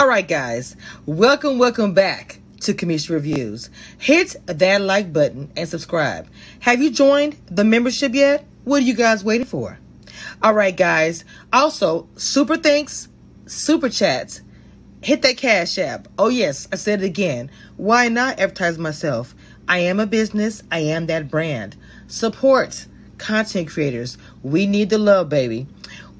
All 0.00 0.08
right, 0.08 0.26
guys, 0.26 0.76
welcome, 1.04 1.58
welcome 1.58 1.92
back 1.92 2.40
to 2.60 2.72
Cameshia 2.72 3.10
Reviews. 3.10 3.68
Hit 3.98 4.34
that 4.46 4.80
like 4.80 5.12
button 5.12 5.52
and 5.54 5.68
subscribe. 5.68 6.26
Have 6.60 6.80
you 6.80 6.90
joined 6.90 7.36
the 7.50 7.64
membership 7.64 8.14
yet? 8.14 8.46
What 8.64 8.80
are 8.80 8.86
you 8.86 8.94
guys 8.94 9.22
waiting 9.22 9.46
for? 9.46 9.78
All 10.42 10.54
right, 10.54 10.74
guys. 10.74 11.26
Also, 11.52 12.08
super 12.16 12.56
thanks, 12.56 13.08
super 13.44 13.90
chats. 13.90 14.40
Hit 15.02 15.20
that 15.20 15.36
cash 15.36 15.76
app. 15.76 16.08
Oh, 16.18 16.28
yes, 16.28 16.66
I 16.72 16.76
said 16.76 17.02
it 17.02 17.06
again. 17.06 17.50
Why 17.76 18.08
not 18.08 18.40
advertise 18.40 18.78
myself? 18.78 19.34
I 19.68 19.80
am 19.80 20.00
a 20.00 20.06
business, 20.06 20.62
I 20.72 20.78
am 20.78 21.08
that 21.08 21.30
brand. 21.30 21.76
Support 22.06 22.86
content 23.18 23.68
creators. 23.68 24.16
We 24.42 24.66
need 24.66 24.88
the 24.88 24.96
love, 24.96 25.28
baby. 25.28 25.66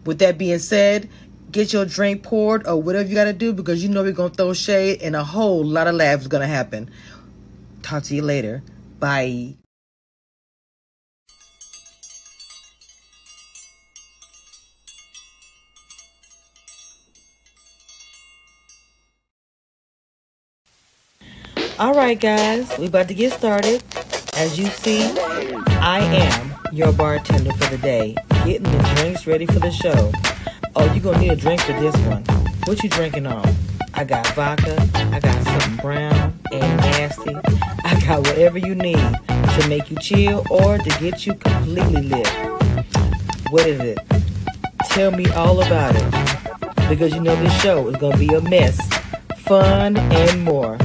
With 0.04 0.18
that 0.18 0.36
being 0.36 0.58
said, 0.58 1.08
get 1.50 1.72
your 1.72 1.84
drink 1.84 2.22
poured 2.22 2.66
or 2.66 2.80
whatever 2.80 3.08
you 3.08 3.14
got 3.14 3.24
to 3.24 3.32
do 3.32 3.52
because 3.52 3.82
you 3.82 3.88
know 3.88 4.02
we're 4.02 4.12
going 4.12 4.30
to 4.30 4.36
throw 4.36 4.52
shade 4.52 5.02
and 5.02 5.16
a 5.16 5.24
whole 5.24 5.64
lot 5.64 5.86
of 5.86 5.94
laughs 5.94 6.26
going 6.26 6.42
to 6.42 6.46
happen. 6.46 6.90
Talk 7.82 8.04
to 8.04 8.14
you 8.14 8.22
later. 8.22 8.62
Bye. 8.98 9.56
All 21.78 21.94
right, 21.94 22.20
guys, 22.20 22.76
we 22.78 22.88
about 22.88 23.08
to 23.08 23.14
get 23.14 23.32
started. 23.32 23.82
As 24.36 24.58
you 24.58 24.66
see, 24.66 25.02
I 25.80 26.00
am 26.00 26.54
your 26.74 26.92
bartender 26.92 27.52
for 27.54 27.70
the 27.70 27.78
day, 27.78 28.14
getting 28.44 28.64
the 28.64 28.92
drinks 28.96 29.26
ready 29.26 29.46
for 29.46 29.60
the 29.60 29.70
show. 29.70 30.12
Oh, 30.76 30.92
you 30.94 31.00
gonna 31.00 31.18
need 31.18 31.32
a 31.32 31.36
drink 31.36 31.60
for 31.62 31.72
this 31.72 31.96
one. 32.06 32.22
What 32.64 32.82
you 32.82 32.88
drinking 32.88 33.26
on? 33.26 33.54
I 33.94 34.04
got 34.04 34.26
vodka, 34.28 34.76
I 34.94 35.18
got 35.18 35.42
something 35.44 35.76
brown 35.76 36.38
and 36.52 36.76
nasty. 36.78 37.34
I 37.84 38.00
got 38.06 38.20
whatever 38.20 38.58
you 38.58 38.74
need 38.76 38.96
to 38.96 39.66
make 39.68 39.90
you 39.90 39.96
chill 39.96 40.44
or 40.48 40.78
to 40.78 41.00
get 41.00 41.26
you 41.26 41.34
completely 41.34 42.02
lit. 42.02 42.28
What 43.50 43.66
is 43.66 43.80
it? 43.80 43.98
Tell 44.86 45.10
me 45.10 45.28
all 45.32 45.60
about 45.60 45.96
it. 45.96 46.88
Because 46.88 47.12
you 47.14 47.20
know 47.20 47.34
this 47.36 47.60
show 47.60 47.88
is 47.88 47.96
gonna 47.96 48.16
be 48.16 48.28
a 48.28 48.40
mess, 48.40 48.78
fun, 49.38 49.96
and 49.96 50.44
more. 50.44 50.78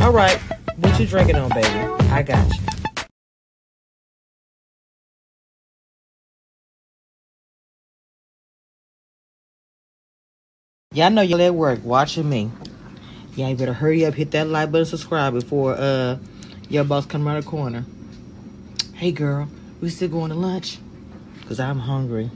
All 0.00 0.12
right, 0.12 0.38
what 0.76 0.98
you 1.00 1.06
drinking 1.06 1.36
on, 1.36 1.50
baby? 1.50 1.68
I 2.10 2.22
got 2.22 2.48
you. 2.48 2.71
Y'all 10.94 11.10
know 11.10 11.22
y'all 11.22 11.40
at 11.40 11.54
work 11.54 11.80
watching 11.84 12.28
me. 12.28 12.50
Y'all 13.34 13.54
better 13.54 13.72
hurry 13.72 14.04
up, 14.04 14.12
hit 14.14 14.30
that 14.32 14.48
like 14.48 14.70
button, 14.70 14.84
subscribe 14.84 15.32
before 15.32 15.74
uh 15.74 16.18
your 16.68 16.84
boss 16.84 17.06
come 17.06 17.26
around 17.26 17.42
the 17.42 17.48
corner. 17.48 17.86
Hey 18.94 19.12
girl, 19.12 19.48
we 19.80 19.88
still 19.88 20.08
going 20.10 20.30
to 20.30 20.36
lunch? 20.36 20.78
Cause 21.48 21.58
I'm 21.58 21.78
hungry. 21.78 22.30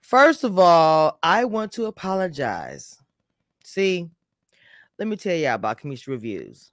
First 0.00 0.44
of 0.44 0.58
all, 0.58 1.18
I 1.22 1.44
want 1.44 1.72
to 1.72 1.86
apologize. 1.86 2.98
See, 3.64 4.08
let 4.98 5.08
me 5.08 5.16
tell 5.16 5.34
y'all 5.34 5.54
about 5.54 5.80
Cameshia 5.80 6.08
Reviews. 6.08 6.72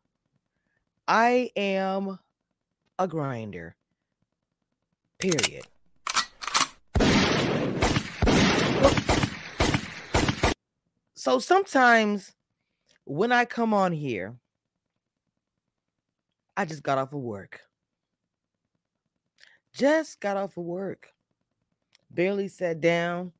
I 1.07 1.49
am 1.55 2.19
a 2.99 3.07
grinder. 3.07 3.75
Period. 5.17 5.65
So 11.15 11.39
sometimes 11.39 12.33
when 13.05 13.31
I 13.31 13.45
come 13.45 13.73
on 13.73 13.91
here, 13.91 14.35
I 16.57 16.65
just 16.65 16.83
got 16.83 16.97
off 16.97 17.13
of 17.13 17.19
work. 17.19 17.61
Just 19.73 20.19
got 20.19 20.37
off 20.37 20.57
of 20.57 20.63
work. 20.63 21.09
Barely 22.09 22.47
sat 22.47 22.81
down, 22.81 23.31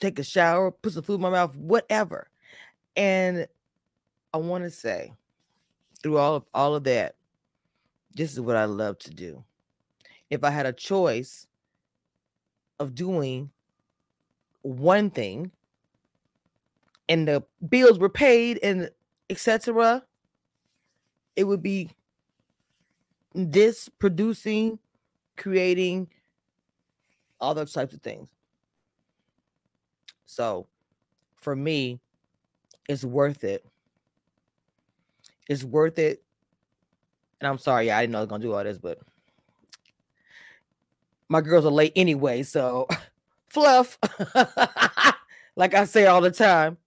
take 0.00 0.18
a 0.18 0.24
shower, 0.24 0.70
put 0.70 0.92
some 0.92 1.02
food 1.02 1.16
in 1.16 1.20
my 1.20 1.30
mouth, 1.30 1.56
whatever. 1.56 2.30
And 2.96 3.46
I 4.32 4.38
want 4.38 4.64
to 4.64 4.70
say, 4.70 5.12
through 6.02 6.18
all 6.18 6.36
of 6.36 6.44
all 6.54 6.74
of 6.74 6.84
that, 6.84 7.16
this 8.14 8.32
is 8.32 8.40
what 8.40 8.56
I 8.56 8.64
love 8.64 8.98
to 9.00 9.10
do. 9.10 9.44
If 10.30 10.44
I 10.44 10.50
had 10.50 10.66
a 10.66 10.72
choice 10.72 11.46
of 12.78 12.94
doing 12.94 13.50
one 14.62 15.10
thing 15.10 15.50
and 17.08 17.26
the 17.28 17.42
bills 17.68 17.98
were 17.98 18.08
paid 18.08 18.58
and 18.62 18.90
etc 19.28 20.02
it 21.36 21.44
would 21.44 21.62
be 21.62 21.90
this 23.34 23.88
producing 23.88 24.78
creating 25.36 26.08
all 27.40 27.54
those 27.54 27.72
types 27.72 27.94
of 27.94 28.02
things 28.02 28.28
so 30.26 30.66
for 31.36 31.56
me 31.56 31.98
it's 32.88 33.04
worth 33.04 33.44
it 33.44 33.64
it's 35.50 35.64
worth 35.64 35.98
it. 35.98 36.22
And 37.40 37.48
I'm 37.48 37.58
sorry, 37.58 37.88
yeah, 37.88 37.98
I 37.98 38.02
didn't 38.02 38.12
know 38.12 38.18
I 38.18 38.22
was 38.22 38.28
gonna 38.28 38.42
do 38.42 38.54
all 38.54 38.62
this, 38.62 38.78
but 38.78 39.00
my 41.28 41.40
girls 41.40 41.66
are 41.66 41.72
late 41.72 41.92
anyway, 41.96 42.44
so 42.44 42.86
fluff. 43.48 43.98
like 45.56 45.74
I 45.74 45.84
say 45.84 46.06
all 46.06 46.20
the 46.20 46.30
time. 46.30 46.78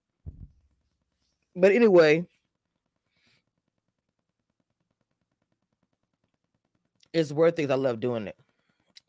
But 1.55 1.73
anyway, 1.73 2.25
it's 7.11 7.33
worth 7.33 7.59
it. 7.59 7.69
I 7.69 7.75
love 7.75 7.99
doing 7.99 8.27
it. 8.27 8.37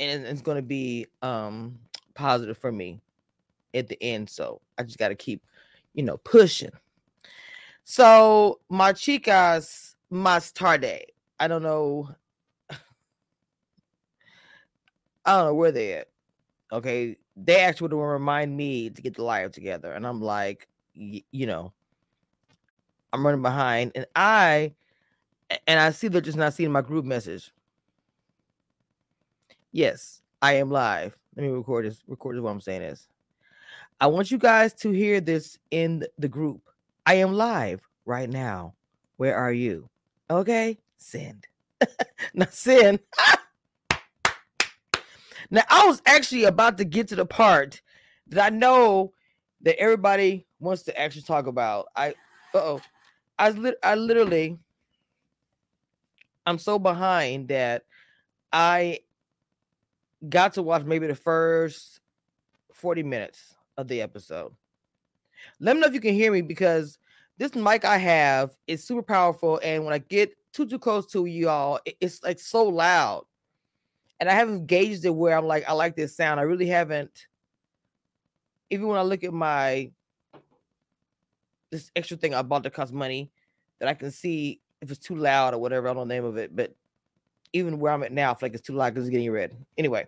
And 0.01 0.25
it's 0.27 0.43
gonna 0.43 0.63
be 0.63 1.07
um 1.23 1.79
positive 2.15 2.59
for 2.59 2.73
me 2.73 3.01
at 3.73 3.87
the 3.87 4.03
end. 4.03 4.29
So 4.29 4.61
I 4.79 4.83
just 4.83 4.99
gotta 4.99 5.15
keep, 5.15 5.45
you 5.95 6.03
know, 6.03 6.17
pushing. 6.17 6.73
So 7.85 8.61
my 8.69 8.93
chicas 8.93 9.95
más 10.11 10.53
tarde. 10.53 11.05
I 11.39 11.49
don't 11.49 11.63
know. 11.63 12.09
I 15.25 15.37
don't 15.37 15.47
know 15.47 15.55
where 15.55 15.73
they 15.73 15.95
at. 15.95 16.09
Okay. 16.73 17.17
They 17.37 17.61
actually 17.61 17.95
would 17.95 18.05
remind 18.05 18.57
me 18.57 18.91
to 18.91 19.03
get 19.03 19.15
the 19.15 19.25
live 19.25 19.53
together. 19.53 19.93
And 19.93 20.07
I'm 20.07 20.21
like, 20.21 20.69
you 20.95 21.47
know, 21.47 21.73
I'm 23.13 23.25
running 23.25 23.43
behind. 23.43 23.93
And 23.95 24.07
I 24.15 24.75
and 25.67 25.81
I 25.81 25.91
see 25.91 26.09
they're 26.09 26.21
just 26.21 26.39
not 26.39 26.55
seeing 26.55 26.73
my 26.73 26.81
group 26.81 27.05
message. 27.05 27.53
Yes, 29.73 30.23
I 30.41 30.55
am 30.55 30.71
live. 30.71 31.17
Let 31.37 31.43
me 31.43 31.49
record 31.51 31.87
this. 31.87 32.03
Record 32.07 32.37
this 32.37 32.43
what 32.43 32.51
I'm 32.51 32.61
saying 32.61 32.83
is. 32.83 33.09
I 34.01 34.07
want 34.07 34.31
you 34.31 34.39
guys 34.39 34.73
to 34.75 34.91
hear 34.91 35.21
this 35.21 35.59
in 35.71 36.05
the 36.19 36.29
group. 36.29 36.63
I 37.07 37.15
am 37.15 37.35
live 37.35 37.83
right 38.07 38.29
now. 38.29 38.75
Where 39.17 39.37
are 39.37 39.53
you? 39.53 39.89
Okay, 40.31 40.79
send. 40.97 41.47
now 42.35 42.47
send. 42.51 43.01
now 45.51 45.63
I 45.69 45.87
was 45.87 46.01
actually 46.07 46.45
about 46.45 46.79
to 46.79 46.85
get 46.85 47.09
to 47.09 47.17
the 47.17 47.27
part 47.27 47.83
that 48.29 48.53
I 48.53 48.57
know 48.57 49.13
that 49.61 49.79
everybody 49.79 50.47
wants 50.61 50.85
to 50.85 50.99
actually 50.99 51.23
talk 51.23 51.47
about. 51.47 51.87
I 51.95 52.15
oh, 52.55 52.81
I 53.39 53.51
li- 53.51 53.77
I 53.83 53.95
literally 53.97 54.59
I'm 56.47 56.59
so 56.59 56.79
behind 56.79 57.49
that 57.49 57.85
I 58.53 59.01
got 60.27 60.55
to 60.55 60.63
watch 60.63 60.85
maybe 60.85 61.07
the 61.07 61.15
first 61.15 62.01
40 62.73 63.03
minutes 63.03 63.55
of 63.77 63.89
the 63.89 64.01
episode. 64.01 64.53
Let 65.61 65.77
me 65.77 65.83
know 65.83 65.89
if 65.89 65.95
you 65.95 66.01
can 66.01 66.15
hear 66.15 66.33
me 66.33 66.43
because 66.43 66.99
this 67.39 67.55
mic 67.55 67.85
I 67.85 67.99
have 67.99 68.57
is 68.67 68.85
super 68.85 69.03
powerful, 69.03 69.61
and 69.63 69.85
when 69.85 69.95
I 69.95 69.99
get 69.99 70.37
too 70.53 70.67
too 70.67 70.79
close 70.79 71.07
to 71.13 71.27
you 71.27 71.49
all, 71.49 71.81
it's 72.01 72.23
like 72.23 72.39
so 72.39 72.65
loud. 72.65 73.25
And 74.21 74.29
I 74.29 74.33
haven't 74.33 74.67
gauged 74.67 75.05
it 75.05 75.11
where 75.11 75.37
I'm 75.37 75.47
like, 75.47 75.69
I 75.69 75.73
like 75.73 75.97
this 75.97 76.17
sound. 76.17 76.39
I 76.39 76.45
really 76.45 76.67
haven't. 76.67 77.27
Even 78.71 78.87
when 78.87 78.99
I 78.99 79.03
look 79.03 79.25
at 79.25 79.33
my 79.33 79.91
this 81.71 81.91
extra 81.97 82.17
thing 82.17 82.35
I 82.35 82.43
bought 82.43 82.63
that 82.63 82.73
cost 82.73 82.93
money, 82.93 83.31
that 83.81 83.89
I 83.89 83.95
can 83.95 84.13
see 84.13 84.61
if 84.81 84.91
it's 84.91 85.05
too 85.05 85.17
loud 85.17 85.55
or 85.55 85.59
whatever. 85.59 85.89
I 85.89 85.91
don't 85.91 85.97
know 85.97 86.05
the 86.05 86.15
name 86.15 86.25
of 86.25 86.37
it, 86.37 86.55
but 86.55 86.75
even 87.53 87.79
where 87.79 87.93
I'm 87.93 88.03
at 88.03 88.13
now, 88.13 88.31
I 88.31 88.35
feel 88.35 88.47
like 88.49 88.55
it's 88.55 88.67
too 88.67 88.75
loud 88.75 88.95
because 88.95 89.09
it's 89.09 89.13
getting 89.13 89.31
red. 89.31 89.57
Anyway, 89.77 90.07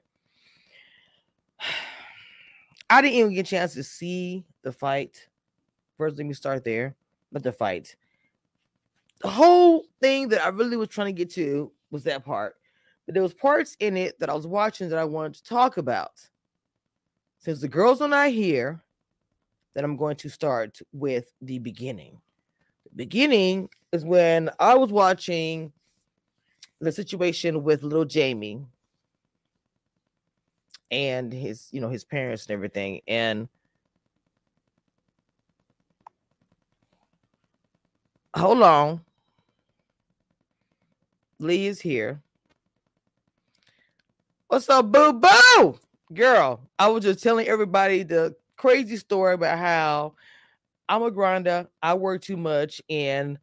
I 2.91 3.03
didn't 3.03 3.15
even 3.15 3.35
get 3.35 3.47
a 3.47 3.50
chance 3.50 3.75
to 3.75 3.83
see 3.83 4.44
the 4.67 4.73
fight 4.73 5.29
First, 5.97 6.19
let 6.19 6.27
me 6.27 6.35
start 6.35 6.65
there. 6.65 6.95
But 7.33 7.43
the 7.43 7.53
fight. 7.53 7.97
the 9.23 9.29
whole 9.29 9.87
thing 10.01 10.29
that 10.29 10.45
I 10.45 10.49
really 10.49 10.77
was 10.77 10.89
trying 10.89 11.07
to 11.07 11.13
get 11.13 11.31
to 11.35 11.73
was 11.91 12.05
that 12.05 12.25
part. 12.25 12.57
But 13.07 13.15
there 13.15 13.23
was 13.23 13.33
parts 13.33 13.77
in 13.81 13.97
it 13.97 14.19
that 14.21 14.29
I 14.29 14.35
was 14.35 14.47
watching 14.47 14.89
that 14.89 14.99
I 14.99 15.05
wanted 15.05 15.35
to 15.35 15.45
talk 15.45 15.77
about. 15.77 16.21
Since 17.39 17.61
the 17.61 17.69
girls 17.69 18.01
are 18.01 18.09
not 18.09 18.31
here, 18.31 18.83
then 19.75 19.85
I'm 19.85 19.97
going 19.97 20.17
to 20.17 20.29
start 20.29 20.79
with 20.93 21.33
the 21.41 21.59
beginning. 21.61 22.21
The 22.91 22.97
beginning 22.97 23.69
is 23.93 24.05
when 24.05 24.51
I 24.59 24.75
was 24.75 24.91
watching 24.91 25.73
the 26.81 26.93
situation 26.93 27.62
with 27.62 27.83
little 27.83 28.05
Jamie 28.05 28.67
and 30.91 31.33
his, 31.33 31.69
you 31.71 31.81
know, 31.81 31.89
his 31.89 32.05
parents 32.05 32.47
and 32.47 32.53
everything. 32.53 33.01
And 33.07 33.49
hold 38.37 38.62
on. 38.62 39.00
Lee 41.38 41.67
is 41.67 41.81
here. 41.81 42.21
What's 44.49 44.69
up, 44.69 44.93
boo 44.93 45.12
boo? 45.12 45.79
Girl, 46.15 46.61
I 46.79 46.88
was 46.88 47.03
just 47.03 47.23
telling 47.23 47.49
everybody 47.49 48.05
the 48.05 48.37
crazy 48.56 48.97
story 48.97 49.35
about 49.35 49.59
how 49.59 50.15
I'm 50.88 51.03
a 51.03 51.11
grinder, 51.11 51.69
I 51.83 51.94
work 51.94 52.23
too 52.23 52.37
much, 52.37 52.81
and 52.88 53.38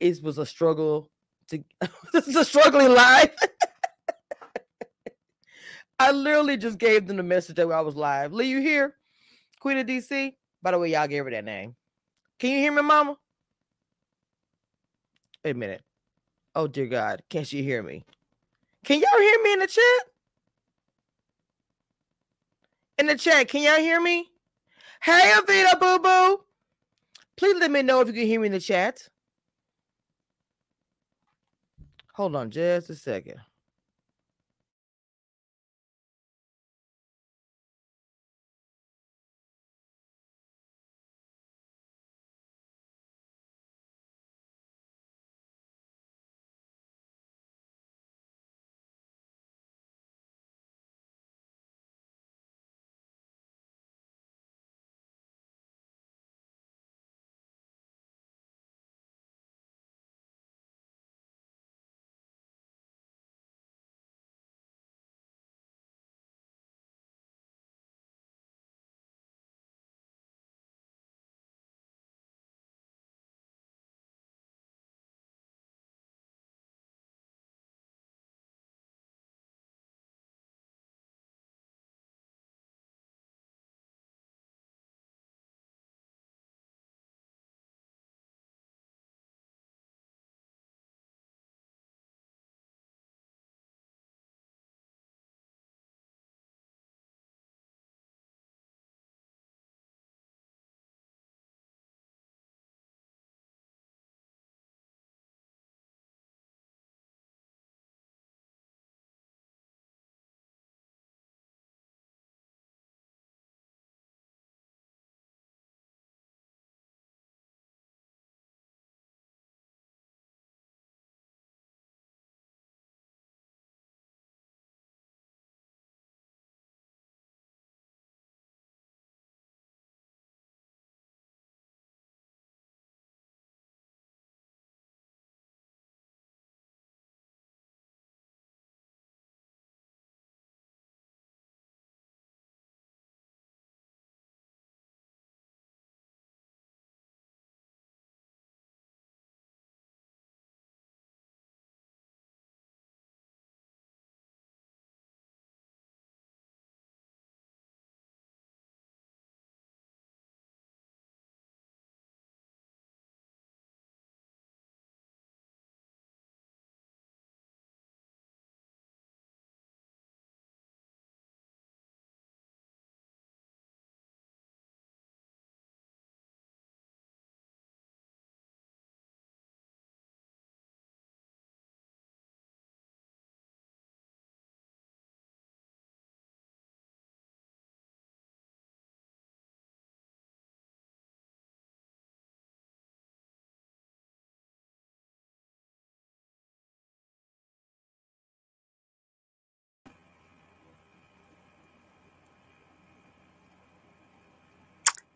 it 0.00 0.22
was 0.22 0.38
a 0.38 0.46
struggle 0.46 1.08
to 1.48 1.62
this 2.12 2.28
is 2.28 2.36
a 2.36 2.44
struggling 2.44 2.92
life. 2.92 3.34
I 5.98 6.10
literally 6.10 6.56
just 6.56 6.78
gave 6.78 7.06
them 7.06 7.16
the 7.16 7.22
message 7.22 7.56
that 7.56 7.70
I 7.70 7.80
was 7.80 7.94
live. 7.94 8.32
Lee, 8.32 8.48
you 8.48 8.60
here? 8.60 8.96
Queen 9.60 9.78
of 9.78 9.86
DC? 9.86 10.34
By 10.60 10.72
the 10.72 10.78
way, 10.78 10.90
y'all 10.90 11.06
gave 11.06 11.24
her 11.24 11.30
that 11.30 11.44
name. 11.44 11.76
Can 12.40 12.50
you 12.50 12.58
hear 12.58 12.72
me, 12.72 12.82
mama? 12.82 13.16
Wait 15.44 15.52
a 15.52 15.54
minute. 15.54 15.82
Oh 16.54 16.66
dear 16.66 16.86
God, 16.86 17.22
can't 17.28 17.50
you 17.52 17.62
hear 17.62 17.82
me? 17.82 18.04
Can 18.84 19.00
y'all 19.00 19.20
hear 19.20 19.42
me 19.42 19.52
in 19.54 19.58
the 19.60 19.66
chat? 19.66 20.02
In 22.98 23.06
the 23.06 23.16
chat, 23.16 23.48
can 23.48 23.62
y'all 23.62 23.78
hear 23.78 24.00
me? 24.00 24.28
Hey, 25.02 25.32
Avita 25.34 25.80
Boo 25.80 25.98
Boo. 25.98 26.44
Please 27.36 27.56
let 27.58 27.70
me 27.70 27.82
know 27.82 28.00
if 28.00 28.08
you 28.08 28.14
can 28.14 28.26
hear 28.26 28.40
me 28.40 28.46
in 28.46 28.52
the 28.52 28.60
chat. 28.60 29.08
Hold 32.14 32.36
on 32.36 32.50
just 32.50 32.90
a 32.90 32.94
second. 32.94 33.40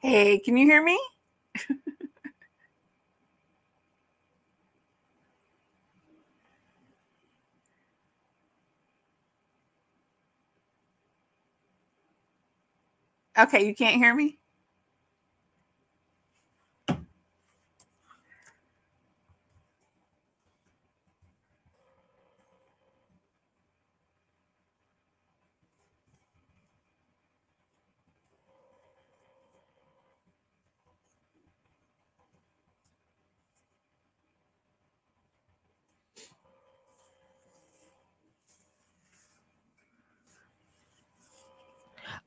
Hey, 0.01 0.39
can 0.39 0.57
you 0.57 0.65
hear 0.67 0.83
me? 0.83 0.99
okay, 13.39 13.67
you 13.67 13.75
can't 13.75 13.97
hear 13.97 14.15
me? 14.15 14.39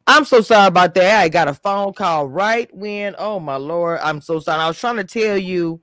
I'm 0.09 0.25
so 0.25 0.41
sorry 0.41 0.67
about 0.67 0.95
that. 0.95 1.21
I 1.21 1.29
got 1.29 1.47
a 1.47 1.53
phone 1.53 1.93
call 1.93 2.27
right 2.27 2.67
when, 2.75 3.13
oh 3.19 3.39
my 3.39 3.57
lord, 3.57 3.99
I'm 4.01 4.21
so 4.21 4.39
sorry. 4.39 4.59
I 4.59 4.67
was 4.67 4.79
trying 4.79 4.95
to 4.95 5.03
tell 5.03 5.37
you 5.37 5.81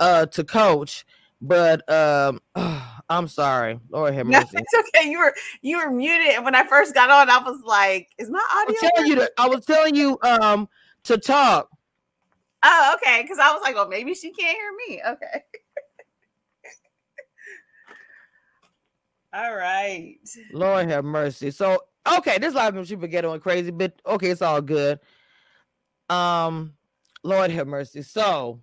uh 0.00 0.26
to 0.26 0.42
coach, 0.42 1.06
but 1.40 1.88
um 1.88 2.40
I'm 3.08 3.28
sorry. 3.28 3.78
Lord 3.88 4.12
have 4.14 4.26
No, 4.28 4.40
mercy. 4.40 4.58
it's 4.58 4.88
okay. 4.96 5.08
You 5.08 5.20
were 5.20 5.34
you 5.62 5.78
were 5.78 5.88
muted, 5.88 6.34
and 6.34 6.44
when 6.44 6.56
I 6.56 6.66
first 6.66 6.94
got 6.94 7.10
on, 7.10 7.30
I 7.30 7.38
was 7.38 7.60
like, 7.64 8.08
"Is 8.18 8.28
my 8.28 8.44
audio?" 8.52 8.58
I 8.58 8.72
audio?" 8.72 8.82
was 8.82 8.90
telling 8.96 9.08
you 9.10 9.16
that 9.16 9.30
I 9.38 9.48
was 9.48 9.64
telling 9.64 9.94
you 9.94 10.18
um 10.22 10.68
to 11.04 11.16
talk. 11.16 11.68
Oh, 12.64 12.96
okay. 12.96 13.22
Because 13.22 13.38
I 13.38 13.52
was 13.52 13.62
like, 13.62 13.76
"Oh, 13.78 13.86
maybe 13.86 14.14
she 14.14 14.32
can't 14.32 14.56
hear 14.56 14.72
me." 14.88 15.00
Okay. 15.12 15.44
All 19.32 19.54
right. 19.54 20.16
Lord 20.52 20.88
have 20.88 21.04
mercy. 21.04 21.52
So 21.52 21.78
okay, 22.18 22.38
this 22.38 22.54
live 22.54 22.72
stream 22.72 22.86
people 22.86 23.08
get 23.08 23.24
on 23.24 23.40
crazy, 23.40 23.70
but 23.70 24.00
okay, 24.06 24.30
it's 24.30 24.42
all 24.42 24.60
good. 24.60 25.00
Um, 26.08 26.74
Lord 27.22 27.50
have 27.50 27.66
mercy. 27.66 28.02
So 28.02 28.60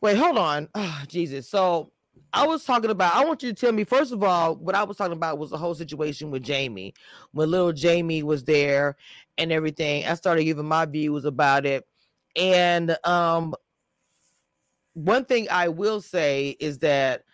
wait, 0.00 0.16
hold 0.16 0.38
on. 0.38 0.68
Oh, 0.74 1.02
Jesus. 1.08 1.48
So 1.48 1.92
I 2.32 2.46
was 2.46 2.64
talking 2.64 2.90
about. 2.90 3.14
I 3.14 3.24
want 3.24 3.42
you 3.42 3.50
to 3.52 3.54
tell 3.54 3.72
me 3.72 3.84
first 3.84 4.12
of 4.12 4.22
all 4.22 4.56
what 4.56 4.74
I 4.74 4.84
was 4.84 4.96
talking 4.96 5.12
about 5.12 5.38
was 5.38 5.50
the 5.50 5.58
whole 5.58 5.74
situation 5.74 6.30
with 6.30 6.42
Jamie 6.42 6.94
when 7.32 7.50
little 7.50 7.72
Jamie 7.72 8.22
was 8.22 8.44
there 8.44 8.96
and 9.38 9.52
everything. 9.52 10.04
I 10.06 10.14
started 10.14 10.44
giving 10.44 10.66
my 10.66 10.84
views 10.86 11.24
about 11.24 11.66
it, 11.66 11.86
and 12.34 12.96
um, 13.04 13.54
one 14.94 15.24
thing 15.24 15.48
I 15.50 15.68
will 15.68 16.00
say 16.00 16.56
is 16.60 16.78
that 16.78 17.24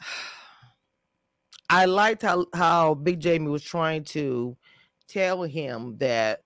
I 1.68 1.84
liked 1.86 2.22
how 2.22 2.46
how 2.54 2.94
Big 2.94 3.20
Jamie 3.20 3.48
was 3.48 3.62
trying 3.62 4.04
to 4.04 4.56
tell 5.08 5.42
him 5.42 5.96
that 5.98 6.42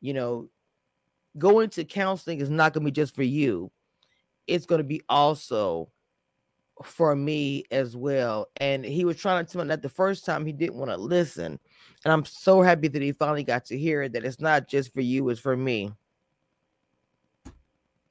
you 0.00 0.14
know 0.14 0.48
going 1.38 1.70
to 1.70 1.84
counseling 1.84 2.40
is 2.40 2.50
not 2.50 2.72
going 2.72 2.84
to 2.84 2.90
be 2.90 2.94
just 2.94 3.14
for 3.14 3.22
you; 3.22 3.70
it's 4.46 4.66
going 4.66 4.80
to 4.80 4.84
be 4.84 5.02
also 5.08 5.90
for 6.84 7.14
me 7.14 7.64
as 7.70 7.96
well. 7.96 8.48
And 8.56 8.84
he 8.84 9.04
was 9.04 9.16
trying 9.16 9.44
to 9.44 9.52
tell 9.52 9.62
me 9.62 9.68
that 9.68 9.82
the 9.82 9.88
first 9.88 10.24
time 10.24 10.46
he 10.46 10.52
didn't 10.52 10.76
want 10.76 10.90
to 10.90 10.96
listen, 10.96 11.58
and 12.04 12.12
I'm 12.12 12.24
so 12.24 12.62
happy 12.62 12.88
that 12.88 13.02
he 13.02 13.12
finally 13.12 13.44
got 13.44 13.64
to 13.66 13.78
hear. 13.78 14.08
That 14.08 14.24
it's 14.24 14.40
not 14.40 14.68
just 14.68 14.94
for 14.94 15.00
you; 15.00 15.28
it's 15.30 15.40
for 15.40 15.56
me. 15.56 15.92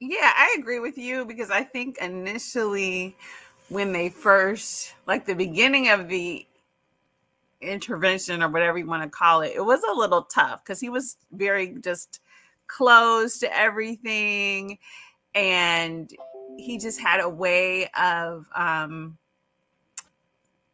Yeah, 0.00 0.32
I 0.34 0.56
agree 0.58 0.78
with 0.78 0.96
you 0.96 1.26
because 1.26 1.50
I 1.50 1.62
think 1.62 1.98
initially 1.98 3.14
when 3.68 3.92
they 3.92 4.08
first 4.08 4.94
like 5.06 5.26
the 5.26 5.34
beginning 5.34 5.90
of 5.90 6.08
the 6.08 6.46
intervention 7.60 8.42
or 8.42 8.48
whatever 8.48 8.78
you 8.78 8.86
want 8.86 9.02
to 9.02 9.08
call 9.08 9.42
it, 9.42 9.52
it 9.54 9.64
was 9.64 9.82
a 9.82 9.94
little 9.94 10.22
tough 10.22 10.64
because 10.64 10.80
he 10.80 10.88
was 10.88 11.16
very 11.32 11.74
just 11.80 12.20
closed 12.66 13.40
to 13.40 13.56
everything 13.56 14.78
and 15.34 16.12
he 16.56 16.78
just 16.78 17.00
had 17.00 17.20
a 17.20 17.28
way 17.28 17.88
of 17.98 18.46
um 18.54 19.16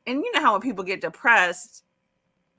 and 0.07 0.23
you 0.23 0.33
know 0.33 0.41
how 0.41 0.53
when 0.53 0.61
people 0.61 0.85
get 0.85 1.01
depressed 1.01 1.85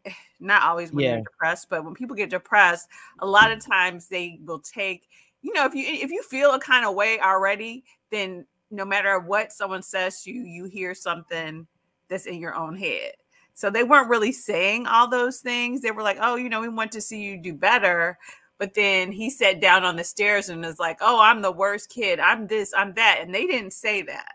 not 0.39 0.63
always 0.63 0.91
when 0.91 1.03
Yeah. 1.03 1.11
they're 1.15 1.23
depressed 1.23 1.69
but 1.69 1.83
when 1.83 1.93
people 1.93 2.15
get 2.15 2.29
depressed 2.29 2.87
a 3.19 3.25
lot 3.25 3.51
of 3.51 3.59
times 3.59 4.07
they 4.07 4.39
will 4.45 4.59
take 4.59 5.07
you 5.41 5.53
know 5.53 5.65
if 5.65 5.75
you 5.75 5.85
if 5.85 6.11
you 6.11 6.21
feel 6.23 6.53
a 6.53 6.59
kind 6.59 6.85
of 6.85 6.95
way 6.95 7.19
already 7.19 7.83
then 8.09 8.45
no 8.71 8.85
matter 8.85 9.19
what 9.19 9.51
someone 9.51 9.81
says 9.81 10.21
to 10.23 10.31
you 10.31 10.43
you 10.43 10.65
hear 10.65 10.93
something 10.93 11.65
that's 12.09 12.25
in 12.25 12.39
your 12.39 12.55
own 12.55 12.75
head 12.75 13.11
so 13.57 13.71
they 13.71 13.83
weren't 13.83 14.07
really 14.07 14.31
saying 14.31 14.85
all 14.85 15.07
those 15.07 15.39
things. 15.39 15.81
They 15.81 15.89
were 15.89 16.03
like 16.03 16.19
oh 16.21 16.35
you 16.35 16.47
know 16.47 16.61
we 16.61 16.69
want 16.69 16.91
to 16.91 17.01
see 17.01 17.23
you 17.23 17.37
do 17.37 17.55
better. 17.55 18.19
But 18.59 18.75
then 18.75 19.11
he 19.11 19.31
sat 19.31 19.59
down 19.59 19.83
on 19.83 19.95
the 19.95 20.03
stairs 20.03 20.49
and 20.49 20.63
was 20.63 20.77
like 20.77 20.99
oh 21.01 21.19
i'm 21.19 21.41
the 21.41 21.51
worst 21.51 21.89
kid. 21.89 22.19
I'm 22.19 22.45
this 22.45 22.71
i'm 22.77 22.93
that. 22.93 23.17
And 23.19 23.33
they 23.33 23.47
didn't 23.47 23.73
say 23.73 24.03
that. 24.03 24.33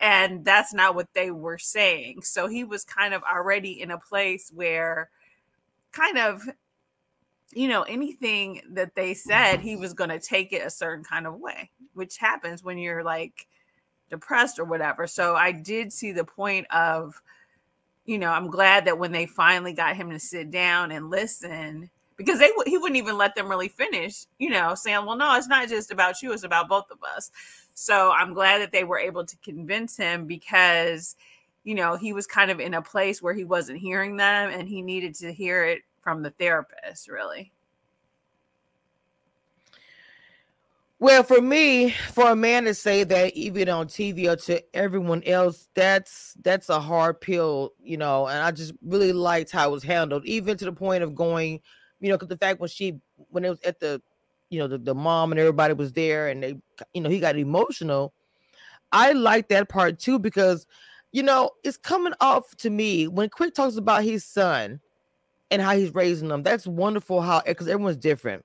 And 0.00 0.44
that's 0.44 0.74
not 0.74 0.96
what 0.96 1.06
they 1.14 1.30
were 1.30 1.58
saying. 1.58 2.22
So 2.22 2.48
he 2.48 2.64
was 2.64 2.84
kind 2.84 3.14
of 3.14 3.22
already 3.22 3.80
in 3.80 3.92
a 3.92 3.98
place 3.98 4.50
where 4.52 5.10
kind 5.92 6.18
of 6.18 6.42
you 7.52 7.68
know 7.68 7.82
anything 7.82 8.62
that 8.72 8.96
they 8.96 9.14
said 9.14 9.60
he 9.60 9.76
was 9.76 9.94
going 9.94 10.10
to 10.10 10.18
take 10.18 10.52
it 10.52 10.66
a 10.66 10.70
certain 10.70 11.04
kind 11.04 11.28
of 11.28 11.38
way 11.38 11.70
which 11.94 12.16
happens 12.16 12.64
when 12.64 12.78
you're 12.78 13.04
like 13.04 13.46
depressed 14.10 14.58
or 14.58 14.64
whatever. 14.64 15.06
So 15.06 15.36
i 15.36 15.52
did 15.52 15.92
see 15.92 16.10
the 16.10 16.24
point 16.24 16.66
of 16.72 17.22
you 18.06 18.18
know 18.18 18.30
i'm 18.30 18.48
glad 18.48 18.84
that 18.84 18.98
when 18.98 19.12
they 19.12 19.26
finally 19.26 19.72
got 19.72 19.96
him 19.96 20.10
to 20.10 20.18
sit 20.18 20.50
down 20.50 20.90
and 20.92 21.10
listen 21.10 21.90
because 22.16 22.38
they 22.38 22.50
he 22.66 22.78
wouldn't 22.78 22.96
even 22.96 23.18
let 23.18 23.34
them 23.34 23.48
really 23.48 23.68
finish 23.68 24.24
you 24.38 24.48
know 24.48 24.74
saying 24.74 25.04
well 25.04 25.16
no 25.16 25.36
it's 25.36 25.48
not 25.48 25.68
just 25.68 25.90
about 25.90 26.22
you 26.22 26.32
it's 26.32 26.44
about 26.44 26.68
both 26.68 26.90
of 26.90 26.98
us. 27.16 27.30
So 27.74 28.12
i'm 28.12 28.32
glad 28.32 28.60
that 28.62 28.72
they 28.72 28.84
were 28.84 28.98
able 28.98 29.26
to 29.26 29.36
convince 29.38 29.96
him 29.96 30.26
because 30.26 31.16
you 31.64 31.74
know 31.74 31.96
he 31.96 32.12
was 32.12 32.26
kind 32.26 32.50
of 32.50 32.60
in 32.60 32.74
a 32.74 32.82
place 32.82 33.20
where 33.20 33.34
he 33.34 33.44
wasn't 33.44 33.78
hearing 33.78 34.16
them 34.16 34.50
and 34.50 34.68
he 34.68 34.80
needed 34.80 35.14
to 35.16 35.32
hear 35.32 35.64
it 35.64 35.82
from 36.00 36.22
the 36.22 36.30
therapist 36.30 37.08
really 37.08 37.52
Well, 40.98 41.22
for 41.22 41.42
me, 41.42 41.90
for 41.90 42.30
a 42.30 42.36
man 42.36 42.64
to 42.64 42.72
say 42.74 43.04
that 43.04 43.34
even 43.34 43.68
on 43.68 43.86
TV 43.86 44.28
or 44.32 44.36
to 44.36 44.62
everyone 44.74 45.22
else, 45.24 45.68
that's 45.74 46.34
that's 46.42 46.70
a 46.70 46.80
hard 46.80 47.20
pill, 47.20 47.74
you 47.82 47.98
know. 47.98 48.26
And 48.28 48.38
I 48.38 48.50
just 48.50 48.72
really 48.82 49.12
liked 49.12 49.50
how 49.50 49.68
it 49.68 49.72
was 49.72 49.82
handled, 49.82 50.24
even 50.24 50.56
to 50.56 50.64
the 50.64 50.72
point 50.72 51.02
of 51.02 51.14
going, 51.14 51.60
you 52.00 52.08
know, 52.08 52.14
because 52.16 52.28
the 52.28 52.38
fact 52.38 52.60
when 52.60 52.70
she 52.70 52.98
when 53.28 53.44
it 53.44 53.50
was 53.50 53.60
at 53.60 53.78
the, 53.78 54.00
you 54.48 54.58
know, 54.58 54.66
the, 54.68 54.78
the 54.78 54.94
mom 54.94 55.32
and 55.32 55.38
everybody 55.38 55.74
was 55.74 55.92
there, 55.92 56.28
and 56.28 56.42
they, 56.42 56.54
you 56.94 57.02
know, 57.02 57.10
he 57.10 57.20
got 57.20 57.36
emotional. 57.36 58.14
I 58.92 59.12
like 59.12 59.48
that 59.48 59.68
part 59.68 59.98
too 59.98 60.18
because, 60.18 60.66
you 61.12 61.22
know, 61.22 61.50
it's 61.64 61.76
coming 61.76 62.14
off 62.20 62.56
to 62.58 62.70
me 62.70 63.08
when 63.08 63.28
Quick 63.28 63.54
talks 63.54 63.76
about 63.76 64.04
his 64.04 64.24
son 64.24 64.80
and 65.50 65.62
how 65.62 65.76
he's 65.76 65.94
raising 65.94 66.28
them. 66.28 66.42
That's 66.42 66.66
wonderful. 66.66 67.20
How 67.20 67.42
because 67.44 67.68
everyone's 67.68 67.98
different. 67.98 68.44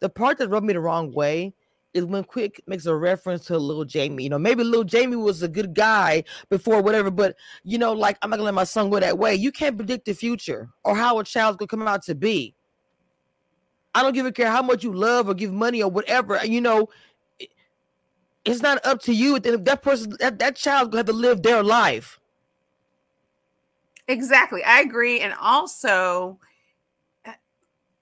The 0.00 0.10
part 0.10 0.38
that 0.38 0.48
rubbed 0.50 0.66
me 0.66 0.74
the 0.74 0.80
wrong 0.80 1.12
way 1.12 1.54
is 1.96 2.04
when 2.04 2.24
Quick 2.24 2.62
makes 2.66 2.86
a 2.86 2.94
reference 2.94 3.46
to 3.46 3.58
little 3.58 3.84
Jamie. 3.84 4.24
You 4.24 4.30
know, 4.30 4.38
maybe 4.38 4.62
little 4.62 4.84
Jamie 4.84 5.16
was 5.16 5.42
a 5.42 5.48
good 5.48 5.74
guy 5.74 6.24
before 6.50 6.82
whatever, 6.82 7.10
but 7.10 7.36
you 7.64 7.78
know, 7.78 7.92
like 7.92 8.18
I'm 8.22 8.30
not 8.30 8.36
gonna 8.36 8.46
let 8.46 8.54
my 8.54 8.64
son 8.64 8.90
go 8.90 9.00
that 9.00 9.18
way. 9.18 9.34
You 9.34 9.50
can't 9.50 9.76
predict 9.76 10.04
the 10.04 10.12
future 10.12 10.68
or 10.84 10.94
how 10.94 11.18
a 11.18 11.24
child's 11.24 11.56
gonna 11.56 11.68
come 11.68 11.88
out 11.88 12.02
to 12.04 12.14
be. 12.14 12.54
I 13.94 14.02
don't 14.02 14.12
give 14.12 14.26
a 14.26 14.32
care 14.32 14.50
how 14.50 14.62
much 14.62 14.84
you 14.84 14.92
love 14.92 15.28
or 15.28 15.34
give 15.34 15.52
money 15.52 15.82
or 15.82 15.90
whatever. 15.90 16.38
You 16.44 16.60
know, 16.60 16.88
it's 18.44 18.60
not 18.60 18.84
up 18.84 19.00
to 19.02 19.12
you. 19.14 19.38
That 19.40 19.82
person, 19.82 20.14
that, 20.20 20.38
that 20.38 20.56
child's 20.56 20.90
gonna 20.90 20.98
have 20.98 21.06
to 21.06 21.12
live 21.14 21.42
their 21.42 21.62
life. 21.62 22.20
Exactly. 24.06 24.62
I 24.62 24.80
agree. 24.80 25.20
And 25.20 25.34
also, 25.40 26.38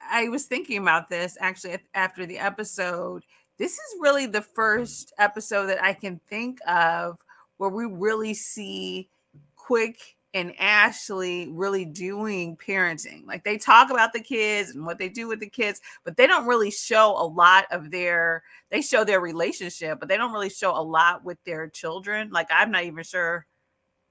I 0.03 0.29
was 0.29 0.45
thinking 0.45 0.79
about 0.79 1.09
this 1.09 1.39
actually 1.41 1.79
after 1.95 2.27
the 2.27 2.39
episode. 2.39 3.25
This 3.59 3.73
is 3.73 3.97
really 4.01 4.27
the 4.27 4.43
first 4.43 5.13
episode 5.19 5.67
that 5.67 5.83
I 5.83 5.93
can 5.93 6.21
think 6.29 6.59
of 6.67 7.19
where 7.59 7.71
we 7.71 7.85
really 7.87 8.35
see 8.35 9.09
Quick 9.57 10.17
and 10.35 10.53
Ashley 10.59 11.49
really 11.53 11.85
doing 11.85 12.57
parenting. 12.57 13.25
Like 13.25 13.45
they 13.45 13.57
talk 13.57 13.91
about 13.91 14.13
the 14.13 14.21
kids 14.21 14.71
and 14.71 14.85
what 14.85 14.99
they 14.99 15.09
do 15.09 15.29
with 15.29 15.39
the 15.39 15.49
kids, 15.49 15.81
but 16.03 16.17
they 16.17 16.27
don't 16.27 16.47
really 16.47 16.73
show 16.73 17.13
a 17.17 17.25
lot 17.25 17.67
of 17.71 17.93
their 17.93 18.43
they 18.71 18.83
show 18.83 19.05
their 19.05 19.21
relationship, 19.21 20.01
but 20.01 20.09
they 20.09 20.17
don't 20.17 20.33
really 20.33 20.51
show 20.51 20.77
a 20.77 20.83
lot 20.83 21.25
with 21.25 21.39
their 21.45 21.69
children. 21.69 22.31
Like 22.31 22.49
I'm 22.51 22.73
not 22.73 22.83
even 22.83 23.05
sure 23.05 23.47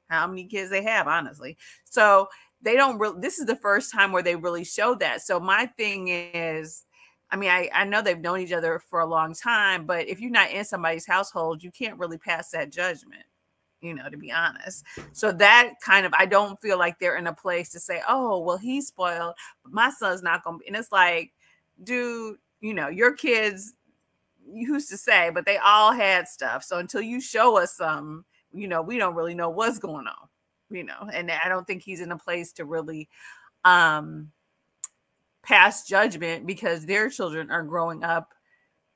how 0.10 0.26
many 0.28 0.46
kids 0.46 0.70
they 0.70 0.84
have, 0.84 1.08
honestly. 1.08 1.58
So 1.84 2.30
they 2.62 2.76
don't 2.76 2.98
really, 2.98 3.20
this 3.20 3.40
is 3.40 3.46
the 3.46 3.58
first 3.58 3.92
time 3.92 4.14
where 4.14 4.24
they 4.24 4.38
really 4.38 4.64
show 4.64 4.96
that. 4.96 5.22
So 5.22 5.40
my 5.40 5.66
thing 5.66 6.08
is, 6.08 6.86
I 7.34 7.36
mean, 7.36 7.50
I, 7.50 7.68
I 7.74 7.84
know 7.84 8.04
they've 8.04 8.20
known 8.20 8.42
each 8.42 8.52
other 8.52 8.78
for 8.78 9.00
a 9.00 9.08
long 9.08 9.34
time, 9.34 9.88
but 9.88 10.08
if 10.08 10.22
you're 10.22 10.30
not 10.30 10.52
in 10.52 10.63
somebody's 10.63 11.08
household, 11.08 11.63
you 11.63 11.72
can't 11.72 11.98
really 11.98 12.20
pass 12.20 12.52
that 12.52 12.70
judgment, 12.72 13.24
you 13.82 13.96
know, 13.96 14.08
to 14.08 14.18
be 14.18 14.32
honest. 14.32 14.86
So 15.13 15.32
that 15.32 15.74
kind 15.84 16.06
of, 16.06 16.13
I 16.16 16.28
don't 16.28 16.62
feel 16.62 16.78
like 16.78 17.00
they're 17.00 17.18
in 17.18 17.25
a 17.25 17.34
place 17.34 17.70
to 17.72 17.80
say, 17.80 18.04
oh, 18.08 18.38
well, 18.38 18.58
he's 18.58 18.90
spoiled, 18.90 19.34
but 19.63 19.74
my 19.74 19.90
son's 19.90 20.22
not 20.22 20.44
going 20.44 20.60
to 20.60 20.60
be. 20.60 20.68
And 20.68 20.78
it's 20.78 20.92
like, 20.92 21.34
dude, 21.84 22.38
you 22.62 22.75
know, 22.75 22.88
your 22.88 23.13
kids, 23.13 23.74
who's 24.46 24.86
to 24.90 24.98
say, 24.98 25.32
but 25.34 25.46
they 25.48 25.58
all 25.58 25.92
had 25.92 26.28
stuff. 26.28 26.63
So 26.63 26.78
until 26.78 27.02
you 27.02 27.20
show 27.20 27.58
us 27.58 27.75
some, 27.75 28.25
you 28.54 28.68
know, 28.68 28.84
we 28.84 29.00
don't 29.00 29.16
really 29.16 29.34
know 29.34 29.50
what's 29.50 29.80
going 29.80 30.06
on, 30.06 30.30
you 30.70 30.84
know, 30.84 31.10
and 31.12 31.32
I 31.32 31.50
don't 31.50 31.66
think 31.66 31.82
he's 31.82 32.02
in 32.02 32.12
a 32.12 32.18
place 32.18 32.54
to 32.54 32.66
really 32.66 33.10
um 33.66 34.30
pass 35.44 35.86
judgment 35.88 36.48
because 36.48 36.86
their 36.86 37.10
children 37.10 37.52
are 37.52 37.64
growing 37.64 38.04
up, 38.04 38.34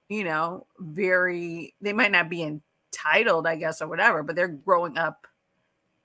you 0.10 0.24
know, 0.24 0.66
very 0.80 1.74
they 1.82 1.94
might 1.94 2.12
not 2.12 2.30
be 2.30 2.44
entitled, 2.44 3.46
I 3.48 3.56
guess, 3.56 3.82
or 3.82 3.88
whatever, 3.88 4.24
but 4.24 4.36
they're 4.36 4.48
growing 4.48 4.98
up, 4.98 5.28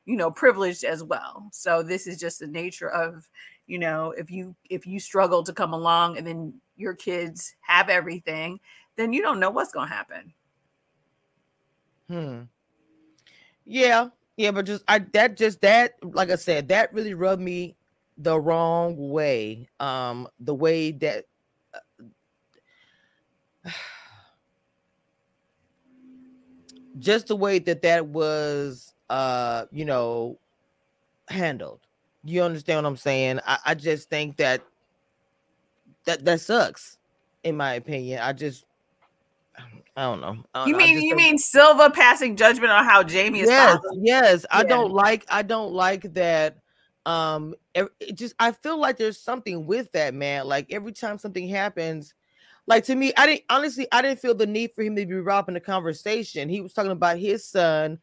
you 0.05 0.17
know, 0.17 0.31
privileged 0.31 0.85
as 0.85 1.03
well. 1.03 1.49
So 1.53 1.83
this 1.83 2.07
is 2.07 2.19
just 2.19 2.41
the 2.41 2.47
nature 2.47 2.91
of, 2.91 3.29
you 3.67 3.79
know, 3.79 4.11
if 4.13 4.31
you 4.31 4.55
if 4.69 4.87
you 4.87 5.01
struggle 5.01 5.43
to 5.45 5.53
come 5.53 5.73
along 5.73 6.19
and 6.19 6.27
then 6.27 6.55
your 6.77 6.95
kids 6.95 7.55
have 7.61 7.89
everything, 7.89 8.61
then 8.97 9.13
you 9.13 9.23
don't 9.23 9.41
know 9.41 9.51
what's 9.51 9.73
going 9.73 9.89
to 9.89 9.95
happen 9.95 10.35
Hmm. 12.13 12.43
Yeah, 13.65 14.09
yeah, 14.37 14.51
but 14.51 14.67
just 14.67 14.85
I 14.87 14.99
that 15.13 15.37
just 15.37 15.63
that 15.63 15.95
like 16.03 16.31
I 16.31 16.37
said, 16.37 16.69
that 16.69 16.93
really 16.93 17.15
rubbed 17.15 17.41
me 17.41 17.75
the 18.23 18.38
wrong 18.41 19.11
way. 19.11 19.69
Um, 19.81 20.29
the 20.41 20.55
way 20.55 20.93
that 20.93 21.25
uh, 21.75 21.79
just 26.99 27.26
the 27.29 27.37
way 27.37 27.59
that 27.59 27.83
that 27.83 28.07
was 28.07 28.95
uh 29.11 29.64
you 29.71 29.85
know 29.85 30.38
handled 31.29 31.81
you 32.25 32.43
understand 32.43 32.85
what 32.85 32.88
i'm 32.88 32.97
saying 32.97 33.41
i, 33.47 33.59
I 33.67 33.75
just 33.75 34.09
think 34.09 34.37
that 34.37 34.62
that 36.05 36.25
that 36.25 36.41
sucks 36.41 36.99
in 37.45 37.57
my 37.57 37.75
opinion 37.75 38.21
i 38.23 38.33
just 38.33 38.67
I 39.95 40.05
don't 40.05 40.23
know. 40.23 40.38
I 40.55 40.61
don't 40.61 40.69
you 40.69 40.73
know. 40.73 40.79
mean 40.79 41.02
you 41.02 41.14
mean 41.14 41.37
Silva 41.37 41.91
passing 41.91 42.35
judgment 42.37 42.73
on 42.73 42.85
how 42.85 43.02
Jamie 43.02 43.41
is? 43.41 43.50
Yes, 43.50 43.79
yes. 44.00 44.47
Yeah. 44.50 44.59
I 44.59 44.62
don't 44.64 44.91
like. 44.91 45.26
I 45.29 45.43
don't 45.43 45.73
like 45.73 46.14
that. 46.14 46.57
Um, 47.05 47.55
it 47.75 47.89
just 48.15 48.35
I 48.39 48.53
feel 48.53 48.79
like 48.79 48.97
there's 48.97 49.19
something 49.19 49.67
with 49.67 49.91
that 49.93 50.15
man. 50.15 50.47
Like 50.47 50.73
every 50.73 50.93
time 50.93 51.19
something 51.19 51.49
happens, 51.49 52.15
like 52.67 52.85
to 52.85 52.95
me, 52.95 53.13
I 53.17 53.27
didn't 53.27 53.45
honestly, 53.51 53.87
I 53.91 54.03
didn't 54.03 54.21
feel 54.21 54.35
the 54.35 54.47
need 54.47 54.73
for 54.75 54.83
him 54.83 54.95
to 54.97 55.07
be 55.07 55.15
robbing 55.15 55.55
the 55.55 55.61
conversation. 55.61 56.49
He 56.49 56.61
was 56.61 56.73
talking 56.73 56.93
about 56.93 57.19
his 57.19 57.45
son 57.45 57.99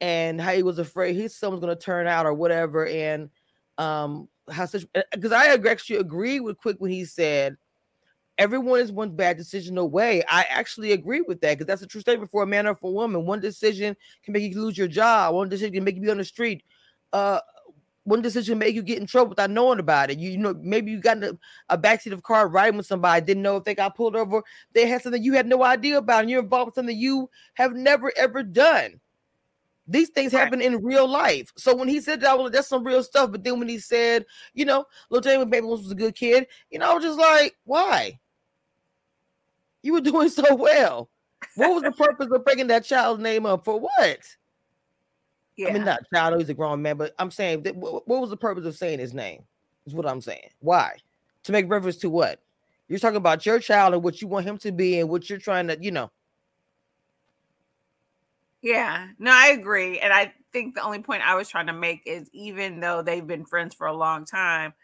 and 0.00 0.40
how 0.40 0.52
he 0.52 0.62
was 0.62 0.78
afraid 0.78 1.14
his 1.14 1.36
son 1.36 1.52
was 1.52 1.60
going 1.60 1.76
to 1.76 1.80
turn 1.80 2.06
out 2.06 2.26
or 2.26 2.34
whatever, 2.34 2.86
and 2.86 3.30
um, 3.78 4.28
how 4.50 4.66
such 4.66 4.84
because 5.12 5.32
I 5.32 5.54
actually 5.54 5.98
agree 5.98 6.40
with 6.40 6.58
Quick 6.58 6.76
when 6.78 6.90
he 6.90 7.04
said 7.04 7.56
everyone 8.40 8.80
is 8.80 8.90
one 8.90 9.14
bad 9.14 9.36
decision 9.36 9.76
away. 9.76 10.24
I 10.26 10.46
actually 10.48 10.92
agree 10.92 11.20
with 11.20 11.42
that 11.42 11.58
because 11.58 11.66
that's 11.66 11.82
a 11.82 11.86
true 11.86 12.00
statement 12.00 12.30
for 12.30 12.42
a 12.42 12.46
man 12.46 12.66
or 12.66 12.74
for 12.74 12.88
a 12.88 12.94
woman. 12.94 13.26
One 13.26 13.38
decision 13.38 13.94
can 14.24 14.32
make 14.32 14.42
you 14.42 14.60
lose 14.60 14.78
your 14.78 14.88
job. 14.88 15.34
One 15.34 15.50
decision 15.50 15.74
can 15.74 15.84
make 15.84 15.96
you 15.96 16.00
be 16.00 16.10
on 16.10 16.16
the 16.16 16.24
street. 16.24 16.64
Uh, 17.12 17.40
one 18.10 18.20
decision 18.20 18.58
make 18.58 18.74
you 18.74 18.82
get 18.82 18.98
in 18.98 19.06
trouble 19.06 19.30
without 19.30 19.50
knowing 19.50 19.78
about 19.78 20.10
it. 20.10 20.18
You, 20.18 20.30
you 20.32 20.38
know, 20.38 20.54
maybe 20.60 20.90
you 20.90 21.00
got 21.00 21.18
in 21.18 21.22
a, 21.22 21.38
a 21.70 21.78
backseat 21.78 22.12
of 22.12 22.18
a 22.18 22.22
car 22.22 22.48
riding 22.48 22.76
with 22.76 22.86
somebody, 22.86 23.24
didn't 23.24 23.42
know 23.42 23.56
if 23.56 23.64
they 23.64 23.74
got 23.74 23.96
pulled 23.96 24.16
over. 24.16 24.42
They 24.74 24.86
had 24.86 25.02
something 25.02 25.22
you 25.22 25.32
had 25.32 25.46
no 25.46 25.62
idea 25.62 25.98
about, 25.98 26.22
and 26.22 26.30
you're 26.30 26.42
involved 26.42 26.66
with 26.66 26.74
something 26.74 26.98
you 26.98 27.30
have 27.54 27.72
never 27.72 28.12
ever 28.16 28.42
done. 28.42 29.00
These 29.86 30.10
things 30.10 30.32
right. 30.32 30.44
happen 30.44 30.60
in 30.60 30.84
real 30.84 31.08
life. 31.08 31.50
So 31.56 31.74
when 31.74 31.88
he 31.88 32.00
said 32.00 32.20
that, 32.20 32.38
well, 32.38 32.50
that's 32.50 32.68
some 32.68 32.84
real 32.84 33.02
stuff. 33.02 33.32
But 33.32 33.42
then 33.42 33.58
when 33.58 33.68
he 33.68 33.78
said, 33.78 34.24
you 34.54 34.64
know, 34.64 34.84
little 35.10 35.28
Jamie 35.28 35.46
Baby 35.46 35.66
was 35.66 35.90
a 35.90 35.94
good 35.94 36.14
kid, 36.14 36.46
you 36.70 36.78
know, 36.78 36.90
I 36.90 36.94
was 36.94 37.02
just 37.02 37.18
like, 37.18 37.56
why? 37.64 38.20
You 39.82 39.94
were 39.94 40.00
doing 40.00 40.28
so 40.28 40.54
well. 40.54 41.10
What 41.56 41.74
was 41.74 41.82
the 41.82 41.92
purpose 41.92 42.28
of 42.30 42.44
breaking 42.44 42.68
that 42.68 42.84
child's 42.84 43.22
name 43.22 43.46
up 43.46 43.64
for? 43.64 43.80
What? 43.80 44.20
Yeah. 45.56 45.68
I 45.68 45.72
mean, 45.72 45.84
not 45.84 46.08
child, 46.12 46.38
he's 46.38 46.48
a 46.48 46.54
grown 46.54 46.80
man, 46.80 46.96
but 46.96 47.14
I'm 47.18 47.30
saying, 47.30 47.62
that, 47.64 47.76
what, 47.76 48.06
what 48.08 48.20
was 48.20 48.30
the 48.30 48.36
purpose 48.36 48.64
of 48.64 48.76
saying 48.76 48.98
his 48.98 49.12
name? 49.12 49.42
Is 49.86 49.94
what 49.94 50.06
I'm 50.06 50.20
saying. 50.20 50.50
Why? 50.60 50.96
To 51.44 51.52
make 51.52 51.68
reference 51.68 51.96
to 51.98 52.10
what? 52.10 52.40
You're 52.88 52.98
talking 52.98 53.16
about 53.16 53.46
your 53.46 53.58
child 53.58 53.94
and 53.94 54.02
what 54.02 54.20
you 54.20 54.28
want 54.28 54.46
him 54.46 54.58
to 54.58 54.72
be 54.72 55.00
and 55.00 55.08
what 55.08 55.28
you're 55.28 55.38
trying 55.38 55.68
to, 55.68 55.78
you 55.80 55.90
know. 55.90 56.10
Yeah, 58.62 59.08
no, 59.18 59.30
I 59.32 59.48
agree. 59.48 60.00
And 60.00 60.12
I 60.12 60.32
think 60.52 60.74
the 60.74 60.82
only 60.82 60.98
point 61.00 61.22
I 61.26 61.34
was 61.34 61.48
trying 61.48 61.68
to 61.68 61.72
make 61.72 62.02
is 62.04 62.28
even 62.32 62.80
though 62.80 63.02
they've 63.02 63.26
been 63.26 63.44
friends 63.44 63.74
for 63.74 63.86
a 63.86 63.92
long 63.92 64.24
time, 64.24 64.74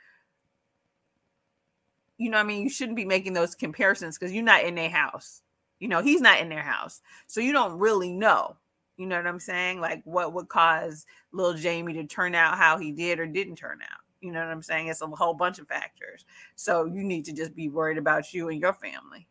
you 2.16 2.30
know, 2.30 2.38
I 2.38 2.42
mean, 2.42 2.62
you 2.62 2.70
shouldn't 2.70 2.96
be 2.96 3.04
making 3.04 3.34
those 3.34 3.54
comparisons 3.54 4.16
because 4.16 4.32
you're 4.32 4.42
not 4.42 4.64
in 4.64 4.74
their 4.74 4.88
house. 4.88 5.42
You 5.78 5.88
know, 5.88 6.00
he's 6.00 6.22
not 6.22 6.40
in 6.40 6.48
their 6.48 6.62
house. 6.62 7.02
So 7.26 7.40
you 7.40 7.52
don't 7.52 7.78
really 7.78 8.12
know 8.12 8.56
you 8.96 9.06
know 9.06 9.16
what 9.16 9.26
I'm 9.26 9.40
saying? 9.40 9.80
Like 9.80 10.02
what 10.04 10.32
would 10.32 10.48
cause 10.48 11.06
little 11.32 11.54
Jamie 11.54 11.94
to 11.94 12.04
turn 12.04 12.34
out 12.34 12.58
how 12.58 12.78
he 12.78 12.92
did 12.92 13.18
or 13.18 13.26
didn't 13.26 13.56
turn 13.56 13.80
out? 13.82 14.00
You 14.20 14.32
know 14.32 14.40
what 14.40 14.48
I'm 14.48 14.62
saying? 14.62 14.88
It's 14.88 15.02
a 15.02 15.06
whole 15.06 15.34
bunch 15.34 15.58
of 15.58 15.68
factors. 15.68 16.24
So 16.54 16.86
you 16.86 17.02
need 17.04 17.24
to 17.26 17.32
just 17.32 17.54
be 17.54 17.68
worried 17.68 17.98
about 17.98 18.32
you 18.32 18.48
and 18.48 18.60
your 18.60 18.72
family. 18.72 19.26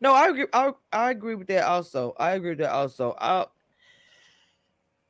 No, 0.00 0.12
I 0.12 0.28
agree. 0.28 0.46
I, 0.52 0.72
I 0.92 1.10
agree 1.10 1.34
with 1.36 1.46
that 1.48 1.64
also. 1.64 2.14
I 2.18 2.32
agree 2.32 2.50
with 2.50 2.58
that 2.58 2.72
also. 2.72 3.14
I 3.18 3.46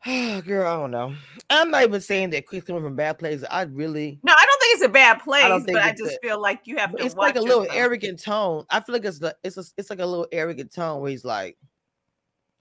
Girl, 0.47 0.67
I 0.67 0.77
don't 0.77 0.91
know. 0.91 1.15
I'm 1.49 1.71
not 1.71 1.83
even 1.85 2.01
saying 2.01 2.31
that 2.31 2.47
Quick's 2.47 2.67
coming 2.67 2.83
from 2.83 2.95
bad 2.95 3.19
places. 3.19 3.47
I 3.51 3.63
really 3.63 4.21
no, 4.23 4.35
I 4.37 4.45
don't 4.47 4.54
think 4.65 4.75
it's 4.77 4.85
a 4.85 4.89
bad 4.93 5.21
place, 5.23 5.45
I 5.45 5.59
but 5.59 5.77
I 5.77 5.93
just 5.93 6.17
a, 6.17 6.19
feel 6.23 6.41
like 6.41 6.63
you 6.65 6.77
have 6.77 6.97
to. 6.97 7.05
It's 7.05 7.15
like 7.15 7.37
a 7.37 7.41
little 7.41 7.67
arrogant 7.71 8.23
tone. 8.23 8.65
I 8.71 8.81
feel 8.81 8.95
like 8.95 9.05
it's 9.05 9.19
the 9.19 9.37
it's 9.43 9.57
a, 9.57 9.65
it's 9.77 9.91
like 9.91 10.01
a 10.01 10.07
little 10.07 10.27
arrogant 10.33 10.73
tone 10.73 11.01
where 11.01 11.11
he's 11.11 11.25
like, 11.25 11.57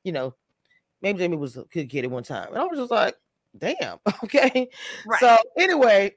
you 0.03 0.11
know, 0.11 0.35
maybe 1.01 1.19
Jamie 1.19 1.37
was 1.37 1.57
a 1.57 1.63
good 1.71 1.89
kid 1.89 2.05
at 2.05 2.11
one 2.11 2.23
time, 2.23 2.49
and 2.49 2.57
I 2.57 2.63
was 2.65 2.79
just 2.79 2.91
like, 2.91 3.15
damn, 3.57 3.97
okay. 4.23 4.69
Right. 5.05 5.19
So 5.19 5.37
anyway, 5.57 6.15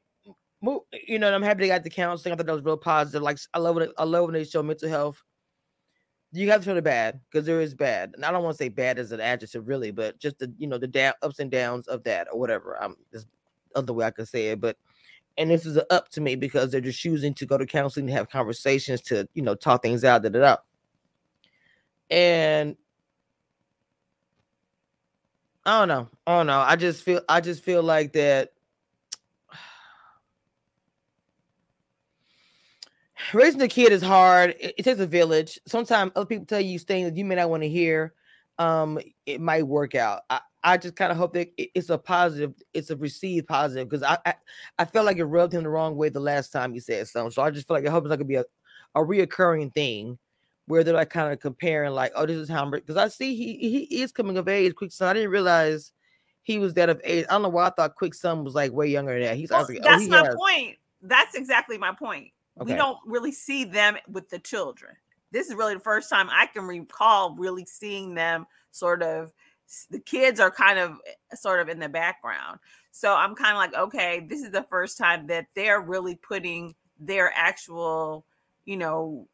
you 1.07 1.18
know, 1.18 1.33
I'm 1.33 1.42
happy 1.42 1.62
they 1.62 1.68
got 1.68 1.83
the 1.83 1.90
counseling. 1.90 2.33
I 2.33 2.37
thought 2.37 2.46
that 2.46 2.55
was 2.55 2.64
real 2.64 2.77
positive. 2.77 3.22
Like 3.22 3.38
I 3.55 3.59
love 3.59 3.79
it. 3.79 3.90
I 3.99 4.05
love 4.05 4.25
when 4.25 4.35
they 4.35 4.44
show 4.44 4.62
mental 4.62 4.88
health 4.88 5.22
you 6.33 6.51
have 6.51 6.61
to 6.61 6.64
show 6.66 6.75
the 6.75 6.83
bad 6.83 7.20
because 7.31 7.46
there 7.46 7.61
is 7.61 7.75
bad, 7.75 8.12
and 8.14 8.25
I 8.25 8.31
don't 8.31 8.42
want 8.42 8.57
to 8.57 8.62
say 8.62 8.68
bad 8.68 8.99
as 8.99 9.12
an 9.12 9.20
adjective, 9.20 9.68
really, 9.68 9.90
but 9.90 10.18
just 10.18 10.38
the 10.38 10.53
you 10.59 10.66
know 10.66 10.79
the 10.79 10.87
down 10.87 11.14
ups 11.22 11.38
and 11.38 11.51
downs 11.51 11.87
of 11.88 12.03
that 12.05 12.29
or 12.33 12.38
whatever. 12.38 12.81
I'm 12.83 12.96
just 13.12 13.27
other 13.75 13.92
way 13.92 14.05
I 14.05 14.11
could 14.11 14.29
say 14.29 14.49
it, 14.49 14.61
but 14.61 14.77
and 15.38 15.51
this 15.51 15.66
is 15.66 15.79
up 15.90 16.09
to 16.11 16.20
me 16.20 16.35
because 16.35 16.70
they're 16.70 16.81
just 16.81 17.01
choosing 17.01 17.35
to 17.35 17.46
go 17.46 17.59
to 17.59 17.66
counseling 17.66 18.07
to 18.07 18.12
have 18.12 18.31
conversations 18.31 19.01
to 19.03 19.29
you 19.35 19.42
know 19.42 19.55
talk 19.55 19.83
things 19.83 20.05
out, 20.05 20.22
da 20.22 20.29
da 20.29 20.40
da. 20.40 20.57
And 22.11 22.77
I 25.64 25.81
don't 25.81 25.88
know, 25.88 26.09
I 26.27 26.37
don't 26.38 26.46
know. 26.46 26.61
I 26.61 26.77
just 26.77 27.03
feel 27.03 27.20
I 27.29 27.40
just 27.40 27.62
feel 27.64 27.83
like 27.83 28.12
that 28.14 28.53
raising 33.35 33.62
a 33.62 33.68
kid 33.68 33.92
is 33.92 34.03
hard. 34.03 34.55
It, 34.61 34.75
it, 34.79 34.83
takes 34.85 35.01
a 35.01 35.07
village. 35.07 35.59
Sometimes 35.66 36.12
other 36.14 36.27
people 36.27 36.46
tell 36.46 36.61
you 36.61 36.79
things 36.79 37.09
that 37.09 37.16
you 37.16 37.25
may 37.25 37.35
not 37.35 37.51
want 37.51 37.62
to 37.62 37.68
hear. 37.68 38.14
Um, 38.59 38.99
it 39.27 39.40
might 39.40 39.66
work 39.66 39.95
out. 39.95 40.23
I, 40.31 40.40
I 40.64 40.77
just 40.77 40.97
kind 40.97 41.12
of 41.12 41.19
hope 41.19 41.35
that 41.35 41.49
it, 41.57 41.71
it's 41.75 41.90
a 41.90 41.99
positive, 41.99 42.55
it's 42.75 42.90
a 42.90 42.97
received 42.97 43.47
positive 43.47 43.88
because 43.88 44.03
I, 44.03 44.19
I, 44.27 44.35
I 44.79 44.85
felt 44.85 45.07
like 45.07 45.19
it 45.19 45.25
rubbed 45.25 45.53
him 45.53 45.62
the 45.62 45.69
wrong 45.69 45.97
way 45.97 46.09
the 46.09 46.21
last 46.21 46.51
time 46.53 46.73
he 46.73 46.81
said 46.81 47.07
something. 47.07 47.31
So 47.31 47.42
I 47.42 47.51
just 47.51 47.69
feel 47.69 47.77
like 47.77 47.87
I 47.87 47.90
hope 47.90 48.05
it's 48.05 48.11
not 48.11 48.16
gonna 48.16 48.25
be 48.25 48.37
a, 48.37 48.45
a 48.95 49.01
reoccurring 49.01 49.75
thing 49.75 50.19
where 50.66 50.83
they're 50.83 50.95
like 50.95 51.11
kind 51.11 51.33
of 51.33 51.38
comparing, 51.38 51.92
like, 51.92 52.12
oh, 52.16 52.27
this 52.27 52.37
is 52.37 52.49
how 52.49 52.69
because 52.69 52.97
I 52.97 53.09
see 53.09 53.37
he 53.37 53.87
he 53.88 54.03
is 54.03 54.11
coming 54.11 54.37
of 54.37 54.49
age. 54.49 54.75
Quick 54.75 54.90
son, 54.90 55.09
I 55.09 55.12
didn't 55.12 55.31
realize 55.31 55.92
he 56.42 56.59
was 56.59 56.75
that 56.75 56.88
of 56.88 57.01
age. 57.05 57.27
I 57.29 57.33
don't 57.33 57.42
know 57.42 57.49
why 57.49 57.66
I 57.66 57.71
thought 57.71 57.95
Quick 57.95 58.14
son 58.14 58.42
was 58.42 58.55
like 58.55 58.73
way 58.73 58.88
younger 58.88 59.12
than 59.12 59.23
that. 59.23 59.37
He's 59.37 59.51
well, 59.51 59.66
like, 59.69 59.79
oh, 59.81 59.88
that's 59.88 60.05
oh, 60.05 60.09
my 60.09 60.25
has. 60.25 60.35
point. 60.35 60.77
That's 61.03 61.35
exactly 61.35 61.79
my 61.79 61.92
point. 61.92 62.31
Okay. 62.61 62.73
We 62.73 62.79
don't 62.79 62.99
really 63.05 63.33
see 63.33 63.64
them 63.64 63.97
with 64.09 64.29
the 64.31 64.38
children. 64.38 64.95
This 65.37 65.49
is 65.49 65.55
really 65.55 65.75
the 65.75 65.81
first 65.81 66.09
time 66.09 66.29
I 66.31 66.46
can 66.46 66.64
recall 66.64 67.35
really 67.37 67.66
seeing 67.66 68.14
them 68.14 68.46
sort 68.70 69.03
of 69.03 69.33
the 69.90 69.99
kids 69.99 70.40
are 70.40 70.51
kind 70.51 70.79
of 70.79 70.92
eh, 71.07 71.37
sort 71.37 71.61
of 71.61 71.68
in 71.68 71.79
the 71.79 71.88
background. 71.90 72.59
So 72.90 73.14
I'm 73.14 73.35
kind 73.35 73.51
of 73.51 73.57
like, 73.59 73.75
okay, 73.75 74.25
this 74.27 74.40
is 74.40 74.51
the 74.51 74.62
first 74.70 74.96
time 74.96 75.27
that 75.27 75.46
they're 75.55 75.81
really 75.81 76.14
putting 76.14 76.75
their 76.99 77.33
actual, 77.37 78.25
you 78.64 78.79
know, 78.79 79.29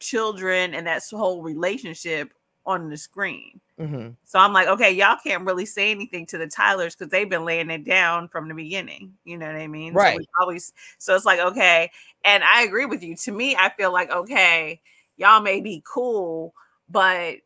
children 0.00 0.74
and 0.74 0.86
that 0.86 1.02
whole 1.10 1.42
relationship 1.42 2.34
on 2.66 2.90
the 2.90 2.96
screen. 2.98 3.60
Mm-hmm. 3.80 4.10
So 4.24 4.38
I'm 4.38 4.52
like, 4.52 4.68
okay, 4.68 4.92
y'all 4.92 5.16
can't 5.24 5.46
really 5.46 5.64
say 5.64 5.90
anything 5.90 6.26
to 6.26 6.38
the 6.38 6.46
Tylers 6.46 6.94
because 6.94 7.10
they've 7.10 7.30
been 7.30 7.46
laying 7.46 7.70
it 7.70 7.84
down 7.84 8.28
from 8.28 8.48
the 8.48 8.54
beginning. 8.54 9.14
You 9.24 9.38
know 9.38 9.46
what 9.46 9.56
I 9.56 9.68
mean? 9.68 9.94
Right. 9.94 10.18
So 10.18 10.26
always, 10.38 10.72
so 10.98 11.16
it's 11.16 11.24
like, 11.24 11.40
okay, 11.40 11.90
and 12.24 12.44
I 12.44 12.62
agree 12.64 12.84
with 12.84 13.02
you. 13.02 13.16
To 13.16 13.32
me, 13.32 13.56
I 13.56 13.70
feel 13.70 13.92
like, 13.92 14.10
okay, 14.10 14.80
y'all 15.18 15.42
may 15.42 15.60
be 15.60 15.82
cool, 15.86 16.54
but 16.88 17.36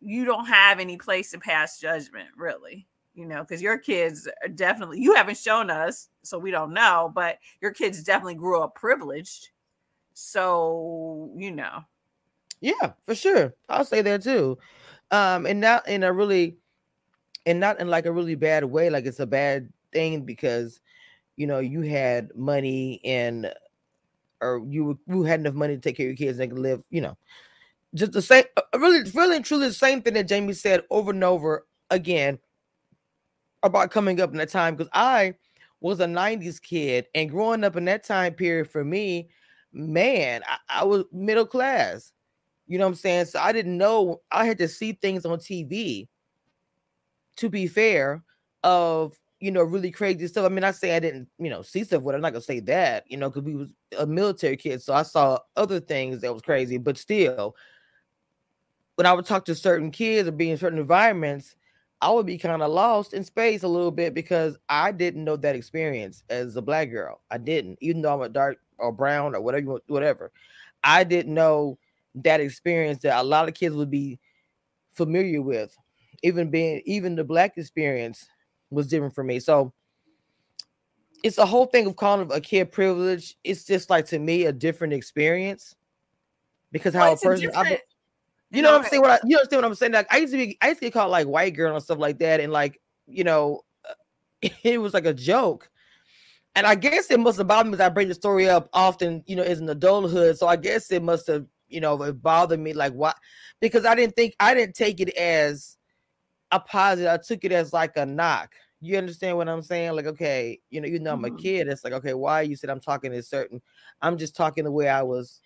you 0.00 0.24
don't 0.24 0.46
have 0.46 0.80
any 0.80 0.96
place 0.96 1.30
to 1.32 1.38
pass 1.38 1.78
judgment, 1.78 2.28
really. 2.36 2.86
You 3.14 3.26
know, 3.26 3.40
because 3.42 3.60
your 3.60 3.76
kids 3.76 4.26
are 4.42 4.48
definitely 4.48 5.00
you 5.00 5.14
haven't 5.14 5.36
shown 5.36 5.68
us, 5.68 6.08
so 6.22 6.38
we 6.38 6.50
don't 6.50 6.72
know, 6.72 7.12
but 7.14 7.38
your 7.60 7.72
kids 7.72 8.02
definitely 8.02 8.36
grew 8.36 8.62
up 8.62 8.74
privileged. 8.74 9.50
So, 10.14 11.30
you 11.36 11.50
know, 11.50 11.84
yeah, 12.60 12.92
for 13.02 13.14
sure. 13.14 13.54
I'll 13.68 13.84
say 13.84 14.02
that 14.02 14.22
too. 14.22 14.58
Um, 15.10 15.46
and 15.46 15.60
not 15.60 15.88
in 15.88 16.04
a 16.04 16.12
really, 16.12 16.56
and 17.46 17.58
not 17.58 17.80
in 17.80 17.88
like 17.88 18.06
a 18.06 18.12
really 18.12 18.36
bad 18.36 18.64
way, 18.64 18.90
like 18.90 19.06
it's 19.06 19.20
a 19.20 19.26
bad 19.26 19.72
thing 19.92 20.22
because 20.22 20.80
you 21.36 21.46
know 21.46 21.58
you 21.58 21.80
had 21.80 22.30
money 22.36 23.00
and 23.04 23.52
or 24.40 24.62
you 24.68 24.98
you 25.08 25.22
had 25.24 25.40
enough 25.40 25.54
money 25.54 25.74
to 25.76 25.80
take 25.80 25.96
care 25.96 26.06
of 26.06 26.18
your 26.18 26.28
kids 26.28 26.38
and 26.38 26.50
they 26.50 26.54
could 26.54 26.62
live, 26.62 26.82
you 26.90 27.00
know, 27.00 27.16
just 27.94 28.12
the 28.12 28.22
same, 28.22 28.44
uh, 28.56 28.62
really, 28.78 29.10
really 29.14 29.36
and 29.36 29.44
truly 29.44 29.68
the 29.68 29.74
same 29.74 30.02
thing 30.02 30.14
that 30.14 30.28
Jamie 30.28 30.52
said 30.54 30.84
over 30.90 31.10
and 31.10 31.24
over 31.24 31.66
again 31.90 32.38
about 33.62 33.90
coming 33.90 34.20
up 34.20 34.30
in 34.32 34.38
that 34.38 34.48
time 34.50 34.74
because 34.76 34.90
I 34.94 35.34
was 35.80 36.00
a 36.00 36.06
90s 36.06 36.60
kid 36.62 37.06
and 37.14 37.30
growing 37.30 37.64
up 37.64 37.76
in 37.76 37.84
that 37.86 38.04
time 38.04 38.34
period 38.34 38.70
for 38.70 38.84
me, 38.84 39.28
man, 39.72 40.42
I, 40.46 40.80
I 40.80 40.84
was 40.84 41.04
middle 41.12 41.46
class 41.46 42.12
You 42.66 42.78
know 42.78 42.86
what 42.86 42.90
I'm 42.90 42.96
saying? 42.96 43.26
So 43.26 43.40
I 43.40 43.52
didn't 43.52 43.78
know 43.78 44.22
I 44.30 44.46
had 44.46 44.58
to 44.58 44.68
see 44.68 44.92
things 44.92 45.26
on 45.26 45.38
TV. 45.38 46.08
To 47.36 47.48
be 47.48 47.66
fair, 47.66 48.22
of 48.62 49.18
you 49.40 49.50
know, 49.50 49.62
really 49.62 49.90
crazy 49.90 50.26
stuff. 50.26 50.44
I 50.44 50.48
mean, 50.50 50.64
I 50.64 50.70
say 50.70 50.94
I 50.94 51.00
didn't, 51.00 51.28
you 51.38 51.48
know, 51.48 51.62
see 51.62 51.82
stuff 51.82 52.02
with. 52.02 52.14
I'm 52.14 52.20
not 52.20 52.32
gonna 52.32 52.42
say 52.42 52.60
that, 52.60 53.04
you 53.10 53.16
know, 53.16 53.30
because 53.30 53.42
we 53.42 53.54
was 53.54 53.74
a 53.98 54.06
military 54.06 54.56
kid, 54.56 54.82
so 54.82 54.92
I 54.92 55.02
saw 55.02 55.38
other 55.56 55.80
things 55.80 56.20
that 56.20 56.32
was 56.32 56.42
crazy. 56.42 56.76
But 56.76 56.98
still, 56.98 57.56
when 58.96 59.06
I 59.06 59.14
would 59.14 59.24
talk 59.24 59.46
to 59.46 59.54
certain 59.54 59.90
kids 59.90 60.28
or 60.28 60.32
be 60.32 60.50
in 60.50 60.58
certain 60.58 60.78
environments, 60.78 61.56
I 62.02 62.10
would 62.10 62.26
be 62.26 62.38
kind 62.38 62.62
of 62.62 62.70
lost 62.70 63.14
in 63.14 63.24
space 63.24 63.62
a 63.62 63.68
little 63.68 63.90
bit 63.90 64.12
because 64.14 64.58
I 64.68 64.92
didn't 64.92 65.24
know 65.24 65.36
that 65.36 65.56
experience 65.56 66.22
as 66.28 66.56
a 66.56 66.62
black 66.62 66.90
girl. 66.90 67.20
I 67.30 67.38
didn't, 67.38 67.78
even 67.80 68.02
though 68.02 68.14
I'm 68.14 68.22
a 68.22 68.28
dark 68.28 68.58
or 68.78 68.92
brown 68.92 69.34
or 69.34 69.40
whatever, 69.40 69.80
whatever. 69.86 70.32
I 70.84 71.04
didn't 71.04 71.34
know 71.34 71.78
that 72.14 72.40
experience 72.40 73.02
that 73.02 73.20
a 73.20 73.22
lot 73.22 73.48
of 73.48 73.54
kids 73.54 73.74
would 73.74 73.90
be 73.90 74.18
familiar 74.92 75.40
with. 75.40 75.76
Even 76.22 76.50
being, 76.50 76.82
even 76.84 77.16
the 77.16 77.24
black 77.24 77.56
experience 77.56 78.26
was 78.70 78.86
different 78.86 79.14
for 79.14 79.24
me. 79.24 79.40
So 79.40 79.72
it's 81.22 81.38
a 81.38 81.46
whole 81.46 81.66
thing 81.66 81.86
of 81.86 81.96
calling 81.96 82.30
a 82.32 82.40
kid 82.40 82.72
privilege. 82.72 83.36
It's 83.44 83.64
just 83.64 83.90
like 83.90 84.06
to 84.06 84.18
me 84.18 84.46
a 84.46 84.52
different 84.52 84.92
experience 84.92 85.74
because 86.72 86.94
how 86.94 87.00
well, 87.00 87.12
a 87.14 87.16
person. 87.16 87.50
A 87.54 87.78
you 88.52 88.62
know 88.62 88.72
what 88.72 88.82
I'm 88.82 88.88
saying? 88.88 89.02
What 89.02 89.10
I, 89.10 89.18
you 89.24 89.36
understand 89.36 89.62
what 89.62 89.68
I'm 89.68 89.74
saying? 89.74 89.92
Like 89.92 90.12
I 90.12 90.18
used 90.18 90.32
to 90.32 90.38
be, 90.38 90.58
I 90.60 90.68
used 90.68 90.80
to 90.80 90.86
get 90.86 90.92
called 90.92 91.10
like 91.10 91.26
white 91.26 91.54
girl 91.54 91.74
and 91.74 91.82
stuff 91.82 91.98
like 91.98 92.18
that, 92.18 92.40
and 92.40 92.52
like 92.52 92.80
you 93.06 93.24
know, 93.24 93.62
it 94.62 94.80
was 94.80 94.94
like 94.94 95.06
a 95.06 95.14
joke. 95.14 95.70
And 96.56 96.66
I 96.66 96.74
guess 96.74 97.10
it 97.12 97.20
must 97.20 97.38
have 97.38 97.46
bothered 97.46 97.66
me 97.66 97.72
because 97.72 97.86
I 97.86 97.90
bring 97.90 98.08
the 98.08 98.14
story 98.14 98.48
up 98.48 98.68
often, 98.72 99.22
you 99.26 99.36
know, 99.36 99.42
as 99.42 99.60
an 99.60 99.68
adulthood. 99.68 100.36
So 100.36 100.48
I 100.48 100.56
guess 100.56 100.90
it 100.90 101.00
must 101.00 101.28
have, 101.28 101.46
you 101.68 101.80
know, 101.80 102.02
it 102.02 102.20
bothered 102.20 102.58
me 102.58 102.72
like 102.72 102.92
why, 102.92 103.12
because 103.60 103.84
I 103.84 103.94
didn't 103.94 104.16
think 104.16 104.34
I 104.40 104.52
didn't 104.54 104.74
take 104.74 105.00
it 105.00 105.10
as 105.10 105.76
a 106.50 106.60
positive. 106.60 107.10
I 107.10 107.16
took 107.18 107.44
it 107.44 107.52
as 107.52 107.72
like 107.72 107.96
a 107.96 108.06
knock. 108.06 108.54
You 108.80 108.96
understand 108.96 109.36
what 109.36 109.48
I'm 109.48 109.62
saying? 109.62 109.92
Like, 109.92 110.06
okay, 110.06 110.58
you 110.70 110.80
know, 110.80 110.88
you 110.88 110.98
know, 110.98 111.12
I'm 111.12 111.24
a 111.24 111.28
mm-hmm. 111.28 111.36
kid. 111.36 111.68
It's 111.68 111.84
like, 111.84 111.92
okay, 111.92 112.14
why 112.14 112.42
you 112.42 112.56
said 112.56 112.70
I'm 112.70 112.80
talking 112.80 113.12
a 113.12 113.22
certain? 113.22 113.60
I'm 114.00 114.16
just 114.16 114.34
talking 114.34 114.64
the 114.64 114.72
way 114.72 114.88
I 114.88 115.02
was 115.02 115.40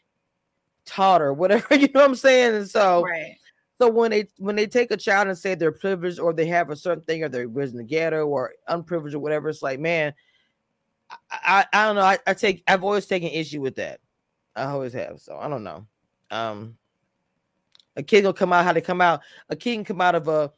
taught 0.87 1.23
or 1.23 1.33
whatever. 1.33 1.67
You 1.77 1.89
know 1.89 2.01
what 2.01 2.11
I'm 2.11 2.15
saying? 2.15 2.55
And 2.55 2.69
so, 2.69 3.03
right. 3.03 3.37
so 3.81 3.89
when 3.89 4.13
they 4.13 4.29
when 4.39 4.55
they 4.55 4.67
take 4.67 4.93
a 4.93 4.97
child 4.97 5.29
and 5.29 5.37
say 5.37 5.55
they're 5.55 5.73
privileged 5.73 6.21
or 6.21 6.33
they 6.33 6.47
have 6.47 6.71
a 6.71 6.77
certain 6.77 7.03
thing 7.03 7.25
or 7.25 7.29
they're 7.29 7.49
the 7.49 7.85
ghetto 7.85 8.27
or 8.27 8.53
unprivileged 8.69 9.17
or 9.17 9.21
whatever, 9.21 9.49
it's 9.49 9.63
like, 9.63 9.81
man, 9.81 10.15
I 11.11 11.17
I, 11.31 11.67
I 11.73 11.87
don't 11.87 11.97
know. 11.97 12.03
I, 12.03 12.19
I 12.27 12.35
take 12.35 12.63
I've 12.69 12.85
always 12.85 13.07
taken 13.07 13.31
issue 13.31 13.61
with 13.61 13.77
that. 13.77 14.01
I 14.55 14.65
always 14.65 14.93
have. 14.93 15.21
So 15.21 15.37
I 15.37 15.49
don't 15.49 15.65
know. 15.65 15.87
Um, 16.31 16.77
a 17.97 18.03
kid 18.03 18.25
will 18.25 18.33
come 18.33 18.53
out 18.53 18.65
how 18.65 18.73
they 18.73 18.81
come 18.81 19.01
out. 19.01 19.21
A 19.49 19.57
kid 19.57 19.75
can 19.75 19.85
come 19.85 20.01
out 20.01 20.15
of 20.15 20.29
a 20.29 20.53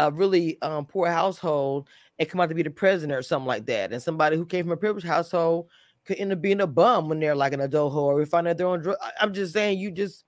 a 0.00 0.10
really 0.10 0.60
um, 0.62 0.86
poor 0.86 1.08
household 1.08 1.88
and 2.18 2.28
come 2.28 2.40
out 2.40 2.48
to 2.48 2.54
be 2.54 2.62
the 2.62 2.70
president 2.70 3.18
or 3.18 3.22
something 3.22 3.46
like 3.46 3.66
that. 3.66 3.92
And 3.92 4.02
somebody 4.02 4.36
who 4.36 4.46
came 4.46 4.64
from 4.64 4.72
a 4.72 4.76
privileged 4.76 5.06
household 5.06 5.68
could 6.04 6.18
end 6.18 6.32
up 6.32 6.40
being 6.40 6.60
a 6.60 6.66
bum 6.66 7.08
when 7.08 7.20
they're 7.20 7.34
like 7.34 7.52
an 7.52 7.60
adult 7.60 7.94
or 7.94 8.14
we 8.14 8.24
find 8.24 8.48
out 8.48 8.56
they're 8.56 8.66
on 8.66 8.80
drugs. 8.80 8.98
I'm 9.20 9.34
just 9.34 9.52
saying, 9.52 9.78
you 9.78 9.90
just 9.90 10.24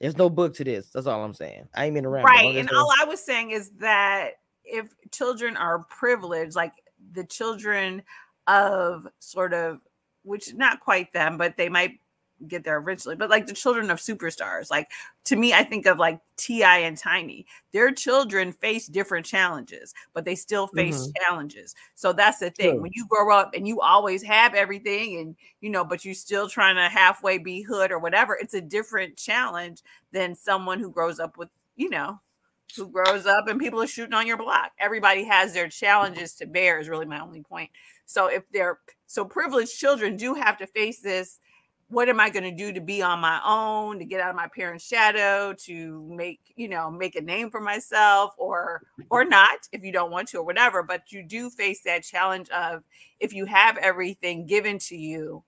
there's 0.00 0.16
no 0.16 0.30
book 0.30 0.54
to 0.54 0.64
this. 0.64 0.90
That's 0.90 1.06
all 1.06 1.22
I'm 1.22 1.34
saying. 1.34 1.68
I 1.74 1.86
ain't 1.86 1.94
mean 1.94 2.06
around. 2.06 2.24
Right. 2.24 2.56
And 2.56 2.70
all 2.70 2.92
I 3.00 3.04
was 3.04 3.20
saying 3.20 3.50
is 3.50 3.70
that 3.80 4.32
if 4.64 4.88
children 5.12 5.56
are 5.56 5.84
privileged, 5.84 6.56
like 6.56 6.72
the 7.12 7.24
children 7.24 8.02
of 8.46 9.06
sort 9.18 9.52
of 9.52 9.80
which 10.22 10.54
not 10.54 10.80
quite 10.80 11.12
them, 11.12 11.36
but 11.36 11.56
they 11.56 11.68
might 11.68 12.00
get 12.48 12.64
there 12.64 12.78
eventually, 12.78 13.16
but 13.16 13.30
like 13.30 13.46
the 13.46 13.52
children 13.52 13.90
of 13.90 13.98
superstars. 13.98 14.70
Like 14.70 14.90
to 15.24 15.36
me, 15.36 15.52
I 15.52 15.64
think 15.64 15.86
of 15.86 15.98
like 15.98 16.20
T.I. 16.36 16.78
and 16.78 16.96
Tiny. 16.96 17.46
Their 17.72 17.92
children 17.92 18.52
face 18.52 18.86
different 18.86 19.26
challenges, 19.26 19.94
but 20.12 20.24
they 20.24 20.34
still 20.34 20.66
face 20.66 21.02
mm-hmm. 21.02 21.10
challenges. 21.22 21.74
So 21.94 22.12
that's 22.12 22.38
the 22.38 22.50
thing. 22.50 22.72
True. 22.72 22.82
When 22.82 22.92
you 22.94 23.06
grow 23.08 23.34
up 23.36 23.52
and 23.54 23.66
you 23.66 23.80
always 23.80 24.22
have 24.22 24.54
everything 24.54 25.18
and 25.18 25.36
you 25.60 25.70
know, 25.70 25.84
but 25.84 26.04
you 26.04 26.14
still 26.14 26.48
trying 26.48 26.76
to 26.76 26.88
halfway 26.88 27.38
be 27.38 27.62
hood 27.62 27.90
or 27.90 27.98
whatever, 27.98 28.36
it's 28.40 28.54
a 28.54 28.60
different 28.60 29.16
challenge 29.16 29.82
than 30.12 30.34
someone 30.34 30.80
who 30.80 30.90
grows 30.90 31.20
up 31.20 31.36
with, 31.36 31.48
you 31.76 31.90
know, 31.90 32.20
who 32.76 32.88
grows 32.88 33.26
up 33.26 33.48
and 33.48 33.60
people 33.60 33.82
are 33.82 33.86
shooting 33.86 34.14
on 34.14 34.26
your 34.26 34.36
block. 34.36 34.72
Everybody 34.78 35.24
has 35.24 35.52
their 35.52 35.68
challenges 35.68 36.34
to 36.36 36.46
bear, 36.46 36.78
is 36.78 36.88
really 36.88 37.06
my 37.06 37.20
only 37.20 37.42
point. 37.42 37.70
So 38.06 38.26
if 38.26 38.42
they're 38.52 38.78
so 39.06 39.24
privileged 39.24 39.78
children 39.78 40.16
do 40.16 40.34
have 40.34 40.58
to 40.58 40.66
face 40.66 41.00
this 41.00 41.38
what 41.90 42.08
am 42.08 42.20
I 42.20 42.30
going 42.30 42.44
to 42.44 42.52
do 42.52 42.72
to 42.72 42.80
be 42.80 43.02
on 43.02 43.18
my 43.18 43.40
own, 43.44 43.98
to 43.98 44.04
get 44.04 44.20
out 44.20 44.30
of 44.30 44.36
my 44.36 44.46
parents' 44.54 44.86
shadow, 44.86 45.52
to 45.64 46.06
make, 46.08 46.40
you 46.54 46.68
know, 46.68 46.88
make 46.90 47.16
a 47.16 47.20
name 47.20 47.50
for 47.50 47.60
myself 47.60 48.32
or 48.38 48.82
or 49.10 49.24
not 49.24 49.58
if 49.72 49.82
you 49.84 49.92
don't 49.92 50.12
want 50.12 50.28
to 50.28 50.38
or 50.38 50.44
whatever, 50.44 50.82
but 50.84 51.10
you 51.10 51.22
do 51.24 51.50
face 51.50 51.82
that 51.82 52.04
challenge 52.04 52.48
of 52.50 52.84
if 53.18 53.32
you 53.34 53.44
have 53.44 53.76
everything 53.78 54.46
given 54.46 54.78
to 54.78 54.96
you, 54.96 55.42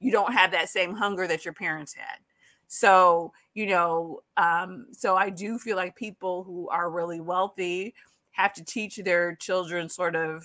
you 0.00 0.10
don't 0.10 0.32
have 0.32 0.50
that 0.50 0.68
same 0.68 0.94
hunger 0.94 1.28
that 1.28 1.44
your 1.44 1.54
parents 1.54 1.94
had. 1.94 2.18
So, 2.66 3.32
you 3.54 3.66
know, 3.66 4.22
um 4.36 4.86
so 4.92 5.16
I 5.16 5.30
do 5.30 5.58
feel 5.58 5.76
like 5.76 5.94
people 5.96 6.42
who 6.42 6.68
are 6.70 6.90
really 6.90 7.20
wealthy 7.20 7.94
have 8.32 8.52
to 8.54 8.64
teach 8.64 8.96
their 8.96 9.36
children 9.36 9.88
sort 9.88 10.16
of 10.16 10.44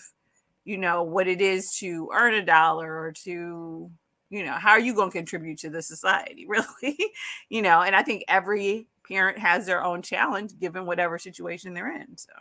you 0.65 0.77
know 0.77 1.01
what 1.01 1.27
it 1.27 1.41
is 1.41 1.71
to 1.79 2.09
earn 2.13 2.35
a 2.35 2.45
dollar 2.45 2.99
or 2.99 3.11
to 3.11 3.89
you 4.29 4.43
know 4.45 4.53
how 4.53 4.71
are 4.71 4.79
you 4.79 4.93
going 4.93 5.09
to 5.09 5.17
contribute 5.17 5.57
to 5.59 5.69
the 5.69 5.81
society 5.81 6.45
really? 6.49 6.97
You 7.49 7.61
know 7.61 7.81
and 7.81 7.95
i 7.95 8.03
think 8.03 8.23
every 8.27 8.87
parent 9.07 9.37
has 9.37 9.65
their 9.65 9.83
own 9.83 10.01
challenge 10.01 10.57
given 10.59 10.85
whatever 10.85 11.17
situation 11.17 11.73
they're 11.73 11.95
in 11.95 12.15
so. 12.17 12.31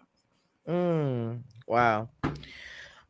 Mm, 0.68 1.40
wow. 1.66 2.10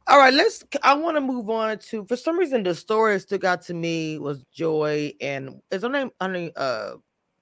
All 0.07 0.19
right 0.19 0.33
let's 0.33 0.65
i 0.83 0.95
want 0.95 1.17
to 1.17 1.21
move 1.21 1.51
on 1.51 1.79
to 1.79 2.05
for 2.07 2.17
some 2.17 2.39
reason 2.39 2.63
the 2.63 2.75
story 2.75 3.15
that 3.15 3.21
stuck 3.21 3.45
out 3.45 3.63
to 3.63 3.75
me 3.75 4.19
was 4.19 4.45
joy 4.53 5.13
and 5.21 5.61
is 5.71 5.83
her 5.83 5.89
name 5.89 6.11
I 6.21 6.29
mean, 6.29 6.53
uh 6.57 6.93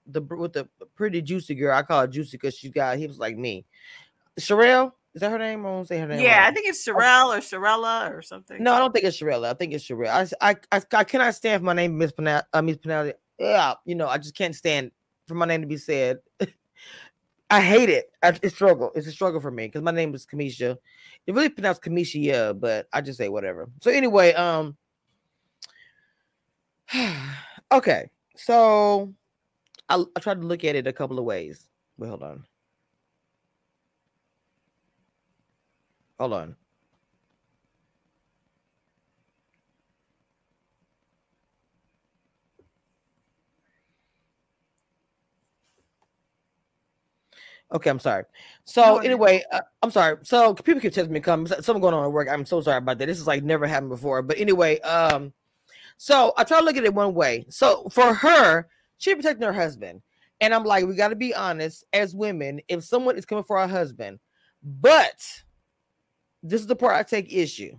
the 0.07 0.21
with 0.23 0.53
the 0.53 0.69
pretty 0.95 1.21
juicy 1.21 1.55
girl 1.55 1.77
i 1.77 1.83
call 1.83 2.01
her 2.01 2.07
juicy 2.07 2.37
because 2.39 2.55
she 2.57 2.71
got 2.71 2.99
hips 2.99 3.19
like 3.19 3.37
me. 3.37 3.65
Sherelle 4.41 4.93
is 5.17 5.21
that 5.21 5.31
her 5.31 5.39
name? 5.39 5.65
I 5.65 5.71
won't 5.71 5.89
say 5.89 5.99
her 5.99 6.07
name. 6.07 6.21
Yeah, 6.21 6.41
right. 6.41 6.49
I 6.49 6.51
think 6.53 6.69
it's 6.69 6.87
Sherelle 6.87 7.35
or 7.35 7.41
Sherella 7.41 8.15
or 8.15 8.21
something. 8.21 8.63
No, 8.63 8.75
I 8.75 8.79
don't 8.79 8.93
think 8.93 9.07
it's 9.07 9.19
Sherella. 9.19 9.47
I 9.47 9.55
think 9.55 9.73
it's 9.73 9.83
Sherelle. 9.83 10.37
I, 10.43 10.51
I, 10.51 10.57
I, 10.71 10.83
I 10.93 11.05
cannot 11.05 11.35
stand 11.35 11.63
for 11.63 11.65
my 11.65 11.73
name 11.73 11.97
mispronounced. 11.97 12.45
Uh, 12.53 12.61
mispronounced. 12.61 13.15
Yeah, 13.39 13.75
you 13.87 13.95
know, 13.95 14.09
I 14.09 14.19
just 14.19 14.37
can't 14.37 14.55
stand 14.55 14.91
for 15.27 15.33
my 15.33 15.47
name 15.47 15.63
to 15.63 15.67
be 15.67 15.79
said. 15.79 16.19
I 17.51 17.63
hate 17.63 17.89
it. 17.89 18.13
I, 18.23 18.39
it's 18.43 18.55
struggle. 18.55 18.93
It's 18.95 19.07
a 19.07 19.11
struggle 19.11 19.41
for 19.41 19.51
me 19.51 19.69
because 19.69 19.81
my 19.81 19.91
name 19.91 20.15
is 20.15 20.27
Cameshia. 20.27 20.77
It 21.27 21.35
really 21.35 21.49
pronounced 21.49 21.81
Kamisha, 21.81 22.23
yeah, 22.23 22.53
but 22.53 22.87
I 22.93 23.01
just 23.01 23.17
say 23.17 23.31
whatever. 23.31 23.71
So 23.81 23.91
anyway, 23.91 24.35
um, 24.35 24.77
okay, 27.73 28.11
so 28.37 29.15
I, 29.89 30.05
I 30.15 30.21
tried 30.21 30.43
to 30.43 30.47
look 30.47 30.63
at 30.63 30.77
it 30.77 30.87
a 30.87 30.93
couple 30.93 31.19
of 31.19 31.25
ways. 31.25 31.71
Wait, 31.97 32.09
hold 32.09 32.23
on. 32.23 32.45
Hold 36.19 36.33
on. 36.33 36.57
Okay, 47.73 47.91
I'm 47.91 47.99
sorry. 47.99 48.25
So 48.65 48.99
anyway, 48.99 49.43
uh, 49.51 49.61
I'm 49.83 49.91
sorry. 49.91 50.19
So 50.23 50.55
people 50.55 50.81
keep 50.81 50.93
telling 50.93 51.13
me 51.13 51.21
come 51.21 51.47
something 51.47 51.81
going 51.81 51.95
on 51.95 52.05
at 52.05 52.13
work. 52.13 52.29
I'm 52.31 52.47
so 52.47 52.61
sorry 52.61 52.79
about 52.79 52.99
that. 52.99 53.07
This 53.07 53.19
is 53.19 53.27
like 53.27 53.43
never 53.43 53.67
happened 53.67 53.91
before. 53.91 54.23
But 54.23 54.39
anyway, 54.39 54.79
um, 54.81 55.33
so 55.97 56.33
I 56.37 56.45
try 56.45 56.61
to 56.61 56.65
look 56.65 56.77
at 56.77 56.85
it 56.85 56.95
one 56.95 57.15
way. 57.15 57.45
So 57.49 57.89
for 57.91 58.15
her, 58.15 58.69
she 58.99 59.15
protecting 59.15 59.47
her 59.47 59.53
husband, 59.53 60.03
and 60.41 60.55
I'm 60.55 60.65
like, 60.65 60.87
we 60.87 60.95
got 60.95 61.09
to 61.09 61.17
be 61.17 61.35
honest 61.35 61.85
as 61.93 62.15
women. 62.15 62.61
If 62.69 62.85
someone 62.85 63.19
is 63.19 63.27
coming 63.27 63.45
for 63.45 63.59
our 63.59 63.69
husband, 63.69 64.21
but 64.63 65.21
this 66.49 66.61
is 66.61 66.67
the 66.67 66.77
part 66.77 66.97
I 66.97 67.03
take 67.03 67.33
issue. 67.33 67.77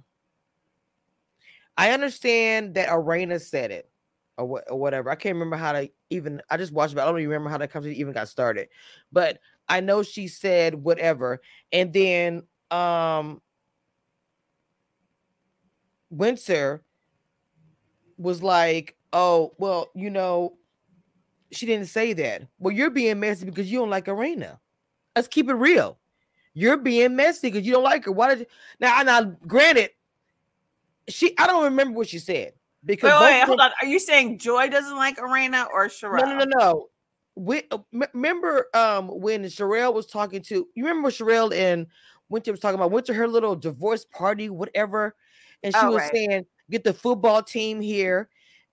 I 1.77 1.91
understand 1.91 2.73
that 2.75 2.89
Arena 2.91 3.39
said 3.39 3.71
it 3.71 3.89
or, 4.37 4.47
wh- 4.59 4.71
or 4.71 4.79
whatever. 4.79 5.09
I 5.09 5.15
can't 5.15 5.35
remember 5.35 5.57
how 5.57 5.73
to 5.73 5.89
even. 6.09 6.41
I 6.49 6.57
just 6.57 6.71
watched, 6.73 6.95
but 6.95 7.03
I 7.03 7.05
don't 7.05 7.19
even 7.19 7.29
remember 7.29 7.49
how 7.49 7.57
that 7.59 7.71
conversation 7.71 7.99
even 7.99 8.13
got 8.13 8.29
started. 8.29 8.69
But 9.11 9.39
I 9.69 9.79
know 9.81 10.03
she 10.03 10.27
said 10.27 10.75
whatever, 10.75 11.41
and 11.71 11.93
then 11.93 12.43
um 12.71 13.41
Winter 16.09 16.83
was 18.17 18.41
like, 18.41 18.95
"Oh, 19.13 19.53
well, 19.57 19.89
you 19.93 20.09
know, 20.09 20.57
she 21.51 21.65
didn't 21.65 21.87
say 21.87 22.13
that. 22.13 22.43
Well, 22.59 22.73
you're 22.73 22.89
being 22.89 23.19
messy 23.19 23.45
because 23.45 23.71
you 23.71 23.79
don't 23.79 23.89
like 23.89 24.07
Arena. 24.07 24.59
Let's 25.15 25.27
keep 25.27 25.49
it 25.49 25.53
real. 25.53 25.97
You're 26.57 26.77
being 26.77 27.15
messy 27.15 27.51
because 27.51 27.67
you 27.67 27.73
don't 27.73 27.83
like 27.83 28.05
her. 28.05 28.11
Why 28.11 28.29
did 28.29 28.39
you 28.39 28.45
now? 28.79 28.99
Now, 29.03 29.21
granted, 29.45 29.91
she 31.07 31.37
I 31.37 31.45
don't 31.45 31.65
remember 31.65 31.95
what 31.95 32.09
she 32.09 32.17
said. 32.17 32.53
Because 32.83 33.11
Wait, 33.11 33.21
wait, 33.21 33.43
hold 33.43 33.59
them- 33.59 33.67
on. 33.67 33.71
Are 33.79 33.87
you 33.87 33.99
saying 33.99 34.39
Joy 34.39 34.67
doesn't 34.67 34.95
like 34.95 35.19
Arena 35.21 35.67
or 35.71 35.87
Sherelle? 35.87 36.25
No, 36.25 36.25
no, 36.25 36.45
no, 36.45 36.59
no. 36.59 36.87
We 37.35 37.61
uh, 37.69 37.77
m- 37.93 38.09
remember 38.15 38.69
um 38.73 39.07
when 39.07 39.43
Sherelle 39.43 39.93
was 39.93 40.07
talking 40.07 40.41
to 40.43 40.67
you 40.73 40.87
remember 40.87 41.09
Sherelle 41.09 41.53
and 41.53 41.85
Winter 42.29 42.49
was 42.49 42.59
talking 42.59 42.79
about 42.79 42.89
went 42.89 43.05
to 43.05 43.13
her 43.13 43.27
little 43.27 43.55
divorce 43.55 44.05
party, 44.05 44.49
whatever, 44.49 45.15
and 45.61 45.75
she 45.75 45.85
Oh, 45.85 45.91
was 45.91 46.01
right. 46.01 46.11
saying 46.11 46.45
get 46.71 46.83
the 46.83 46.93
football 46.93 47.43
team 47.43 47.81
here, 47.81 48.29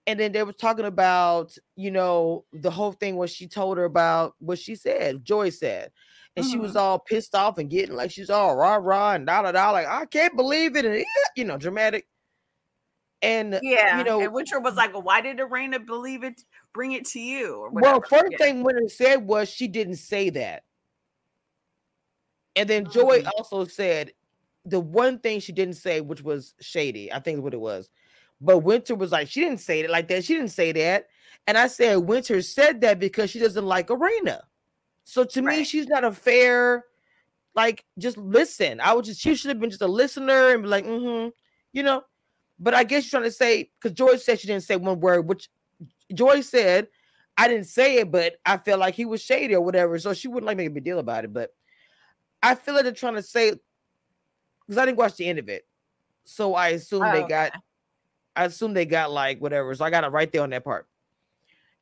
and 0.06 0.18
then 0.18 0.32
they 0.32 0.42
were 0.42 0.54
talking 0.54 0.86
about 0.86 1.54
you 1.76 1.90
know 1.90 2.46
the 2.54 2.70
whole 2.70 2.92
thing 2.92 3.16
when 3.16 3.28
she 3.28 3.46
told 3.46 3.76
her 3.76 3.84
about 3.84 4.36
what 4.38 4.58
she 4.58 4.74
said, 4.74 5.22
Joy 5.22 5.50
said, 5.50 5.92
and 6.36 6.44
she 6.44 6.56
Mm-hmm. 6.56 6.62
was 6.62 6.76
all 6.76 6.98
pissed 6.98 7.34
off 7.34 7.58
and 7.58 7.70
getting 7.70 7.94
like 7.94 8.10
she's 8.10 8.30
all 8.30 8.56
rah 8.56 8.76
rah 8.76 9.12
and 9.12 9.26
da 9.26 9.42
da 9.42 9.52
da 9.52 9.70
like 9.70 9.86
I 9.86 10.04
can't 10.06 10.36
believe 10.36 10.76
it 10.76 10.84
and 10.84 11.04
you 11.36 11.44
know 11.44 11.56
dramatic, 11.58 12.06
and 13.22 13.60
Yeah, 13.62 13.98
you 13.98 14.04
know 14.04 14.20
and 14.20 14.32
Winter 14.32 14.60
was 14.60 14.74
like, 14.74 14.92
well, 14.92 15.02
"Why 15.02 15.20
did 15.20 15.40
Arena 15.40 15.78
believe 15.78 16.24
it? 16.24 16.40
Bring 16.72 16.92
it 16.92 17.04
to 17.06 17.20
you?" 17.20 17.56
Or 17.56 17.70
Well, 17.70 18.00
first 18.02 18.32
Yeah. 18.32 18.38
thing 18.38 18.62
Winter 18.62 18.88
said 18.88 19.26
was 19.26 19.48
she 19.48 19.68
didn't 19.68 19.96
say 19.96 20.30
that. 20.30 20.64
And 22.56 22.68
then 22.68 22.88
Joy 22.90 23.20
Mhm. 23.20 23.30
also 23.36 23.64
said 23.64 24.12
the 24.64 24.80
one 24.80 25.18
thing 25.18 25.40
she 25.40 25.52
didn't 25.52 25.74
say, 25.74 26.00
which 26.00 26.22
was 26.22 26.54
shady, 26.60 27.12
I 27.12 27.20
think 27.20 27.38
is 27.38 27.42
what 27.42 27.54
it 27.54 27.60
was. 27.60 27.90
But 28.40 28.58
Winter 28.58 28.94
was 28.94 29.12
like, 29.12 29.28
she 29.28 29.40
didn't 29.40 29.60
say 29.60 29.80
it 29.80 29.90
like 29.90 30.08
that. 30.08 30.24
She 30.24 30.34
didn't 30.34 30.50
say 30.50 30.72
that. 30.72 31.08
And 31.46 31.58
I 31.58 31.66
said, 31.66 31.96
Winter 31.96 32.40
said 32.42 32.80
that 32.82 32.98
because 32.98 33.30
she 33.30 33.38
doesn't 33.38 33.66
like 33.66 33.90
Arena. 33.90 34.42
So 35.04 35.24
to 35.24 35.42
me, 35.42 35.64
she's 35.64 35.86
not 35.86 36.04
a 36.04 36.12
fair, 36.12 36.84
like, 37.54 37.84
just 37.98 38.16
listen. 38.16 38.80
I 38.80 38.94
would 38.94 39.04
just, 39.04 39.20
she 39.20 39.34
should 39.34 39.50
have 39.50 39.60
been 39.60 39.70
just 39.70 39.82
a 39.82 39.86
listener 39.86 40.54
and 40.54 40.62
be 40.62 40.68
like, 40.68 40.84
mm-hmm, 40.84 41.28
you 41.72 41.82
know. 41.82 42.02
But 42.58 42.74
I 42.74 42.84
guess 42.84 43.04
you're 43.04 43.20
trying 43.20 43.30
to 43.30 43.36
say, 43.36 43.70
because 43.80 43.96
Joy 43.96 44.16
said 44.16 44.40
she 44.40 44.46
didn't 44.46 44.62
say 44.62 44.76
one 44.76 45.00
word, 45.00 45.28
which 45.28 45.50
Joy 46.12 46.40
said, 46.40 46.88
I 47.36 47.48
didn't 47.48 47.66
say 47.66 47.98
it, 47.98 48.10
but 48.10 48.36
I 48.46 48.56
felt 48.56 48.80
like 48.80 48.94
he 48.94 49.04
was 49.04 49.22
shady 49.22 49.54
or 49.54 49.60
whatever. 49.60 49.98
So 49.98 50.14
she 50.14 50.28
wouldn't 50.28 50.46
like 50.46 50.56
make 50.56 50.68
a 50.68 50.70
big 50.70 50.84
deal 50.84 51.00
about 51.00 51.24
it. 51.24 51.32
But 51.32 51.50
I 52.42 52.54
feel 52.54 52.74
like 52.74 52.84
they're 52.84 52.92
trying 52.92 53.14
to 53.14 53.22
say 53.22 53.52
because 54.66 54.78
I 54.78 54.86
didn't 54.86 54.98
watch 54.98 55.16
the 55.16 55.26
end 55.26 55.38
of 55.38 55.48
it. 55.48 55.66
So 56.24 56.54
I 56.54 56.68
assume 56.68 57.02
Oh, 57.04 57.10
they 57.10 57.26
got 57.26 57.48
okay. 57.48 57.60
I 58.36 58.44
assume 58.44 58.72
they 58.72 58.86
got 58.86 59.10
like 59.10 59.40
whatever. 59.40 59.74
So 59.74 59.84
I 59.84 59.90
got 59.90 60.04
it 60.04 60.08
right 60.08 60.30
there 60.30 60.42
on 60.42 60.50
that 60.50 60.64
part. 60.64 60.88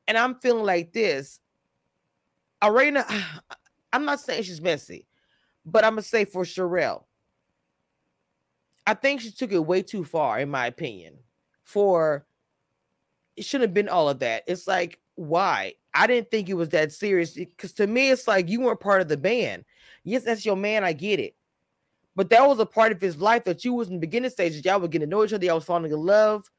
And 0.09 0.19
I'm 0.19 0.37
feeling 0.37 0.65
like 0.65 0.93
this. 0.93 1.39
Arena, 2.63 3.05
I'm 3.93 4.05
not 4.05 4.21
saying 4.21 4.45
she's 4.45 4.61
messy, 4.61 5.07
but 5.67 5.85
I'm 5.85 5.93
gonna 5.93 6.03
say 6.03 6.25
for 6.25 6.45
Sherelle, 6.45 7.05
I 8.87 8.95
think 8.95 9.21
she 9.21 9.31
took 9.31 9.53
it 9.53 9.59
way 9.59 9.83
too 9.83 10.05
far, 10.05 10.41
in 10.41 10.51
my 10.51 10.67
opinion. 10.67 11.19
For 11.65 12.27
it 13.37 13.45
shouldn't 13.45 13.69
have 13.69 13.75
been 13.75 13.89
all 13.89 14.09
of 14.09 14.19
that. 14.21 14.45
It's 14.47 14.67
like, 14.67 14.99
why? 15.15 15.75
I 15.95 16.07
didn't 16.07 16.31
think 16.31 16.49
it 16.49 16.55
was 16.55 16.71
that 16.71 16.93
serious 16.93 17.35
because 17.35 17.73
to 17.75 17.87
me, 17.87 18.11
it's 18.11 18.27
like 18.27 18.49
you 18.49 18.61
weren't 18.61 18.81
part 18.81 19.01
of 19.03 19.09
the 19.09 19.17
band. 19.17 19.65
Yes, 20.05 20.25
that's 20.25 20.45
your 20.45 20.57
man. 20.57 20.85
I 20.85 20.93
get 20.93 21.21
it. 21.21 21.35
But 22.15 22.31
that 22.31 22.47
was 22.47 22.59
a 22.59 22.67
part 22.67 22.93
of 22.93 23.01
his 23.01 23.17
life 23.17 23.45
that 23.45 23.65
you 23.65 23.73
was 23.73 23.89
in 23.89 23.95
the 23.95 24.01
beginning 24.01 24.31
stages. 24.31 24.65
Y'all 24.65 24.81
were 24.81 24.89
getting 24.89 25.09
to 25.09 25.11
know 25.11 25.25
each 25.25 25.33
other. 25.33 25.45
Y'all 25.45 25.57
was 25.57 25.65
falling 25.65 25.91
in 25.91 25.99
love. 25.99 26.51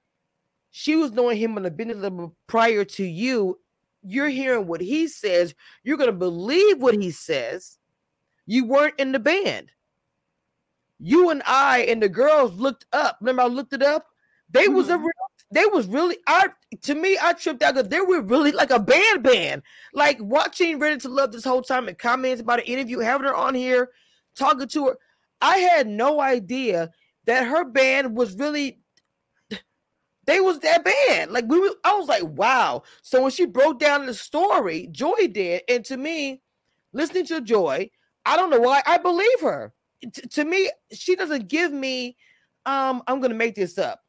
She 0.72 0.96
was 0.96 1.12
knowing 1.12 1.38
him 1.38 1.56
on 1.56 1.64
the 1.64 1.72
beginning 1.72 2.02
level 2.02 2.36
prior 2.48 2.84
to 2.84 3.04
you. 3.04 3.60
You're 4.04 4.30
hearing 4.30 4.68
what 4.68 4.82
he 4.82 5.08
says. 5.08 5.56
You're 5.84 5.98
gonna 5.98 6.12
believe 6.12 6.80
what 6.80 6.96
he 6.96 7.12
says. 7.12 7.78
You 8.46 8.66
weren't 8.66 9.00
in 9.00 9.12
the 9.12 9.20
band. 9.20 9.72
You 11.00 11.30
and 11.30 11.42
I 11.46 11.80
and 11.80 12.02
the 12.02 12.10
girls 12.10 12.54
looked 12.54 12.86
up. 12.94 13.18
Remember, 13.22 13.44
I 13.44 13.48
looked 13.48 13.74
it 13.74 13.84
up. 13.84 14.08
They 14.50 14.68
was 14.68 14.90
a 14.90 14.94
Mhm. 14.98 15.02
real. 15.02 15.12
They 15.52 15.66
was 15.68 15.88
really. 15.88 16.18
I 16.28 16.48
to 16.82 16.96
me, 16.96 17.18
I 17.22 17.34
tripped 17.34 17.62
out 17.64 17.76
because 17.76 17.90
they 17.90 18.02
were 18.02 18.22
really 18.22 18.52
like 18.52 18.72
a 18.72 18.80
band 18.80 19.24
band. 19.24 19.64
Like 19.94 20.18
watching 20.20 20.80
Ready 20.80 20.98
to 21.00 21.10
Love 21.10 21.32
this 21.32 21.44
whole 21.44 21.62
time 21.62 21.88
and 21.88 21.98
comments 21.98 22.42
about 22.42 22.60
an 22.60 22.66
interview, 22.66 23.00
having 23.00 23.28
her 23.28 23.36
on 23.36 23.56
here, 23.56 23.92
talking 24.36 24.68
to 24.68 24.88
her. 24.88 24.98
I 25.42 25.58
had 25.58 25.88
no 25.88 26.22
idea 26.22 26.92
that 27.26 27.48
her 27.48 27.64
band 27.66 28.16
was 28.16 28.36
really 28.36 28.83
they 30.26 30.40
was 30.40 30.60
that 30.60 30.84
bad. 30.84 31.32
Like 31.32 31.46
we 31.48 31.60
were, 31.60 31.76
I 31.84 31.96
was 31.96 32.08
like, 32.08 32.24
wow. 32.24 32.84
So 33.02 33.22
when 33.22 33.32
she 33.32 33.46
broke 33.46 33.80
down 33.80 34.06
the 34.06 34.14
story, 34.14 34.88
Joy 34.92 35.28
did, 35.32 35.64
and 35.68 35.84
to 35.86 35.98
me, 35.98 36.42
listening 36.94 37.26
to 37.28 37.42
Joy, 37.42 37.90
I 38.26 38.38
don't 38.38 38.50
know 38.50 38.60
why 38.60 38.82
I 38.86 38.98
believe 38.98 39.42
her. 39.42 39.74
T- 40.02 40.10
to 40.10 40.46
me, 40.46 40.72
she 40.92 41.16
doesn't 41.16 41.48
give 41.48 41.72
me. 41.72 42.18
Um, 42.66 43.04
I'm 43.08 43.20
gonna 43.20 43.34
make 43.34 43.56
this 43.56 43.78
up. 43.78 44.00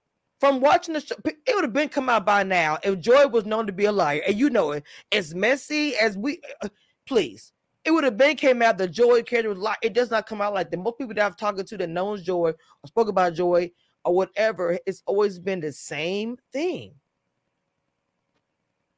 From 0.40 0.60
watching 0.60 0.94
the 0.94 1.00
show, 1.00 1.16
it 1.24 1.54
would 1.54 1.64
have 1.64 1.72
been 1.72 1.88
come 1.88 2.08
out 2.08 2.26
by 2.26 2.42
now 2.42 2.78
if 2.82 3.00
Joy 3.00 3.26
was 3.26 3.46
known 3.46 3.66
to 3.66 3.72
be 3.72 3.86
a 3.86 3.92
liar, 3.92 4.22
and 4.26 4.38
you 4.38 4.50
know 4.50 4.72
it. 4.72 4.84
As 5.10 5.34
messy 5.34 5.96
as 5.96 6.16
we, 6.16 6.40
uh, 6.62 6.68
please, 7.06 7.52
it 7.84 7.90
would 7.90 8.04
have 8.04 8.16
been 8.16 8.36
came 8.36 8.62
out 8.62 8.78
the 8.78 8.88
Joy 8.88 9.22
character 9.22 9.48
was 9.48 9.58
like. 9.58 9.78
It 9.82 9.94
does 9.94 10.10
not 10.10 10.26
come 10.26 10.40
out 10.40 10.54
like 10.54 10.70
that. 10.70 10.76
Most 10.76 10.98
people 10.98 11.14
that 11.14 11.24
I've 11.24 11.36
talked 11.36 11.66
to 11.66 11.76
that 11.76 11.88
knows 11.88 12.22
Joy 12.22 12.50
or 12.50 12.86
spoke 12.86 13.08
about 13.08 13.34
Joy 13.34 13.70
or 14.04 14.14
whatever, 14.14 14.78
it's 14.86 15.02
always 15.06 15.38
been 15.38 15.60
the 15.60 15.72
same 15.72 16.36
thing. 16.52 17.00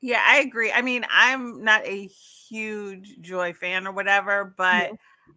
Yeah, 0.00 0.22
I 0.24 0.38
agree. 0.40 0.70
I 0.72 0.82
mean, 0.82 1.04
I'm 1.08 1.64
not 1.64 1.84
a 1.86 2.06
huge 2.06 3.20
Joy 3.20 3.52
fan 3.54 3.86
or 3.86 3.92
whatever, 3.92 4.54
but 4.56 4.92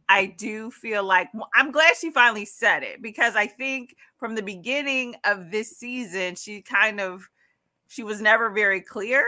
I 0.10 0.26
do 0.28 0.70
feel 0.72 1.04
like 1.04 1.30
I'm 1.54 1.72
glad 1.72 1.96
she 1.96 2.12
finally 2.12 2.46
said 2.46 2.84
it 2.84 3.02
because 3.02 3.36
I 3.36 3.48
think 3.48 3.96
from 4.18 4.36
the 4.36 4.42
beginning 4.44 5.16
of 5.24 5.52
this 5.52 5.78
season, 5.78 6.36
she 6.36 6.62
kind 6.62 7.00
of 7.00 7.30
she 7.90 8.04
was 8.04 8.22
never 8.22 8.52
very 8.52 8.82
clear. 8.82 9.26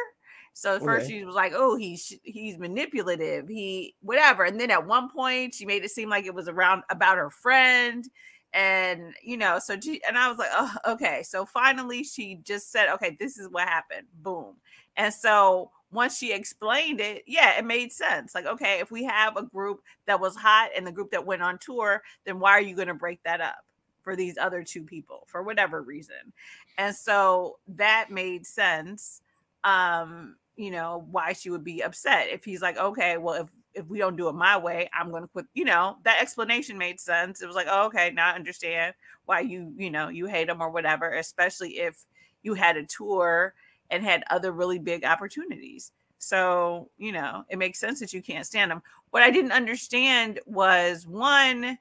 So 0.54 0.75
at 0.77 0.84
first 0.84 1.08
Okay. 1.08 1.12
she 1.12 1.23
was 1.25 1.36
like, 1.36 1.54
"Oh, 1.56 1.77
he's 1.77 2.13
he's 2.23 2.58
manipulative, 2.60 3.47
he 3.49 3.95
whatever," 4.01 4.43
and 4.45 4.60
then 4.60 4.71
at 4.71 4.88
one 4.88 5.10
point 5.12 5.56
she 5.56 5.65
made 5.65 5.84
it 5.86 5.91
seem 5.91 6.10
like 6.10 6.25
it 6.25 6.36
was 6.36 6.49
around 6.49 6.84
about 6.89 7.17
her 7.17 7.30
friend, 7.32 8.06
and 8.53 9.13
you 9.23 9.37
know, 9.37 9.59
so 9.59 9.79
she 9.79 10.01
and 10.07 10.17
I 10.17 10.27
was 10.29 10.37
like, 10.37 10.49
"Oh, 10.53 10.75
okay." 10.93 11.23
So 11.23 11.45
finally, 11.45 12.03
she 12.03 12.39
just 12.43 12.71
said, 12.71 12.89
"Okay, 12.89 13.15
this 13.19 13.37
is 13.37 13.47
what 13.49 13.67
happened." 13.67 14.07
Boom. 14.21 14.55
And 14.97 15.13
so 15.13 15.71
once 15.91 16.17
she 16.17 16.33
explained 16.33 17.01
it, 17.01 17.23
yeah, 17.27 17.57
it 17.57 17.65
made 17.65 17.91
sense. 17.91 18.33
Like, 18.33 18.45
okay, 18.45 18.79
if 18.79 18.91
we 18.91 19.03
have 19.03 19.37
a 19.37 19.43
group 19.43 19.81
that 20.05 20.19
was 20.19 20.35
hot 20.35 20.69
and 20.75 20.85
the 20.87 20.91
group 20.91 21.11
that 21.11 21.25
went 21.25 21.41
on 21.41 21.57
tour, 21.57 22.01
then 22.25 22.39
why 22.39 22.51
are 22.51 22.61
you 22.61 22.75
going 22.75 22.87
to 22.87 22.93
break 22.93 23.21
that 23.23 23.41
up 23.41 23.65
for 24.01 24.15
these 24.15 24.37
other 24.37 24.63
two 24.63 24.83
people 24.83 25.23
for 25.27 25.43
whatever 25.43 25.81
reason? 25.81 26.33
And 26.77 26.95
so 26.95 27.57
that 27.67 28.09
made 28.09 28.45
sense. 28.45 29.21
Um, 29.63 30.37
you 30.55 30.71
know, 30.71 31.05
why 31.11 31.33
she 31.33 31.49
would 31.49 31.63
be 31.63 31.81
upset 31.81 32.27
if 32.29 32.43
he's 32.43 32.61
like, 32.61 32.77
okay, 32.77 33.17
well, 33.17 33.35
if 33.43 33.49
if 33.73 33.86
we 33.88 33.97
don't 33.97 34.15
do 34.15 34.29
it 34.29 34.34
my 34.34 34.57
way, 34.57 34.89
I'm 34.93 35.12
going 35.12 35.23
to 35.23 35.27
quit. 35.27 35.45
You 35.53 35.65
know, 35.65 35.97
that 36.03 36.21
explanation 36.21 36.77
made 36.77 36.99
sense. 36.99 37.41
It 37.41 37.47
was 37.47 37.55
like, 37.55 37.67
oh, 37.69 37.86
okay, 37.86 38.12
now 38.12 38.31
I 38.31 38.36
understand 38.36 38.93
why 39.25 39.41
you, 39.41 39.73
you 39.77 39.89
know, 39.89 40.10
you 40.10 40.25
hate 40.25 40.47
them 40.47 40.62
or 40.62 40.69
whatever, 40.69 41.13
especially 41.13 41.79
if 41.79 42.05
you 42.43 42.53
had 42.53 42.77
a 42.77 42.86
tour 42.86 43.53
and 43.89 44.03
had 44.03 44.23
other 44.29 44.51
really 44.51 44.79
big 44.79 45.05
opportunities. 45.05 45.91
So, 46.17 46.89
you 46.97 47.12
know, 47.12 47.43
it 47.49 47.57
makes 47.57 47.79
sense 47.79 47.99
that 47.99 48.13
you 48.13 48.21
can't 48.21 48.45
stand 48.45 48.71
them. 48.71 48.81
What 49.10 49.23
I 49.23 49.31
didn't 49.31 49.51
understand 49.51 50.39
was 50.45 51.07
one, 51.07 51.77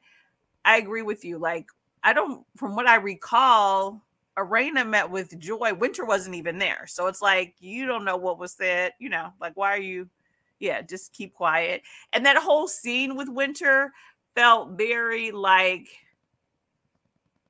I 0.65 0.79
agree 0.79 1.03
with 1.03 1.25
you. 1.25 1.39
Like, 1.39 1.67
I 2.03 2.13
don't, 2.13 2.47
from 2.57 2.75
what 2.75 2.87
I 2.87 2.97
recall, 2.97 4.03
Arena 4.37 4.85
met 4.85 5.11
with 5.11 5.39
Joy. 5.39 5.75
Winter 5.75 6.05
wasn't 6.05 6.37
even 6.37 6.59
there. 6.59 6.87
So 6.87 7.07
it's 7.07 7.21
like, 7.21 7.55
you 7.61 7.87
don't 7.87 8.05
know 8.05 8.17
what 8.17 8.39
was 8.39 8.53
said. 8.53 8.93
You 8.99 9.11
know, 9.11 9.33
like, 9.41 9.57
why 9.57 9.75
are 9.75 9.81
you, 9.81 10.09
yeah, 10.61 10.83
just 10.83 11.13
keep 11.13 11.35
quiet. 11.35 11.83
And 12.13 12.25
that 12.27 12.37
whole 12.37 12.69
scene 12.69 13.17
with 13.17 13.29
Winter 13.29 13.93
felt 14.35 14.79
very 14.79 15.33
like 15.33 15.89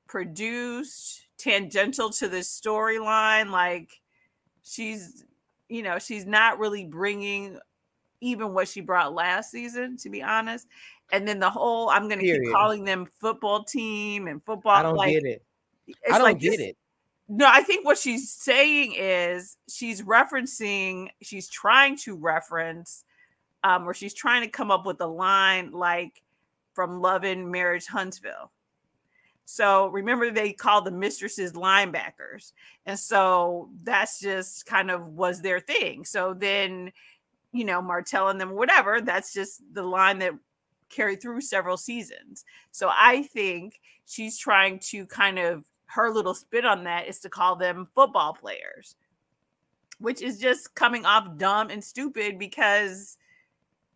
produced, 0.06 1.26
tangential 1.36 2.10
to 2.10 2.28
the 2.28 2.38
storyline. 2.38 3.50
Like, 3.50 4.00
she's 4.62 5.24
you 5.68 5.82
know 5.82 5.98
she's 5.98 6.26
not 6.26 6.58
really 6.58 6.84
bringing 6.84 7.58
even 8.20 8.52
what 8.52 8.68
she 8.68 8.80
brought 8.80 9.14
last 9.14 9.50
season 9.50 9.96
to 9.96 10.10
be 10.10 10.22
honest 10.22 10.66
and 11.12 11.26
then 11.26 11.38
the 11.38 11.48
whole 11.48 11.88
i'm 11.90 12.08
gonna 12.08 12.20
keep 12.20 12.52
calling 12.52 12.84
them 12.84 13.06
football 13.20 13.64
team 13.64 14.26
and 14.28 14.44
football 14.44 14.72
I 14.72 14.82
don't 14.82 14.96
like, 14.96 15.12
get 15.12 15.24
it. 15.24 15.42
I 16.08 16.18
don't 16.18 16.22
like 16.22 16.38
get 16.38 16.60
it. 16.60 16.76
No 17.30 17.46
i 17.48 17.62
think 17.62 17.84
what 17.84 17.96
she's 17.96 18.30
saying 18.30 18.94
is 18.96 19.56
she's 19.68 20.02
referencing 20.02 21.08
she's 21.22 21.48
trying 21.48 21.96
to 21.96 22.16
reference 22.16 23.04
um 23.64 23.88
or 23.88 23.94
she's 23.94 24.14
trying 24.14 24.42
to 24.42 24.48
come 24.48 24.70
up 24.70 24.84
with 24.84 25.00
a 25.00 25.06
line 25.06 25.70
like 25.70 26.22
from 26.74 27.00
love 27.00 27.24
and 27.24 27.50
marriage 27.50 27.86
huntsville 27.86 28.50
so 29.52 29.88
remember 29.88 30.30
they 30.30 30.52
called 30.52 30.84
the 30.84 30.92
mistresses 30.92 31.54
linebackers. 31.54 32.52
And 32.86 32.96
so 32.96 33.68
that's 33.82 34.20
just 34.20 34.64
kind 34.64 34.92
of 34.92 35.08
was 35.08 35.42
their 35.42 35.58
thing. 35.58 36.04
So 36.04 36.34
then, 36.34 36.92
you 37.50 37.64
know, 37.64 37.82
Martell 37.82 38.28
and 38.28 38.40
them, 38.40 38.50
whatever, 38.50 39.00
that's 39.00 39.32
just 39.32 39.60
the 39.72 39.82
line 39.82 40.20
that 40.20 40.34
carried 40.88 41.20
through 41.20 41.40
several 41.40 41.76
seasons. 41.76 42.44
So 42.70 42.90
I 42.92 43.24
think 43.24 43.80
she's 44.06 44.38
trying 44.38 44.78
to 44.90 45.04
kind 45.06 45.40
of 45.40 45.64
her 45.90 46.10
little 46.10 46.34
spit 46.34 46.64
on 46.64 46.84
that 46.84 47.08
is 47.08 47.20
to 47.20 47.28
call 47.28 47.56
them 47.56 47.88
football 47.94 48.32
players, 48.32 48.96
which 49.98 50.22
is 50.22 50.38
just 50.38 50.74
coming 50.74 51.04
off 51.04 51.36
dumb 51.36 51.70
and 51.70 51.82
stupid 51.82 52.38
because 52.38 53.18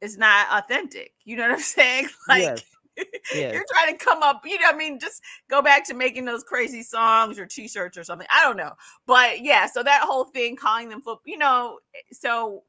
it's 0.01 0.17
not 0.17 0.47
authentic. 0.51 1.15
You 1.25 1.37
know 1.37 1.45
what 1.45 1.53
I'm 1.53 1.59
saying? 1.61 2.09
Like 2.29 2.43
yes. 2.43 2.63
Yes. 3.35 3.53
you're 3.53 3.65
trying 3.73 3.97
to 3.97 4.05
come 4.05 4.23
up, 4.23 4.43
you 4.45 4.57
know, 4.61 4.69
I 4.69 4.77
mean, 4.77 5.01
just 5.01 5.21
go 5.49 5.61
back 5.61 5.85
to 5.87 5.95
making 5.95 6.27
those 6.27 6.45
crazy 6.45 6.81
songs 6.85 7.41
or 7.41 7.47
t-shirts 7.47 7.99
or 7.99 8.05
something. 8.05 8.29
I 8.31 8.45
don't 8.45 8.57
know. 8.57 8.71
But 9.05 9.43
yeah, 9.43 9.67
so 9.67 9.83
that 9.83 10.03
whole 10.03 10.27
thing 10.27 10.55
calling 10.55 10.91
them 10.91 11.01
football, 11.01 11.23
you 11.27 11.37
know, 11.37 11.81
so 12.13 12.63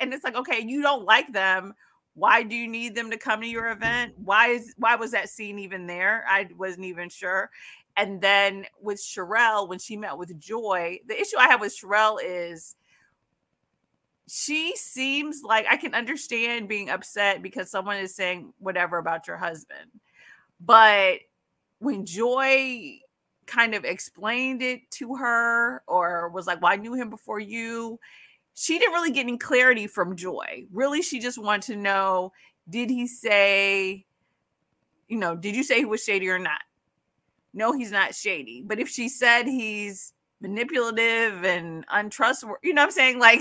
and 0.00 0.12
it's 0.12 0.24
like, 0.24 0.34
okay, 0.34 0.64
you 0.66 0.82
don't 0.82 1.04
like 1.04 1.32
them. 1.32 1.74
Why 2.14 2.42
do 2.42 2.56
you 2.56 2.66
need 2.66 2.96
them 2.96 3.10
to 3.12 3.16
come 3.16 3.40
to 3.40 3.46
your 3.46 3.70
event? 3.70 4.14
Why 4.24 4.48
is 4.48 4.74
why 4.78 4.96
was 4.96 5.12
that 5.12 5.28
scene 5.28 5.58
even 5.60 5.86
there? 5.86 6.24
I 6.28 6.48
wasn't 6.56 6.86
even 6.86 7.08
sure. 7.08 7.50
And 7.98 8.20
then 8.20 8.64
with 8.80 8.98
Sherelle, 8.98 9.68
when 9.68 9.80
she 9.80 9.96
met 9.96 10.16
with 10.16 10.38
Joy, 10.38 11.00
the 11.08 11.20
issue 11.20 11.36
I 11.36 11.48
have 11.48 11.60
with 11.60 11.76
Sherelle 11.76 12.18
is 12.22 12.76
she 14.28 14.76
seems 14.76 15.42
like 15.42 15.66
I 15.68 15.76
can 15.76 15.94
understand 15.94 16.68
being 16.68 16.90
upset 16.90 17.42
because 17.42 17.70
someone 17.70 17.96
is 17.96 18.14
saying 18.14 18.52
whatever 18.58 18.98
about 18.98 19.26
your 19.26 19.36
husband. 19.36 19.90
But 20.60 21.18
when 21.80 22.06
Joy 22.06 23.00
kind 23.46 23.74
of 23.74 23.84
explained 23.84 24.62
it 24.62 24.88
to 24.92 25.16
her 25.16 25.82
or 25.88 26.28
was 26.28 26.46
like, 26.46 26.62
Well, 26.62 26.72
I 26.72 26.76
knew 26.76 26.94
him 26.94 27.10
before 27.10 27.40
you, 27.40 27.98
she 28.54 28.78
didn't 28.78 28.94
really 28.94 29.10
get 29.10 29.22
any 29.22 29.38
clarity 29.38 29.88
from 29.88 30.14
Joy. 30.14 30.66
Really, 30.72 31.02
she 31.02 31.18
just 31.18 31.38
wanted 31.38 31.72
to 31.72 31.76
know 31.76 32.32
did 32.70 32.90
he 32.90 33.06
say, 33.06 34.04
you 35.08 35.18
know, 35.18 35.34
did 35.34 35.56
you 35.56 35.64
say 35.64 35.78
he 35.78 35.84
was 35.84 36.04
shady 36.04 36.28
or 36.28 36.38
not? 36.38 36.60
No, 37.58 37.72
he's 37.72 37.90
not 37.90 38.14
shady. 38.14 38.62
But 38.64 38.78
if 38.78 38.88
she 38.88 39.08
said 39.08 39.46
he's 39.46 40.14
manipulative 40.40 41.44
and 41.44 41.84
untrustworthy, 41.90 42.68
you 42.68 42.72
know 42.72 42.82
what 42.82 42.86
I'm 42.86 42.92
saying? 42.92 43.18
Like 43.20 43.40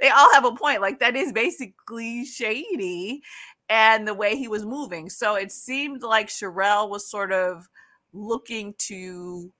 they 0.00 0.10
all 0.10 0.32
have 0.32 0.44
a 0.44 0.52
point. 0.52 0.82
Like 0.82 1.00
that 1.00 1.16
is 1.16 1.32
basically 1.32 2.26
shady 2.26 3.22
and 3.68 4.06
the 4.06 4.14
way 4.14 4.36
he 4.36 4.46
was 4.46 4.66
moving. 4.66 5.08
So 5.08 5.34
it 5.36 5.50
seemed 5.50 6.02
like 6.02 6.28
Sherelle 6.28 6.90
was 6.90 7.10
sort 7.10 7.32
of 7.32 7.68
looking 8.12 8.74
to 8.78 9.50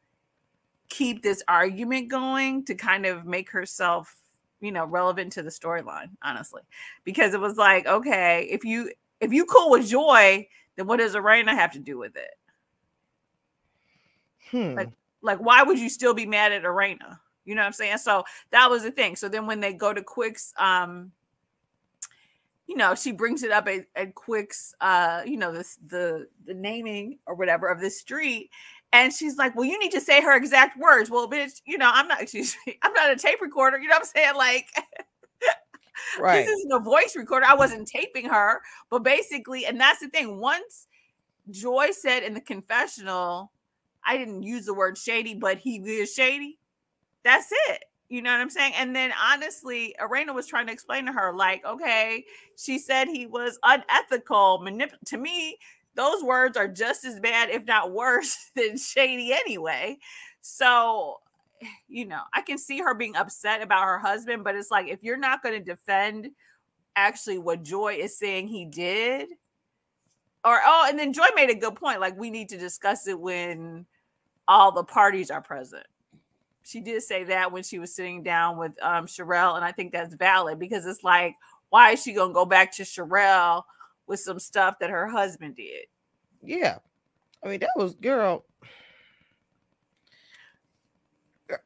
keep 0.90 1.22
this 1.22 1.42
argument 1.48 2.10
going 2.10 2.66
to 2.66 2.74
kind 2.74 3.06
of 3.06 3.24
make 3.24 3.50
herself, 3.50 4.14
you 4.60 4.70
know, 4.70 4.84
relevant 4.84 5.32
to 5.32 5.42
the 5.42 5.50
storyline, 5.50 6.10
honestly. 6.22 6.60
Because 7.04 7.32
it 7.32 7.40
was 7.40 7.56
like, 7.56 7.86
okay, 7.86 8.46
if 8.50 8.64
you 8.64 8.92
if 9.20 9.32
you 9.32 9.46
cool 9.46 9.70
with 9.70 9.88
joy, 9.88 10.46
then 10.76 10.86
what 10.86 10.98
does 10.98 11.14
Erena 11.14 11.54
have 11.54 11.72
to 11.72 11.78
do 11.78 11.96
with 11.96 12.16
it? 12.16 12.34
Hmm. 14.54 14.74
Like, 14.74 14.90
like, 15.20 15.38
why 15.38 15.64
would 15.64 15.80
you 15.80 15.88
still 15.88 16.14
be 16.14 16.26
mad 16.26 16.52
at 16.52 16.64
Arena? 16.64 17.20
You 17.44 17.56
know 17.56 17.62
what 17.62 17.66
I'm 17.66 17.72
saying? 17.72 17.98
So 17.98 18.22
that 18.52 18.70
was 18.70 18.84
the 18.84 18.92
thing. 18.92 19.16
So 19.16 19.28
then 19.28 19.46
when 19.46 19.58
they 19.58 19.72
go 19.72 19.92
to 19.92 20.00
Quick's, 20.00 20.54
um, 20.58 21.10
you 22.68 22.76
know, 22.76 22.94
she 22.94 23.10
brings 23.10 23.42
it 23.42 23.50
up 23.50 23.66
at, 23.66 23.86
at 23.96 24.14
Quick's, 24.14 24.72
uh, 24.80 25.22
you 25.26 25.36
know, 25.36 25.52
this 25.52 25.78
the 25.88 26.28
the 26.46 26.54
naming 26.54 27.18
or 27.26 27.34
whatever 27.34 27.66
of 27.66 27.80
this 27.80 27.98
street, 27.98 28.50
and 28.92 29.12
she's 29.12 29.36
like, 29.36 29.56
"Well, 29.56 29.66
you 29.66 29.78
need 29.78 29.90
to 29.92 30.00
say 30.00 30.22
her 30.22 30.36
exact 30.36 30.78
words." 30.78 31.10
Well, 31.10 31.28
bitch, 31.28 31.60
you 31.66 31.78
know, 31.78 31.90
I'm 31.92 32.06
not. 32.06 32.22
Excuse 32.22 32.56
me, 32.64 32.78
I'm 32.80 32.92
not 32.92 33.10
a 33.10 33.16
tape 33.16 33.42
recorder. 33.42 33.78
You 33.78 33.88
know 33.88 33.96
what 33.96 34.02
I'm 34.02 34.06
saying? 34.06 34.36
Like, 34.36 34.68
right. 36.20 36.46
this 36.46 36.48
isn't 36.58 36.72
a 36.72 36.78
voice 36.78 37.16
recorder. 37.16 37.44
I 37.46 37.54
wasn't 37.54 37.88
taping 37.88 38.26
her, 38.26 38.62
but 38.88 39.02
basically, 39.02 39.66
and 39.66 39.80
that's 39.80 40.00
the 40.00 40.08
thing. 40.08 40.38
Once 40.38 40.86
Joy 41.50 41.90
said 41.90 42.22
in 42.22 42.34
the 42.34 42.40
confessional 42.40 43.50
I 44.06 44.16
didn't 44.16 44.42
use 44.42 44.66
the 44.66 44.74
word 44.74 44.98
shady, 44.98 45.34
but 45.34 45.58
he 45.58 45.76
is 45.76 46.12
shady. 46.12 46.58
That's 47.22 47.48
it. 47.68 47.84
You 48.08 48.22
know 48.22 48.30
what 48.30 48.40
I'm 48.40 48.50
saying? 48.50 48.74
And 48.76 48.94
then 48.94 49.12
honestly, 49.32 49.94
Arena 49.98 50.32
was 50.32 50.46
trying 50.46 50.66
to 50.66 50.72
explain 50.72 51.06
to 51.06 51.12
her, 51.12 51.32
like, 51.32 51.64
okay, 51.64 52.24
she 52.56 52.78
said 52.78 53.08
he 53.08 53.26
was 53.26 53.58
unethical, 53.62 54.60
manip- 54.62 55.00
to 55.06 55.16
me, 55.16 55.58
those 55.94 56.22
words 56.22 56.56
are 56.56 56.68
just 56.68 57.04
as 57.04 57.18
bad, 57.20 57.50
if 57.50 57.64
not 57.64 57.92
worse, 57.92 58.50
than 58.56 58.76
shady 58.76 59.32
anyway. 59.32 59.98
So, 60.42 61.20
you 61.88 62.04
know, 62.04 62.20
I 62.32 62.42
can 62.42 62.58
see 62.58 62.78
her 62.78 62.94
being 62.94 63.16
upset 63.16 63.62
about 63.62 63.84
her 63.84 63.98
husband, 63.98 64.44
but 64.44 64.54
it's 64.54 64.70
like 64.70 64.88
if 64.88 65.02
you're 65.02 65.16
not 65.16 65.42
going 65.42 65.58
to 65.58 65.64
defend 65.64 66.30
actually 66.96 67.38
what 67.38 67.62
Joy 67.62 67.94
is 67.94 68.18
saying 68.18 68.48
he 68.48 68.64
did, 68.64 69.28
or 70.44 70.60
oh, 70.64 70.86
and 70.88 70.98
then 70.98 71.12
Joy 71.14 71.26
made 71.34 71.50
a 71.50 71.54
good 71.54 71.74
point. 71.74 72.00
Like 72.00 72.18
we 72.18 72.30
need 72.30 72.50
to 72.50 72.58
discuss 72.58 73.08
it 73.08 73.18
when 73.18 73.86
all 74.48 74.72
the 74.72 74.84
parties 74.84 75.30
are 75.30 75.42
present. 75.42 75.86
She 76.62 76.80
did 76.80 77.02
say 77.02 77.24
that 77.24 77.52
when 77.52 77.62
she 77.62 77.78
was 77.78 77.94
sitting 77.94 78.22
down 78.22 78.56
with 78.56 78.72
um 78.82 79.06
Sherelle, 79.06 79.56
and 79.56 79.64
I 79.64 79.72
think 79.72 79.92
that's 79.92 80.14
valid 80.14 80.58
because 80.58 80.86
it's 80.86 81.04
like, 81.04 81.34
why 81.70 81.92
is 81.92 82.02
she 82.02 82.12
gonna 82.12 82.32
go 82.32 82.44
back 82.44 82.72
to 82.76 82.82
Sherelle 82.82 83.64
with 84.06 84.20
some 84.20 84.38
stuff 84.38 84.78
that 84.80 84.90
her 84.90 85.06
husband 85.06 85.56
did? 85.56 85.86
Yeah. 86.42 86.78
I 87.44 87.48
mean, 87.48 87.60
that 87.60 87.70
was 87.76 87.94
girl. 87.94 88.44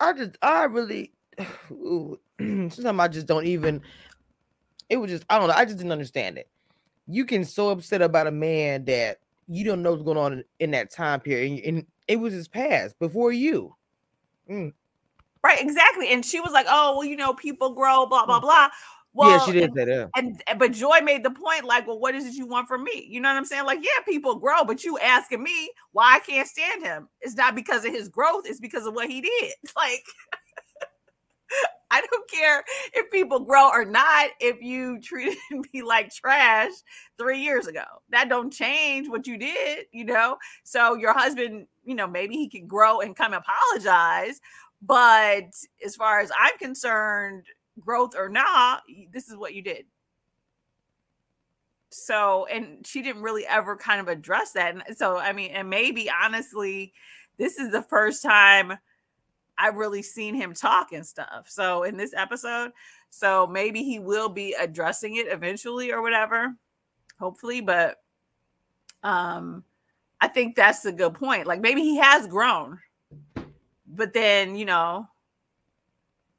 I 0.01 0.13
just 0.13 0.37
I 0.43 0.65
really 0.65 1.13
ooh, 1.71 2.19
sometimes 2.39 3.01
I 3.01 3.09
just 3.09 3.27
don't 3.27 3.47
even 3.47 3.81
it 4.89 4.97
was 4.97 5.11
just 5.11 5.25
I 5.31 5.39
don't 5.39 5.49
know, 5.49 5.55
I 5.55 5.65
just 5.65 5.79
didn't 5.79 5.93
understand 5.93 6.39
it. 6.39 6.49
You 7.07 7.25
can 7.25 7.45
so 7.45 7.71
upset 7.71 8.03
about 8.03 8.27
a 8.27 8.33
man 8.33 8.85
that 8.87 9.21
you 9.47 9.65
don't 9.65 9.83
know 9.83 9.93
what's 9.93 10.03
going 10.03 10.19
on 10.19 10.33
in, 10.35 10.45
in 10.61 10.71
that 10.73 10.91
time 10.91 11.21
period 11.21 11.65
and, 11.65 11.77
and 11.77 11.87
it 12.09 12.17
was 12.17 12.33
his 12.33 12.49
past 12.49 12.99
before 12.99 13.33
you. 13.33 13.75
Mm. 14.51 14.73
Right, 15.45 15.61
exactly. 15.61 16.13
And 16.13 16.25
she 16.25 16.41
was 16.41 16.53
like, 16.53 16.67
"Oh, 16.69 16.99
well, 16.99 17.05
you 17.05 17.17
know, 17.17 17.35
people 17.35 17.75
grow, 17.75 18.07
blah 18.07 18.27
blah 18.27 18.39
mm. 18.39 18.43
blah." 18.43 18.69
Well, 19.15 19.31
yeah, 19.31 19.45
she 19.47 19.53
did 19.53 19.63
and, 19.65 19.75
say 19.75 19.85
that. 19.85 20.11
And 20.17 20.43
but 20.59 20.73
Joy 20.73 21.01
made 21.03 21.25
the 21.25 21.31
point, 21.31 21.65
like, 21.65 21.87
well, 21.87 21.99
what 21.99 22.15
is 22.15 22.27
it 22.27 22.35
you 22.35 22.47
want 22.47 22.69
from 22.69 22.85
me? 22.85 23.07
You 23.09 23.21
know 23.21 23.29
what 23.29 23.37
I'm 23.37 23.45
saying? 23.45 23.65
Like, 23.65 23.81
yeah, 23.83 24.05
people 24.05 24.37
grow, 24.37 24.65
but 24.65 24.85
you 24.85 24.99
asking 24.99 25.43
me 25.43 25.73
why 25.93 26.17
I 26.17 26.19
can't 26.21 26.47
stand 26.47 26.85
him. 26.85 27.09
It's 27.21 27.35
not 27.35 27.55
because 27.55 27.85
of 27.85 27.93
his 27.93 28.09
growth, 28.09 28.45
it's 28.47 28.61
because 28.61 28.87
of 28.87 28.95
what 28.95 29.09
he 29.09 29.21
did. 29.21 29.53
Like 29.77 30.05
I 31.91 32.03
don't 32.03 32.31
care 32.31 32.65
if 32.93 33.11
people 33.11 33.41
grow 33.41 33.71
or 33.71 33.85
not. 33.85 34.31
If 34.41 34.61
you 34.61 35.01
treated 35.01 35.39
me 35.73 35.83
like 35.83 36.13
trash 36.15 36.73
three 37.17 37.41
years 37.41 37.67
ago, 37.67 37.85
that 38.11 38.29
don't 38.29 38.53
change 38.53 39.09
what 39.09 39.27
you 39.27 39.39
did, 39.39 39.87
you 39.93 40.05
know. 40.05 40.37
So 40.65 40.95
your 40.95 41.15
husband, 41.15 41.67
you 41.85 41.95
know, 41.95 42.07
maybe 42.07 42.35
he 42.35 42.49
can 42.49 42.67
grow 42.67 43.01
and 43.01 43.17
come 43.17 43.33
apologize. 43.35 44.41
But 44.83 45.55
as 45.85 45.97
far 45.97 46.21
as 46.21 46.31
I'm 46.39 46.57
concerned, 46.59 47.45
growth 47.81 48.15
or 48.17 48.29
not, 48.29 48.83
this 49.13 49.29
is 49.29 49.37
what 49.37 49.55
you 49.55 49.63
did. 49.63 49.87
So, 51.91 52.47
and 52.47 52.87
she 52.87 53.03
didn't 53.03 53.23
really 53.23 53.47
ever 53.47 53.77
kind 53.77 54.01
of 54.01 54.09
address 54.09 54.53
that. 54.53 54.75
And 54.87 54.97
so, 54.97 55.17
I 55.17 55.33
mean, 55.33 55.53
and 55.53 55.71
maybe 55.71 56.11
honestly, 56.11 56.93
this 57.39 57.59
is 57.59 57.73
the 57.73 57.83
first 57.83 58.23
time 58.23 58.75
I've 59.59 59.77
really 59.77 60.03
seen 60.03 60.35
him 60.35 60.55
talk 60.55 60.93
and 60.93 61.07
stuff. 61.07 61.47
So 61.49 61.83
in 61.83 61.97
this 61.97 62.15
episode, 62.15 62.73
so 63.11 63.47
maybe 63.47 63.83
he 63.83 63.99
will 63.99 64.29
be 64.29 64.55
addressing 64.59 65.17
it 65.17 65.27
eventually 65.29 65.93
or 65.93 66.03
whatever, 66.03 66.55
hopefully. 67.19 67.61
But 67.61 67.97
um, 69.03 69.65
I 70.21 70.29
think 70.29 70.55
that's 70.55 70.85
a 70.85 70.93
good 70.93 71.15
point. 71.15 71.47
Like 71.47 71.61
maybe 71.61 71.83
he 71.83 71.97
has 71.99 72.27
grown, 72.27 72.79
but 73.87 74.13
then 74.13 74.55
you 74.57 74.65
know, 74.65 75.09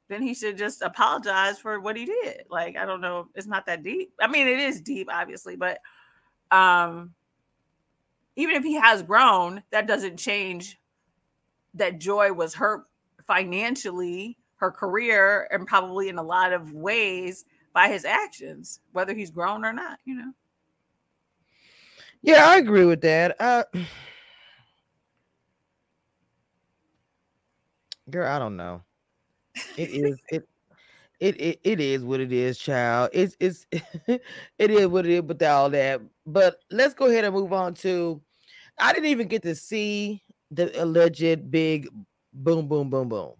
then 0.08 0.22
he 0.22 0.34
should 0.34 0.56
just 0.56 0.82
apologize 0.82 1.58
for 1.58 1.80
what 1.80 1.96
he 1.96 2.06
did. 2.06 2.44
Like 2.48 2.76
I 2.76 2.86
don't 2.86 3.00
know, 3.00 3.28
it's 3.34 3.46
not 3.46 3.66
that 3.66 3.82
deep. 3.82 4.12
I 4.20 4.26
mean, 4.28 4.46
it 4.46 4.58
is 4.58 4.80
deep, 4.80 5.08
obviously, 5.12 5.56
but 5.56 5.78
um, 6.50 7.12
even 8.36 8.56
if 8.56 8.64
he 8.64 8.74
has 8.74 9.02
grown, 9.02 9.62
that 9.70 9.86
doesn't 9.86 10.16
change 10.16 10.78
that 11.74 12.00
Joy 12.00 12.32
was 12.32 12.54
hurt 12.54 12.84
financially, 13.30 14.36
her 14.56 14.72
career, 14.72 15.46
and 15.52 15.64
probably 15.64 16.08
in 16.08 16.18
a 16.18 16.22
lot 16.22 16.52
of 16.52 16.72
ways 16.72 17.44
by 17.72 17.86
his 17.86 18.04
actions, 18.04 18.80
whether 18.90 19.14
he's 19.14 19.30
grown 19.30 19.64
or 19.64 19.72
not, 19.72 20.00
you 20.04 20.16
know. 20.16 20.32
Yeah, 22.22 22.48
I 22.48 22.56
agree 22.56 22.84
with 22.84 23.02
that. 23.02 23.40
Uh, 23.40 23.62
girl, 28.10 28.26
I 28.26 28.40
don't 28.40 28.56
know. 28.56 28.82
It 29.76 29.90
is 29.90 30.18
it 30.32 30.48
it, 31.20 31.40
it 31.40 31.60
it 31.62 31.80
is 31.80 32.02
what 32.02 32.18
it 32.18 32.32
is, 32.32 32.58
child. 32.58 33.10
It's 33.12 33.36
it's 33.38 33.64
it 34.08 34.20
is 34.58 34.88
what 34.88 35.06
it 35.06 35.12
is 35.12 35.22
with 35.22 35.40
all 35.44 35.70
that. 35.70 36.00
But 36.26 36.56
let's 36.72 36.94
go 36.94 37.06
ahead 37.06 37.24
and 37.24 37.32
move 37.32 37.52
on 37.52 37.74
to 37.74 38.20
I 38.76 38.92
didn't 38.92 39.10
even 39.10 39.28
get 39.28 39.42
to 39.42 39.54
see 39.54 40.20
the 40.50 40.82
alleged 40.82 41.48
big 41.48 41.88
boom, 42.32 42.68
boom, 42.68 42.90
boom, 42.90 43.08
boom. 43.08 43.32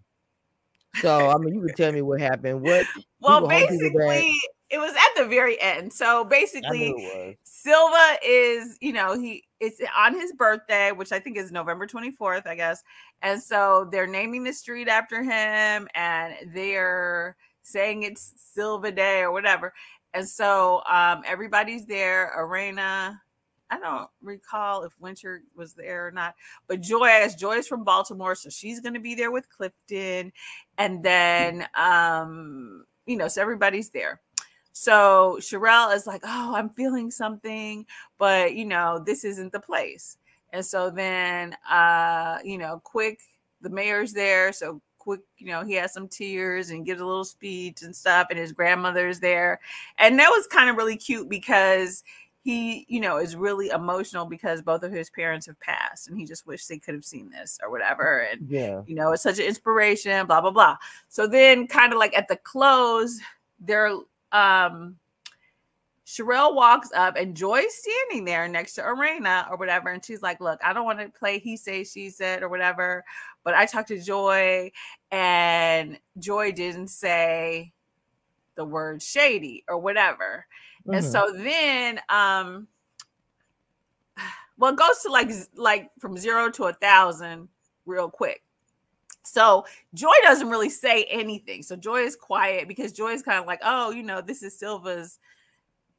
So 0.95 1.29
I 1.29 1.37
mean, 1.37 1.55
you 1.55 1.61
can 1.61 1.73
tell 1.75 1.91
me 1.91 2.01
what 2.01 2.19
happened. 2.19 2.61
What? 2.61 2.85
Well, 3.23 3.47
basically, 3.47 4.33
it 4.71 4.79
was 4.79 4.93
at 4.93 5.21
the 5.21 5.27
very 5.27 5.61
end. 5.61 5.93
So 5.93 6.23
basically, 6.23 6.95
Silva 7.43 8.17
is, 8.25 8.77
you 8.81 8.93
know, 8.93 9.19
he 9.19 9.43
it's 9.59 9.79
on 9.95 10.15
his 10.15 10.33
birthday, 10.33 10.91
which 10.91 11.11
I 11.11 11.19
think 11.19 11.37
is 11.37 11.51
November 11.51 11.85
24th, 11.85 12.47
I 12.47 12.55
guess. 12.55 12.81
And 13.21 13.39
so 13.39 13.87
they're 13.91 14.07
naming 14.07 14.43
the 14.43 14.53
street 14.53 14.87
after 14.87 15.21
him 15.21 15.87
and 15.93 16.33
they're 16.51 17.35
saying 17.61 18.03
it's 18.03 18.33
Silva 18.37 18.91
Day 18.91 19.21
or 19.21 19.31
whatever. 19.31 19.71
And 20.15 20.27
so 20.27 20.81
um 20.89 21.21
everybody's 21.27 21.85
there. 21.85 22.33
Arena, 22.35 23.21
I 23.71 23.79
don't 23.79 24.09
recall 24.21 24.83
if 24.83 24.91
Winter 24.99 25.43
was 25.55 25.73
there 25.73 26.05
or 26.07 26.11
not, 26.11 26.35
but 26.67 26.81
Joy, 26.81 27.07
as 27.07 27.35
Joy 27.35 27.53
is 27.53 27.67
from 27.67 27.85
Baltimore, 27.85 28.35
so 28.35 28.49
she's 28.49 28.81
going 28.81 28.93
to 28.93 28.99
be 28.99 29.15
there 29.15 29.31
with 29.31 29.49
Clifton, 29.49 30.33
and 30.77 31.01
then 31.01 31.65
um, 31.75 32.83
you 33.05 33.15
know, 33.15 33.29
so 33.29 33.41
everybody's 33.41 33.89
there. 33.89 34.19
So 34.73 35.37
Sherelle 35.39 35.95
is 35.95 36.05
like, 36.05 36.21
"Oh, 36.25 36.53
I'm 36.55 36.69
feeling 36.71 37.11
something, 37.11 37.85
but 38.17 38.55
you 38.55 38.65
know, 38.65 39.01
this 39.03 39.23
isn't 39.23 39.53
the 39.53 39.59
place." 39.59 40.17
And 40.53 40.65
so 40.65 40.89
then, 40.89 41.55
uh, 41.69 42.39
you 42.43 42.57
know, 42.57 42.81
quick, 42.83 43.21
the 43.61 43.69
mayor's 43.69 44.11
there, 44.11 44.51
so 44.51 44.81
quick, 44.97 45.21
you 45.37 45.47
know, 45.47 45.63
he 45.63 45.75
has 45.75 45.93
some 45.93 46.09
tears 46.09 46.71
and 46.71 46.85
gives 46.85 46.99
a 46.99 47.05
little 47.05 47.23
speech 47.23 47.83
and 47.83 47.95
stuff, 47.95 48.27
and 48.29 48.37
his 48.37 48.51
grandmother's 48.51 49.21
there, 49.21 49.61
and 49.97 50.19
that 50.19 50.29
was 50.29 50.45
kind 50.47 50.69
of 50.69 50.75
really 50.75 50.97
cute 50.97 51.29
because 51.29 52.03
he, 52.43 52.85
you 52.89 52.99
know, 52.99 53.17
is 53.17 53.35
really 53.35 53.69
emotional 53.69 54.25
because 54.25 54.61
both 54.61 54.83
of 54.83 54.91
his 54.91 55.09
parents 55.09 55.45
have 55.45 55.59
passed 55.59 56.07
and 56.07 56.17
he 56.17 56.25
just 56.25 56.47
wished 56.47 56.67
they 56.67 56.79
could 56.79 56.95
have 56.95 57.05
seen 57.05 57.29
this 57.29 57.59
or 57.61 57.69
whatever. 57.69 58.27
And, 58.31 58.49
yeah, 58.49 58.81
you 58.87 58.95
know, 58.95 59.11
it's 59.11 59.23
such 59.23 59.39
an 59.39 59.45
inspiration, 59.45 60.25
blah, 60.25 60.41
blah, 60.41 60.51
blah. 60.51 60.77
So 61.07 61.27
then, 61.27 61.67
kind 61.67 61.93
of 61.93 61.99
like 61.99 62.17
at 62.17 62.27
the 62.27 62.37
close, 62.37 63.19
they're, 63.59 63.93
um, 64.31 64.95
Sherelle 66.11 66.55
walks 66.55 66.89
up 66.93 67.15
and 67.15 67.37
Joy's 67.37 67.73
standing 67.73 68.25
there 68.25 68.47
next 68.47 68.73
to 68.73 68.85
Arena 68.85 69.47
or 69.49 69.55
whatever. 69.55 69.89
And 69.89 70.03
she's 70.03 70.21
like, 70.21 70.41
Look, 70.41 70.59
I 70.61 70.73
don't 70.73 70.83
want 70.83 70.99
to 70.99 71.07
play 71.07 71.39
he 71.39 71.55
say, 71.55 71.85
she 71.85 72.09
said, 72.09 72.43
or 72.43 72.49
whatever. 72.49 73.05
But 73.45 73.53
I 73.53 73.65
talked 73.65 73.87
to 73.89 74.01
Joy 74.01 74.71
and 75.11 75.97
Joy 76.19 76.51
didn't 76.51 76.89
say 76.89 77.71
the 78.55 78.65
word 78.65 79.01
shady 79.01 79.63
or 79.69 79.77
whatever. 79.77 80.45
Mm-hmm. 80.81 80.93
And 80.93 81.05
so 81.05 81.31
then 81.35 81.99
um 82.09 82.67
well 84.57 84.73
it 84.73 84.77
goes 84.77 84.99
to 85.03 85.09
like 85.09 85.29
like 85.55 85.89
from 85.99 86.17
zero 86.17 86.49
to 86.51 86.65
a 86.65 86.73
thousand 86.73 87.47
real 87.85 88.09
quick. 88.09 88.43
So 89.23 89.65
Joy 89.93 90.13
doesn't 90.23 90.49
really 90.49 90.69
say 90.69 91.03
anything. 91.05 91.63
So 91.63 91.75
Joy 91.75 92.01
is 92.01 92.15
quiet 92.15 92.67
because 92.67 92.91
Joy 92.91 93.11
is 93.11 93.21
kind 93.21 93.39
of 93.39 93.45
like, 93.45 93.59
oh, 93.63 93.91
you 93.91 94.03
know, 94.03 94.19
this 94.19 94.41
is 94.41 94.57
Silva's 94.57 95.19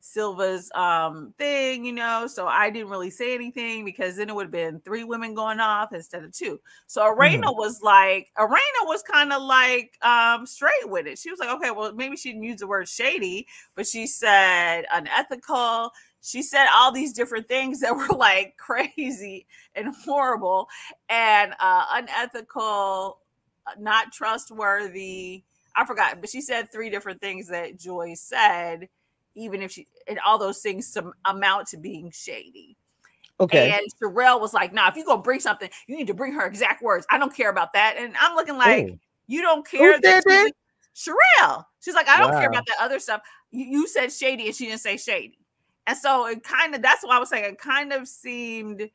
Silva's 0.05 0.69
um 0.75 1.33
thing, 1.39 1.85
you 1.85 1.93
know. 1.93 2.27
So 2.27 2.49
I 2.49 2.71
didn't 2.71 2.91
really 2.91 3.09
say 3.09 3.35
anything 3.35 3.85
because 3.85 4.17
then 4.17 4.29
it 4.29 4.35
would 4.35 4.47
have 4.47 4.51
been 4.51 4.81
three 4.81 5.05
women 5.05 5.33
going 5.33 5.61
off 5.61 5.93
instead 5.93 6.25
of 6.25 6.33
two. 6.33 6.61
So 6.89 7.07
Arena 7.07 7.47
mm-hmm. 7.47 7.57
was 7.57 7.83
like, 7.83 8.29
Arena 8.37 8.83
was 8.83 9.03
kind 9.03 9.33
of 9.33 9.43
like 9.43 9.97
um 10.03 10.45
straight 10.45 10.87
with 10.87 11.07
it. 11.07 11.19
She 11.19 11.31
was 11.31 11.39
like, 11.39 11.51
okay, 11.51 11.71
well, 11.71 11.95
maybe 11.95 12.17
she 12.17 12.33
didn't 12.33 12.43
use 12.43 12.59
the 12.59 12.67
word 12.67 12.89
shady, 12.89 13.47
but 13.77 13.87
she 13.87 14.09
said 14.09 14.87
unethical. 14.93 15.93
She 16.21 16.43
said 16.43 16.67
all 16.75 16.91
these 16.91 17.13
different 17.13 17.47
things 17.47 17.81
that 17.81 17.97
were 17.97 18.17
like 18.17 18.57
crazy 18.59 19.47
and 19.77 19.95
horrible 20.05 20.69
and 21.09 21.55
uh 21.61 21.85
unethical, 21.93 23.21
not 23.79 24.13
trustworthy. 24.13 25.45
I 25.77 25.87
forgot, 25.87 26.21
but 26.21 26.29
she 26.29 26.41
said 26.41 26.73
three 26.73 26.91
different 26.91 27.21
things 27.21 27.47
that 27.49 27.79
Joy 27.79 28.15
said 28.15 28.89
even 29.35 29.63
if 29.63 29.73
she 29.73 29.87
and 30.07 30.19
all 30.21 30.39
those 30.39 30.61
things 30.61 30.87
some 30.87 31.13
amount 31.25 31.69
to 31.69 31.77
being 31.77 32.11
shady. 32.11 32.77
Okay. 33.41 33.73
And 33.73 33.87
Sherelle 34.01 34.41
was 34.41 34.55
like, 34.55 34.73
"Nah, 34.73 34.89
if 34.89 34.97
you 34.97 35.05
gonna 35.05 35.23
bring 35.23 35.41
something, 35.41 35.69
you 35.87 35.97
need 35.97 36.07
to 36.07 36.15
bring 36.15 36.33
her 36.33 36.47
exact 36.47 36.83
words. 36.83 37.07
I 37.11 37.19
don't 37.19 37.35
care 37.35 37.51
about 37.51 37.73
that." 37.73 37.97
And 37.97 38.15
I'm 38.21 38.37
looking 38.37 38.57
like, 38.57 38.87
Ooh. 38.87 38.99
"You 39.27 39.43
don't 39.43 39.67
care." 39.67 39.99
that 40.01 40.25
that? 40.25 40.53
Sherelle. 40.95 41.65
She's 41.81 41.95
like, 41.95 42.09
"I 42.09 42.19
don't 42.19 42.33
wow. 42.33 42.41
care 42.41 42.49
about 42.49 42.67
that 42.67 42.77
other 42.81 42.99
stuff." 42.99 43.23
You, 43.51 43.65
you 43.65 43.89
said 43.89 44.13
shady, 44.13 44.47
and 44.47 44.55
she 44.55 44.67
didn't 44.67 44.81
say 44.81 44.97
shady. 44.97 45.39
And 45.87 45.97
so 45.97 46.27
it 46.27 46.45
kind 46.45 46.75
of 46.75 46.83
that's 46.83 47.05
why 47.05 47.17
I 47.17 47.19
was 47.19 47.29
saying 47.29 47.45
it 47.45 47.59
kind 47.59 47.93
of 47.93 48.07
seemed 48.07 48.91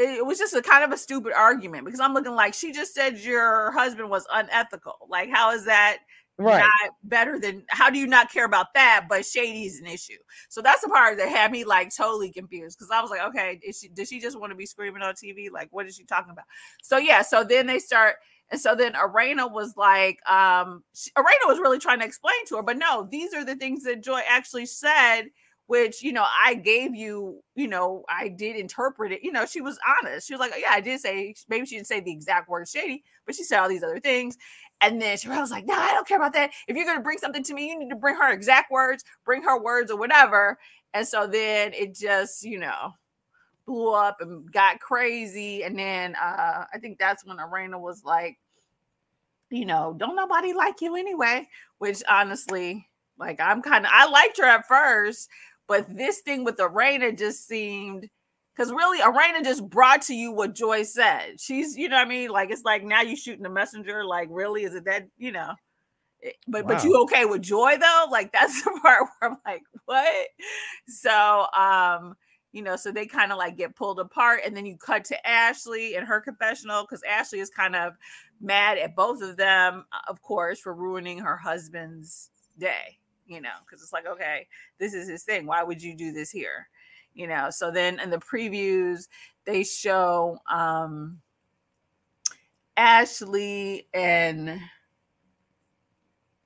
it 0.00 0.24
was 0.24 0.38
just 0.38 0.54
a 0.54 0.62
kind 0.62 0.82
of 0.82 0.92
a 0.92 0.96
stupid 0.96 1.32
argument 1.34 1.84
because 1.84 2.00
I'm 2.00 2.14
looking 2.14 2.34
like 2.34 2.54
she 2.54 2.72
just 2.72 2.94
said 2.94 3.18
your 3.18 3.70
husband 3.72 4.08
was 4.08 4.26
unethical. 4.32 4.96
Like, 5.08 5.30
how 5.30 5.52
is 5.52 5.64
that 5.66 5.98
right. 6.40 6.60
not 6.60 6.94
better 7.04 7.38
than 7.38 7.64
how 7.68 7.90
do 7.90 7.98
you 7.98 8.06
not 8.06 8.32
care 8.32 8.44
about 8.44 8.74
that? 8.74 9.06
But 9.08 9.24
shady 9.24 9.64
is 9.64 9.80
an 9.80 9.86
issue. 9.86 10.18
So 10.48 10.60
that's 10.62 10.82
the 10.82 10.88
part 10.88 11.18
that 11.18 11.28
had 11.28 11.52
me 11.52 11.64
like 11.64 11.94
totally 11.94 12.30
confused 12.30 12.78
because 12.78 12.90
I 12.90 13.00
was 13.00 13.10
like, 13.10 13.22
okay, 13.28 13.60
she 13.78 13.88
does 13.88 14.08
she 14.08 14.20
just 14.20 14.38
want 14.38 14.50
to 14.50 14.56
be 14.56 14.66
screaming 14.66 15.02
on 15.02 15.14
TV? 15.14 15.50
Like, 15.50 15.68
what 15.70 15.86
is 15.86 15.96
she 15.96 16.04
talking 16.04 16.32
about? 16.32 16.46
So 16.82 16.98
yeah, 16.98 17.22
so 17.22 17.44
then 17.44 17.66
they 17.66 17.78
start. 17.78 18.16
And 18.52 18.60
so 18.60 18.74
then 18.74 18.96
Arena 18.96 19.46
was 19.46 19.76
like, 19.76 20.18
um, 20.28 20.82
Arena 21.16 21.46
was 21.46 21.60
really 21.60 21.78
trying 21.78 22.00
to 22.00 22.04
explain 22.04 22.44
to 22.46 22.56
her, 22.56 22.62
but 22.64 22.78
no, 22.78 23.06
these 23.08 23.32
are 23.32 23.44
the 23.44 23.54
things 23.54 23.84
that 23.84 24.02
Joy 24.02 24.22
actually 24.28 24.66
said 24.66 25.30
which 25.70 26.02
you 26.02 26.12
know 26.12 26.26
I 26.44 26.54
gave 26.54 26.96
you, 26.96 27.44
you 27.54 27.68
know, 27.68 28.04
I 28.08 28.26
did 28.26 28.56
interpret 28.56 29.12
it. 29.12 29.22
You 29.22 29.30
know, 29.30 29.46
she 29.46 29.60
was 29.60 29.78
honest. 30.02 30.26
She 30.26 30.34
was 30.34 30.40
like, 30.40 30.52
yeah, 30.58 30.72
I 30.72 30.80
did 30.80 30.98
say 30.98 31.32
maybe 31.48 31.64
she 31.64 31.76
didn't 31.76 31.86
say 31.86 32.00
the 32.00 32.10
exact 32.10 32.48
word 32.48 32.66
shady, 32.66 33.04
but 33.24 33.36
she 33.36 33.44
said 33.44 33.60
all 33.60 33.68
these 33.68 33.84
other 33.84 34.00
things. 34.00 34.36
And 34.80 35.00
then 35.00 35.16
Sherelle 35.16 35.40
was 35.40 35.50
like, 35.50 35.66
no, 35.66 35.74
I 35.74 35.92
don't 35.92 36.06
care 36.06 36.16
about 36.16 36.32
that. 36.32 36.52
If 36.66 36.76
you're 36.76 36.86
gonna 36.86 37.00
bring 37.00 37.18
something 37.18 37.42
to 37.44 37.54
me, 37.54 37.68
you 37.68 37.78
need 37.78 37.90
to 37.90 37.96
bring 37.96 38.16
her 38.16 38.32
exact 38.32 38.70
words, 38.70 39.04
bring 39.24 39.42
her 39.42 39.60
words 39.60 39.90
or 39.90 39.98
whatever. 39.98 40.58
And 40.94 41.06
so 41.06 41.26
then 41.26 41.72
it 41.74 41.94
just, 41.94 42.42
you 42.42 42.58
know, 42.58 42.94
blew 43.66 43.92
up 43.92 44.20
and 44.20 44.50
got 44.50 44.80
crazy. 44.80 45.64
And 45.64 45.78
then 45.78 46.16
uh 46.16 46.64
I 46.72 46.78
think 46.78 46.98
that's 46.98 47.24
when 47.24 47.40
Arena 47.40 47.78
was 47.78 48.04
like, 48.04 48.38
you 49.50 49.66
know, 49.66 49.94
don't 49.98 50.16
nobody 50.16 50.52
like 50.52 50.80
you 50.80 50.96
anyway, 50.96 51.48
which 51.78 52.02
honestly, 52.08 52.88
like 53.18 53.40
I'm 53.40 53.62
kind 53.62 53.84
of 53.84 53.90
I 53.94 54.06
liked 54.08 54.38
her 54.38 54.46
at 54.46 54.66
first, 54.66 55.28
but 55.66 55.94
this 55.94 56.20
thing 56.20 56.42
with 56.42 56.58
Arena 56.58 57.12
just 57.12 57.46
seemed 57.46 58.08
because 58.54 58.72
really 58.72 59.00
Arena 59.00 59.42
just 59.42 59.68
brought 59.68 60.02
to 60.02 60.14
you 60.14 60.32
what 60.32 60.54
Joy 60.54 60.82
said. 60.82 61.40
She's, 61.40 61.76
you 61.76 61.88
know 61.88 61.96
what 61.96 62.06
I 62.06 62.08
mean? 62.08 62.30
Like 62.30 62.50
it's 62.50 62.64
like 62.64 62.84
now 62.84 63.02
you 63.02 63.16
shooting 63.16 63.42
the 63.42 63.50
messenger. 63.50 64.04
Like, 64.04 64.28
really? 64.30 64.64
Is 64.64 64.74
it 64.74 64.84
that, 64.84 65.08
you 65.18 65.32
know? 65.32 65.54
Eh, 66.22 66.30
but 66.48 66.64
wow. 66.64 66.74
but 66.74 66.84
you 66.84 67.00
okay 67.02 67.24
with 67.24 67.42
joy 67.42 67.76
though? 67.78 68.06
Like 68.10 68.32
that's 68.34 68.62
the 68.62 68.78
part 68.82 69.08
where 69.20 69.30
I'm 69.30 69.38
like, 69.46 69.62
what? 69.86 70.28
So 70.86 71.46
um, 71.56 72.14
you 72.52 72.62
know, 72.62 72.76
so 72.76 72.90
they 72.90 73.06
kind 73.06 73.32
of 73.32 73.38
like 73.38 73.56
get 73.56 73.76
pulled 73.76 74.00
apart, 74.00 74.40
and 74.44 74.56
then 74.56 74.66
you 74.66 74.76
cut 74.76 75.04
to 75.06 75.26
Ashley 75.26 75.94
and 75.94 76.06
her 76.06 76.20
confessional 76.20 76.82
because 76.82 77.02
Ashley 77.04 77.40
is 77.40 77.48
kind 77.48 77.76
of 77.76 77.94
mad 78.40 78.78
at 78.78 78.96
both 78.96 79.22
of 79.22 79.36
them, 79.36 79.84
of 80.08 80.20
course, 80.22 80.58
for 80.58 80.74
ruining 80.74 81.18
her 81.18 81.36
husband's 81.36 82.30
day 82.58 82.98
you 83.30 83.40
know, 83.40 83.48
because 83.64 83.80
it's 83.80 83.92
like, 83.92 84.06
okay, 84.06 84.46
this 84.78 84.92
is 84.92 85.08
his 85.08 85.22
thing. 85.22 85.46
Why 85.46 85.62
would 85.62 85.80
you 85.80 85.94
do 85.94 86.12
this 86.12 86.30
here? 86.30 86.68
You 87.20 87.26
know, 87.26 87.50
so 87.50 87.70
then 87.70 88.00
in 88.00 88.08
the 88.08 88.16
previews, 88.16 89.06
they 89.44 89.62
show 89.62 90.38
um 90.50 91.20
Ashley 92.78 93.86
and 93.92 94.58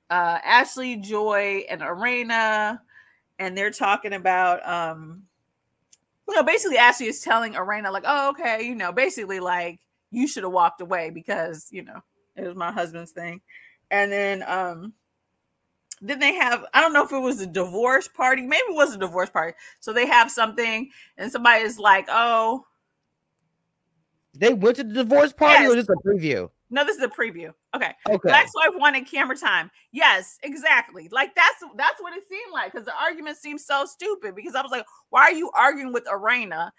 uh 0.09 0.39
Ashley, 0.43 0.97
Joy, 0.97 1.63
and 1.69 1.81
Arena, 1.81 2.81
and 3.39 3.57
they're 3.57 3.71
talking 3.71 4.11
about 4.11 4.67
um 4.67 5.23
you 6.27 6.35
know, 6.35 6.43
basically 6.43 6.77
Ashley 6.77 7.05
is 7.07 7.21
telling 7.21 7.55
Arena, 7.55 7.89
like, 7.89 8.03
oh, 8.05 8.31
okay, 8.31 8.63
you 8.63 8.75
know, 8.75 8.91
basically 8.91 9.39
like 9.39 9.79
you 10.11 10.27
should 10.27 10.43
have 10.43 10.51
walked 10.51 10.81
away 10.81 11.09
because, 11.09 11.69
you 11.71 11.83
know, 11.83 12.01
it 12.35 12.45
was 12.45 12.55
my 12.57 12.73
husband's 12.73 13.11
thing. 13.11 13.39
And 13.91 14.11
then 14.11 14.43
um 14.45 14.91
then 16.01 16.19
they 16.19 16.33
have 16.35 16.65
I 16.73 16.81
don't 16.81 16.93
know 16.93 17.03
if 17.03 17.11
it 17.11 17.19
was 17.19 17.41
a 17.41 17.47
divorce 17.47 18.07
party, 18.07 18.41
maybe 18.41 18.63
it 18.69 18.75
was 18.75 18.95
a 18.95 18.97
divorce 18.97 19.29
party. 19.29 19.53
So 19.79 19.93
they 19.93 20.05
have 20.07 20.31
something, 20.31 20.89
and 21.17 21.31
somebody 21.31 21.63
is 21.63 21.79
like, 21.79 22.07
"Oh, 22.09 22.65
they 24.33 24.53
went 24.53 24.77
to 24.77 24.83
the 24.83 24.93
divorce 24.93 25.33
party, 25.33 25.63
yes. 25.63 25.71
or 25.71 25.75
just 25.75 25.89
a 25.89 25.95
preview." 26.05 26.49
No, 26.69 26.83
this 26.83 26.97
is 26.97 27.03
a 27.03 27.07
preview. 27.07 27.53
Okay. 27.75 27.91
Okay. 28.09 28.29
Black 28.29 28.47
Wife 28.55 28.73
wanted 28.75 29.07
camera 29.07 29.37
time. 29.37 29.69
Yes, 29.91 30.39
exactly. 30.43 31.07
Like 31.11 31.35
that's 31.35 31.63
that's 31.77 32.01
what 32.01 32.15
it 32.17 32.23
seemed 32.29 32.51
like 32.51 32.71
because 32.71 32.85
the 32.85 32.93
argument 32.99 33.37
seemed 33.37 33.61
so 33.61 33.85
stupid. 33.85 34.35
Because 34.35 34.55
I 34.55 34.61
was 34.61 34.71
like, 34.71 34.85
why 35.09 35.21
are 35.21 35.31
you 35.31 35.51
arguing 35.55 35.93
with 35.93 36.07
Arena? 36.11 36.73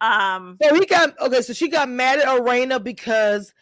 Um. 0.00 0.58
So 0.62 0.74
he 0.74 0.86
got 0.86 1.18
okay. 1.20 1.42
So 1.42 1.52
she 1.52 1.68
got 1.68 1.88
mad 1.88 2.18
at 2.18 2.40
Arena 2.40 2.78
because 2.78 3.54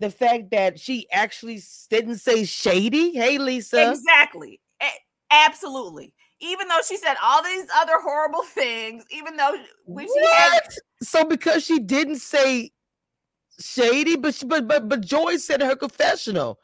the 0.00 0.10
fact 0.10 0.50
that 0.50 0.78
she 0.78 1.06
actually 1.10 1.62
didn't 1.88 2.18
say 2.18 2.44
shady. 2.44 3.12
Hey, 3.12 3.38
Lisa. 3.38 3.90
Exactly. 3.90 4.60
Absolutely. 5.34 6.12
Even 6.40 6.68
though 6.68 6.80
she 6.86 6.96
said 6.96 7.14
all 7.22 7.42
these 7.42 7.66
other 7.76 8.00
horrible 8.00 8.42
things, 8.54 9.04
even 9.10 9.36
though 9.36 9.54
when 9.84 10.06
she 10.06 10.26
had 10.32 10.60
so 11.02 11.24
because 11.24 11.64
she 11.64 11.78
didn't 11.78 12.18
say 12.18 12.70
shady, 13.58 14.16
but 14.16 14.34
she, 14.34 14.46
but 14.46 14.68
but 14.68 14.88
but 14.88 15.00
Joy 15.00 15.36
said 15.36 15.62
her 15.62 15.76
confessional. 15.76 16.58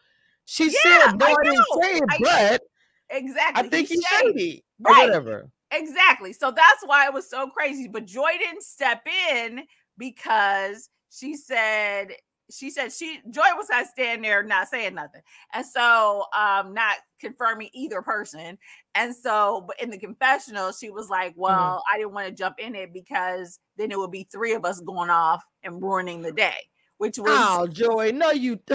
She 0.44 0.64
yeah, 0.64 1.06
said 1.08 1.18
no, 1.18 1.26
I, 1.26 1.30
I 1.30 1.44
didn't 1.44 1.66
say 1.82 1.96
it, 1.96 2.04
I, 2.10 2.18
but 2.20 2.62
exactly. 3.10 3.66
I 3.66 3.68
think 3.68 3.88
he's, 3.88 3.98
he's 3.98 4.06
shady. 4.06 4.32
shady. 4.32 4.64
Right. 4.80 5.06
whatever. 5.06 5.50
Exactly. 5.72 6.32
So 6.32 6.50
that's 6.50 6.82
why 6.84 7.06
it 7.06 7.14
was 7.14 7.30
so 7.30 7.48
crazy. 7.48 7.86
But 7.86 8.04
Joy 8.04 8.32
didn't 8.38 8.62
step 8.62 9.06
in 9.32 9.62
because 9.96 10.90
she 11.10 11.36
said 11.36 12.08
she 12.50 12.70
said 12.70 12.92
she 12.92 13.20
Joy 13.30 13.42
was 13.56 13.68
not 13.70 13.86
standing 13.86 14.22
there 14.22 14.42
not 14.42 14.68
saying 14.68 14.94
nothing. 14.94 15.22
And 15.52 15.64
so 15.64 16.24
um 16.36 16.74
not 16.74 16.96
confirming 17.20 17.70
either 17.72 18.02
person. 18.02 18.58
And 18.94 19.14
so 19.14 19.64
but 19.66 19.80
in 19.80 19.90
the 19.90 19.98
confessional, 19.98 20.72
she 20.72 20.90
was 20.90 21.08
like, 21.08 21.32
mm-hmm. 21.32 21.40
Well, 21.40 21.76
mm-hmm. 21.76 21.94
I 21.94 21.98
didn't 21.98 22.12
want 22.12 22.28
to 22.28 22.34
jump 22.34 22.56
in 22.58 22.74
it 22.74 22.92
because 22.92 23.58
then 23.76 23.90
it 23.90 23.98
would 23.98 24.10
be 24.10 24.28
three 24.30 24.52
of 24.52 24.64
us 24.64 24.80
going 24.80 25.10
off 25.10 25.44
and 25.62 25.82
ruining 25.82 26.22
the 26.22 26.32
day, 26.32 26.56
which 26.98 27.18
was 27.18 27.28
Oh 27.30 27.66
Joy, 27.66 28.12
no, 28.14 28.30
you 28.30 28.58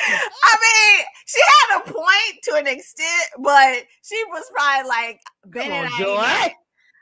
I 0.00 0.56
mean, 0.60 1.06
she 1.26 1.40
had 1.40 1.80
a 1.80 1.92
point 1.92 2.42
to 2.44 2.54
an 2.54 2.66
extent, 2.66 3.28
but 3.38 3.84
she 4.02 4.22
was 4.28 4.44
probably 4.54 4.88
like 4.88 5.20
Bennett. 5.46 5.92
On, 5.92 5.98
Joy. 5.98 6.52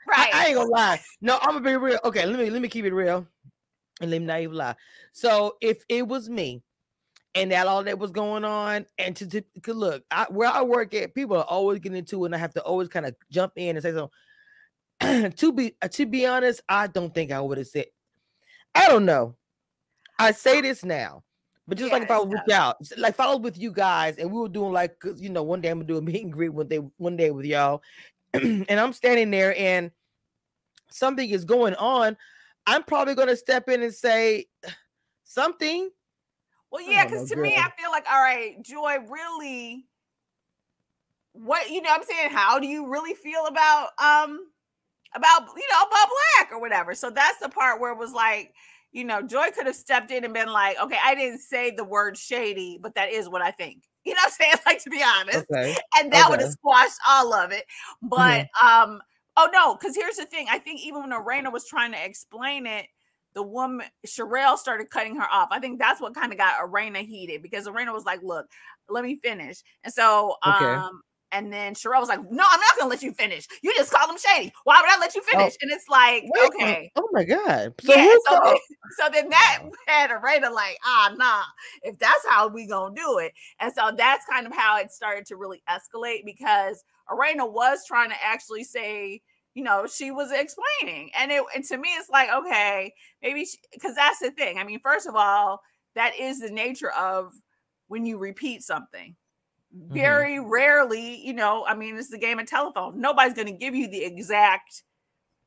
Right. 0.09 0.29
I, 0.33 0.43
I 0.43 0.45
ain't 0.47 0.55
gonna 0.55 0.69
lie. 0.69 1.01
No, 1.21 1.37
I'm 1.41 1.49
gonna 1.49 1.61
be 1.61 1.75
real. 1.75 1.99
Okay, 2.05 2.25
let 2.25 2.39
me 2.39 2.49
let 2.49 2.61
me 2.61 2.69
keep 2.69 2.85
it 2.85 2.93
real 2.93 3.27
and 4.01 4.11
let 4.11 4.21
me 4.21 4.27
not 4.27 4.41
even 4.41 4.55
lie. 4.55 4.75
So 5.11 5.57
if 5.61 5.83
it 5.89 6.07
was 6.07 6.29
me 6.29 6.61
and 7.35 7.51
that 7.51 7.67
all 7.67 7.83
that 7.83 7.99
was 7.99 8.11
going 8.11 8.43
on, 8.43 8.85
and 8.97 9.15
to, 9.15 9.41
to 9.41 9.73
look, 9.73 10.03
I, 10.11 10.25
where 10.29 10.49
I 10.49 10.61
work 10.61 10.93
at, 10.93 11.13
people 11.13 11.37
are 11.37 11.43
always 11.43 11.79
getting 11.79 11.97
into 11.97 12.23
it, 12.23 12.27
and 12.27 12.35
I 12.35 12.39
have 12.39 12.53
to 12.53 12.61
always 12.61 12.87
kind 12.87 13.05
of 13.05 13.15
jump 13.31 13.53
in 13.55 13.75
and 13.75 13.83
say 13.83 13.93
something. 13.93 14.09
to 15.31 15.53
be 15.53 15.75
uh, 15.81 15.87
to 15.89 16.05
be 16.05 16.25
honest, 16.25 16.61
I 16.67 16.87
don't 16.87 17.13
think 17.13 17.31
I 17.31 17.39
would 17.39 17.57
have 17.59 17.67
said. 17.67 17.85
I 18.73 18.87
don't 18.87 19.05
know. 19.05 19.35
I 20.19 20.31
say 20.31 20.61
this 20.61 20.83
now, 20.83 21.23
but 21.67 21.77
just 21.77 21.91
yeah, 21.91 21.97
like 21.97 22.03
if 22.03 22.11
I 22.11 22.19
would 22.19 22.31
reach 22.31 22.49
out, 22.51 22.77
like 22.97 23.13
if 23.13 23.19
I 23.19 23.27
was 23.27 23.39
with 23.39 23.57
you 23.57 23.71
guys 23.71 24.17
and 24.17 24.31
we 24.31 24.39
were 24.39 24.49
doing 24.49 24.73
like, 24.73 24.95
you 25.17 25.29
know, 25.29 25.43
one 25.43 25.61
day 25.61 25.69
I'm 25.69 25.79
gonna 25.79 25.87
do 25.87 25.97
a 25.97 26.01
meet 26.01 26.23
and 26.23 26.33
greet 26.33 26.49
one 26.49 26.67
day, 26.67 26.79
one 26.97 27.17
day 27.17 27.29
with 27.29 27.45
y'all, 27.45 27.83
and 28.33 28.71
I'm 28.71 28.93
standing 28.93 29.29
there 29.29 29.55
and 29.57 29.91
something 30.89 31.29
is 31.29 31.45
going 31.45 31.75
on. 31.75 32.17
I'm 32.67 32.83
probably 32.83 33.15
going 33.15 33.29
to 33.29 33.37
step 33.37 33.69
in 33.69 33.81
and 33.81 33.93
say 33.93 34.45
something. 35.23 35.89
Well, 36.69 36.81
yeah, 36.81 37.05
because 37.05 37.29
to 37.29 37.37
me, 37.37 37.55
I 37.55 37.69
feel 37.79 37.89
like, 37.89 38.05
all 38.11 38.21
right, 38.21 38.61
Joy, 38.61 38.97
really, 39.09 39.85
what 41.31 41.69
you 41.69 41.81
know, 41.81 41.91
I'm 41.93 42.03
saying, 42.03 42.31
how 42.31 42.59
do 42.59 42.67
you 42.67 42.91
really 42.91 43.13
feel 43.13 43.45
about 43.47 43.89
um 44.03 44.39
about 45.15 45.47
you 45.55 45.67
know 45.71 45.83
about 45.87 46.09
black 46.09 46.51
or 46.51 46.59
whatever? 46.59 46.93
So 46.93 47.09
that's 47.09 47.39
the 47.39 47.47
part 47.47 47.79
where 47.79 47.93
it 47.93 47.97
was 47.97 48.11
like, 48.11 48.53
you 48.91 49.05
know, 49.05 49.21
Joy 49.21 49.47
could 49.55 49.65
have 49.65 49.75
stepped 49.75 50.11
in 50.11 50.25
and 50.25 50.33
been 50.33 50.51
like, 50.51 50.77
okay, 50.81 50.97
I 51.01 51.15
didn't 51.15 51.39
say 51.39 51.71
the 51.71 51.85
word 51.85 52.17
shady, 52.17 52.79
but 52.81 52.95
that 52.95 53.11
is 53.11 53.29
what 53.29 53.41
I 53.41 53.51
think. 53.51 53.83
You 54.07 54.13
know 54.13 54.19
what 54.23 54.27
I'm 54.39 54.45
saying? 54.45 54.55
Like 54.65 54.81
to 54.83 54.89
be 54.89 55.03
honest, 55.03 55.45
okay. 55.51 55.75
and 55.97 56.13
that 56.13 56.21
okay. 56.21 56.29
would 56.29 56.39
have 56.39 56.51
squashed 56.51 56.97
all 57.09 57.33
of 57.33 57.51
it. 57.51 57.65
But 58.01 58.47
mm-hmm. 58.55 58.91
um, 58.91 59.01
Oh 59.37 59.49
no, 59.53 59.75
because 59.75 59.95
here's 59.95 60.15
the 60.15 60.25
thing. 60.25 60.47
I 60.49 60.57
think 60.57 60.81
even 60.81 61.01
when 61.01 61.13
Arena 61.13 61.51
was 61.51 61.67
trying 61.67 61.91
to 61.91 62.03
explain 62.03 62.65
it, 62.65 62.87
the 63.35 63.43
woman 63.43 63.85
Sherelle 64.05 64.57
started 64.57 64.89
cutting 64.89 65.15
her 65.15 65.27
off. 65.31 65.49
I 65.51 65.59
think 65.59 65.77
that's 65.77 66.01
what 66.01 66.15
kind 66.15 66.31
of 66.31 66.39
got 66.39 66.55
Arena 66.59 66.99
heated 66.99 67.43
because 67.43 67.67
Arena 67.67 67.93
was 67.93 68.03
like, 68.03 68.23
"Look, 68.23 68.47
let 68.89 69.03
me 69.03 69.19
finish." 69.23 69.61
And 69.83 69.93
so, 69.93 70.37
okay. 70.45 70.65
um, 70.65 71.01
and 71.31 71.53
then 71.53 71.75
Sherelle 71.75 71.99
was 71.99 72.09
like, 72.09 72.19
"No, 72.31 72.43
I'm 72.49 72.59
not 72.59 72.77
gonna 72.79 72.89
let 72.89 73.03
you 73.03 73.13
finish. 73.13 73.45
You 73.61 73.75
just 73.75 73.91
call 73.91 74.09
him 74.09 74.17
shady. 74.17 74.51
Why 74.63 74.81
would 74.81 74.89
I 74.89 74.99
let 74.99 75.13
you 75.13 75.21
oh. 75.23 75.37
finish?" 75.37 75.53
Oh, 75.53 75.57
and 75.61 75.71
it's 75.71 75.87
like, 75.87 76.23
wait, 76.23 76.51
okay, 76.55 76.91
oh 76.95 77.07
my 77.11 77.23
god. 77.23 77.75
So 77.81 77.93
yeah, 77.93 78.15
so, 78.27 78.39
then, 78.43 78.57
so 78.97 79.09
then 79.13 79.29
that 79.29 79.63
had 79.85 80.09
Arena 80.09 80.49
like, 80.49 80.79
ah, 80.83 81.13
nah. 81.15 81.43
If 81.83 81.99
that's 81.99 82.25
how 82.27 82.47
we 82.47 82.65
gonna 82.65 82.95
do 82.95 83.19
it, 83.19 83.33
and 83.59 83.71
so 83.71 83.91
that's 83.95 84.25
kind 84.25 84.47
of 84.47 84.53
how 84.53 84.79
it 84.79 84.91
started 84.91 85.27
to 85.27 85.35
really 85.35 85.61
escalate 85.69 86.25
because 86.25 86.83
Arena 87.09 87.45
was 87.45 87.85
trying 87.85 88.09
to 88.09 88.15
actually 88.23 88.63
say, 88.63 89.21
you 89.53 89.63
know, 89.63 89.87
she 89.87 90.11
was 90.11 90.31
explaining. 90.31 91.11
And 91.17 91.31
it 91.31 91.43
and 91.55 91.63
to 91.65 91.77
me, 91.77 91.89
it's 91.89 92.09
like, 92.09 92.29
okay, 92.29 92.93
maybe 93.21 93.47
because 93.73 93.95
that's 93.95 94.19
the 94.19 94.31
thing. 94.31 94.59
I 94.59 94.63
mean, 94.63 94.79
first 94.79 95.07
of 95.07 95.15
all, 95.15 95.61
that 95.95 96.13
is 96.19 96.39
the 96.39 96.51
nature 96.51 96.91
of 96.91 97.33
when 97.87 98.05
you 98.05 98.17
repeat 98.17 98.61
something. 98.63 99.15
Mm-hmm. 99.75 99.93
Very 99.93 100.35
mm-hmm. 100.35 100.49
rarely, 100.49 101.25
you 101.25 101.33
know, 101.33 101.65
I 101.65 101.75
mean, 101.75 101.97
it's 101.97 102.09
the 102.09 102.17
game 102.17 102.39
of 102.39 102.45
telephone. 102.45 103.01
Nobody's 103.01 103.33
going 103.33 103.47
to 103.47 103.53
give 103.53 103.75
you 103.75 103.87
the 103.87 104.03
exact 104.03 104.83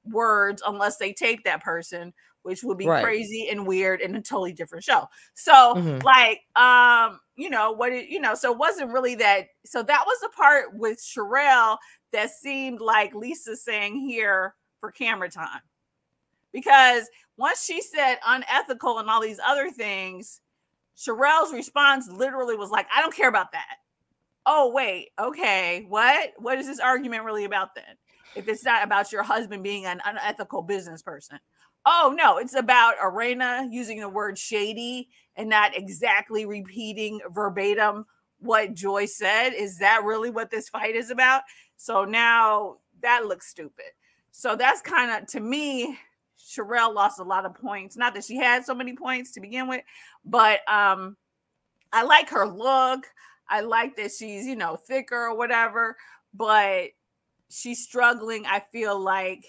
words 0.05 0.63
unless 0.67 0.97
they 0.97 1.13
take 1.13 1.45
that 1.45 1.63
person 1.63 2.13
which 2.43 2.63
would 2.63 2.79
be 2.79 2.87
right. 2.87 3.05
crazy 3.05 3.49
and 3.51 3.67
weird 3.67 4.01
and 4.01 4.17
a 4.17 4.21
totally 4.21 4.53
different 4.53 4.85
show. 4.85 5.07
So 5.35 5.53
mm-hmm. 5.53 5.99
like 5.99 6.41
um 6.57 7.21
you 7.37 7.51
know 7.51 7.73
what 7.73 7.93
it, 7.93 8.09
you 8.09 8.21
know 8.21 8.35
so 8.35 8.53
it 8.53 8.59
wasn't 8.59 8.93
really 8.93 9.15
that 9.17 9.49
so 9.65 9.83
that 9.83 10.05
was 10.07 10.19
the 10.21 10.31
part 10.31 10.75
with 10.75 10.99
Sherelle 10.99 11.79
that 12.13 12.31
seemed 12.31 12.81
like 12.81 13.15
Lisa 13.15 13.57
saying 13.57 14.01
here 14.01 14.55
for 14.81 14.91
camera 14.91 15.31
time. 15.31 15.61
Because 16.53 17.09
once 17.37 17.65
she 17.65 17.81
said 17.81 18.17
unethical 18.27 18.99
and 18.99 19.09
all 19.09 19.21
these 19.21 19.41
other 19.45 19.71
things, 19.71 20.41
Sherelle's 20.97 21.53
response 21.53 22.09
literally 22.09 22.57
was 22.57 22.71
like, 22.71 22.87
I 22.95 23.01
don't 23.01 23.15
care 23.15 23.29
about 23.29 23.53
that. 23.53 23.77
Oh, 24.47 24.71
wait, 24.73 25.11
okay, 25.19 25.85
what? 25.89 26.33
What 26.39 26.59
is 26.59 26.67
this 26.67 26.81
argument 26.81 27.25
really 27.25 27.45
about 27.45 27.75
then? 27.75 27.97
If 28.35 28.49
it's 28.49 28.65
not 28.65 28.85
about 28.85 29.13
your 29.13 29.23
husband 29.23 29.63
being 29.63 29.87
an 29.87 30.01
unethical 30.05 30.63
business 30.63 31.03
person. 31.03 31.39
Oh 31.87 32.15
no, 32.17 32.39
it's 32.39 32.55
about 32.55 32.95
Arena 33.03 33.67
using 33.71 34.01
the 34.01 34.09
word 34.09 34.39
shady 34.39 35.09
and 35.37 35.49
not 35.49 35.77
exactly 35.77 36.45
repeating 36.45 37.21
verbatim 37.31 38.05
what 38.39 38.75
Joy 38.75 39.07
said. 39.07 39.51
Is 39.51 39.79
that 39.79 40.05
really 40.05 40.31
what 40.31 40.51
this 40.51 40.69
fight 40.69 40.95
is 40.95 41.11
about? 41.11 41.43
So 41.77 42.05
now 42.05 42.77
that 43.03 43.27
looks 43.27 43.49
stupid. 43.49 43.87
So 44.31 44.57
that's 44.57 44.83
kind 44.83 45.11
of 45.11 45.29
to 45.29 45.41
me, 45.41 45.97
Sherelle 46.39 46.95
lost 46.95 47.21
a 47.21 47.25
lot 47.25 47.47
of 47.47 47.55
points. 47.55 47.97
Not 47.97 48.15
that 48.15 48.25
she 48.25 48.37
had 48.37 48.65
so 48.65 48.75
many 48.75 48.95
points 48.95 49.33
to 49.33 49.41
begin 49.41 49.69
with, 49.69 49.83
but 50.25 50.61
um 50.71 51.17
I 51.93 52.03
like 52.03 52.29
her 52.31 52.47
look. 52.47 53.07
I 53.49 53.63
like 53.63 53.97
that 53.97 54.13
she's, 54.13 54.47
you 54.47 54.55
know, 54.55 54.77
thicker 54.77 55.27
or 55.27 55.37
whatever, 55.37 55.97
but 56.35 56.91
she's 57.51 57.83
struggling, 57.83 58.47
I 58.47 58.63
feel 58.73 58.99
like 58.99 59.45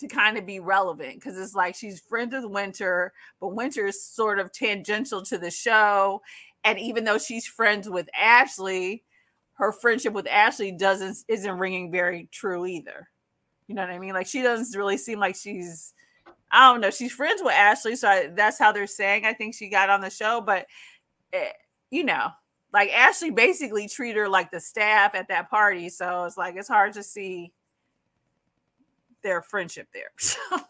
to 0.00 0.08
kind 0.08 0.36
of 0.36 0.46
be 0.46 0.60
relevant 0.60 1.14
because 1.14 1.38
it's 1.38 1.54
like 1.54 1.74
she's 1.74 2.00
friends 2.00 2.34
with 2.34 2.44
Winter, 2.44 3.12
but 3.40 3.54
Winter 3.54 3.86
is 3.86 4.02
sort 4.02 4.38
of 4.38 4.52
tangential 4.52 5.22
to 5.22 5.38
the 5.38 5.50
show. 5.50 6.22
And 6.64 6.78
even 6.78 7.04
though 7.04 7.18
she's 7.18 7.46
friends 7.46 7.88
with 7.88 8.08
Ashley, 8.14 9.04
her 9.54 9.72
friendship 9.72 10.12
with 10.12 10.26
Ashley 10.26 10.72
doesn't 10.72 11.18
isn't 11.28 11.58
ringing 11.58 11.90
very 11.90 12.28
true 12.30 12.66
either. 12.66 13.08
You 13.68 13.74
know 13.74 13.82
what 13.82 13.90
I 13.90 13.98
mean? 13.98 14.12
Like 14.12 14.26
she 14.26 14.42
doesn't 14.42 14.78
really 14.78 14.98
seem 14.98 15.18
like 15.18 15.36
she's 15.36 15.94
I 16.50 16.70
don't 16.70 16.80
know. 16.80 16.90
She's 16.90 17.12
friends 17.12 17.42
with 17.42 17.54
Ashley, 17.54 17.96
so 17.96 18.08
I, 18.08 18.26
that's 18.28 18.58
how 18.58 18.70
they're 18.72 18.86
saying. 18.86 19.24
I 19.24 19.32
think 19.32 19.54
she 19.54 19.68
got 19.68 19.90
on 19.90 20.00
the 20.00 20.10
show, 20.10 20.40
but 20.40 20.66
eh, 21.32 21.50
you 21.90 22.04
know, 22.04 22.28
like 22.72 22.90
Ashley 22.90 23.30
basically 23.30 23.88
treated 23.88 24.18
her 24.18 24.28
like 24.28 24.50
the 24.50 24.60
staff 24.60 25.14
at 25.14 25.28
that 25.28 25.50
party. 25.50 25.88
So 25.88 26.24
it's 26.24 26.36
like 26.36 26.56
it's 26.56 26.68
hard 26.68 26.92
to 26.92 27.02
see 27.02 27.52
their 29.22 29.42
friendship 29.42 29.88
there. 29.92 30.10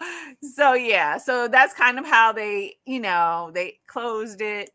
So, 0.00 0.06
so 0.42 0.72
yeah, 0.74 1.18
so 1.18 1.48
that's 1.48 1.74
kind 1.74 1.98
of 1.98 2.06
how 2.06 2.32
they, 2.32 2.76
you 2.86 3.00
know, 3.00 3.50
they 3.52 3.80
closed 3.88 4.40
it. 4.40 4.70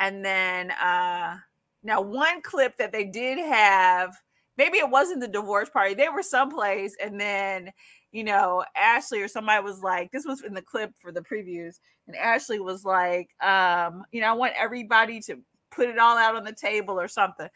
And 0.00 0.24
then 0.24 0.72
uh 0.72 1.36
now 1.84 2.00
one 2.00 2.42
clip 2.42 2.76
that 2.78 2.90
they 2.92 3.04
did 3.04 3.38
have, 3.38 4.16
maybe 4.56 4.78
it 4.78 4.90
wasn't 4.90 5.20
the 5.20 5.28
divorce 5.28 5.70
party, 5.70 5.94
they 5.94 6.08
were 6.08 6.22
someplace, 6.22 6.96
and 7.02 7.20
then 7.20 7.70
you 8.10 8.24
know, 8.24 8.64
Ashley 8.76 9.20
or 9.22 9.28
somebody 9.28 9.62
was 9.62 9.82
like, 9.82 10.10
this 10.12 10.24
was 10.24 10.42
in 10.42 10.54
the 10.54 10.62
clip 10.62 10.92
for 10.98 11.12
the 11.12 11.20
previews, 11.20 11.78
and 12.06 12.16
Ashley 12.16 12.60
was 12.60 12.84
like, 12.84 13.30
um, 13.42 14.04
you 14.12 14.20
know, 14.20 14.28
I 14.28 14.32
want 14.32 14.54
everybody 14.56 15.20
to 15.22 15.36
put 15.70 15.88
it 15.88 15.98
all 15.98 16.16
out 16.16 16.36
on 16.36 16.44
the 16.44 16.52
table 16.52 16.98
or 16.98 17.08
something. 17.08 17.48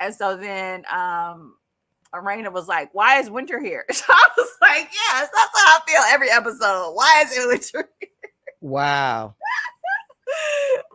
And 0.00 0.14
so 0.14 0.36
then 0.36 0.84
um 0.92 1.54
Arena 2.14 2.50
was 2.50 2.68
like, 2.68 2.94
"Why 2.94 3.18
is 3.18 3.30
Winter 3.30 3.60
here?" 3.60 3.84
So 3.92 4.04
I 4.08 4.28
was 4.36 4.50
like, 4.60 4.90
"Yes, 4.92 5.28
that's 5.32 5.58
how 5.58 5.78
I 5.78 5.80
feel 5.86 6.02
every 6.08 6.30
episode. 6.30 6.92
Why 6.94 7.24
is 7.24 7.36
it 7.36 7.48
Winter?" 7.48 7.90
Here? 8.00 8.08
Wow. 8.60 9.34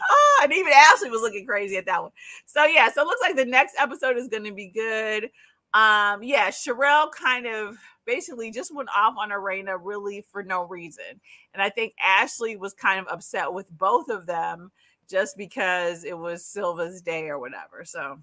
oh, 0.10 0.40
and 0.44 0.54
even 0.54 0.74
Ashley 0.74 1.10
was 1.10 1.22
looking 1.22 1.46
crazy 1.46 1.78
at 1.78 1.86
that 1.86 2.02
one. 2.02 2.12
So 2.46 2.66
yeah, 2.66 2.92
so 2.92 3.02
it 3.04 3.06
looks 3.06 3.22
like 3.22 3.36
the 3.36 3.46
next 3.46 3.76
episode 3.78 4.18
is 4.18 4.28
going 4.28 4.46
to 4.46 4.54
be 4.54 4.68
good. 4.68 5.26
Um, 5.74 6.24
yeah, 6.24 6.50
Sherelle 6.50 7.12
kind 7.12 7.46
of 7.46 7.78
basically 8.06 8.50
just 8.50 8.74
went 8.74 8.90
off 8.96 9.16
on 9.20 9.32
Arena 9.32 9.78
really 9.78 10.26
for 10.32 10.42
no 10.42 10.64
reason, 10.64 11.22
and 11.54 11.62
I 11.62 11.70
think 11.70 11.94
Ashley 12.04 12.58
was 12.58 12.74
kind 12.74 13.00
of 13.00 13.08
upset 13.08 13.54
with 13.54 13.70
both 13.78 14.10
of 14.10 14.26
them 14.26 14.72
just 15.10 15.38
because 15.38 16.04
it 16.04 16.18
was 16.18 16.46
Silva's 16.46 17.02
day 17.02 17.28
or 17.30 17.40
whatever. 17.40 17.84
So 17.84 18.20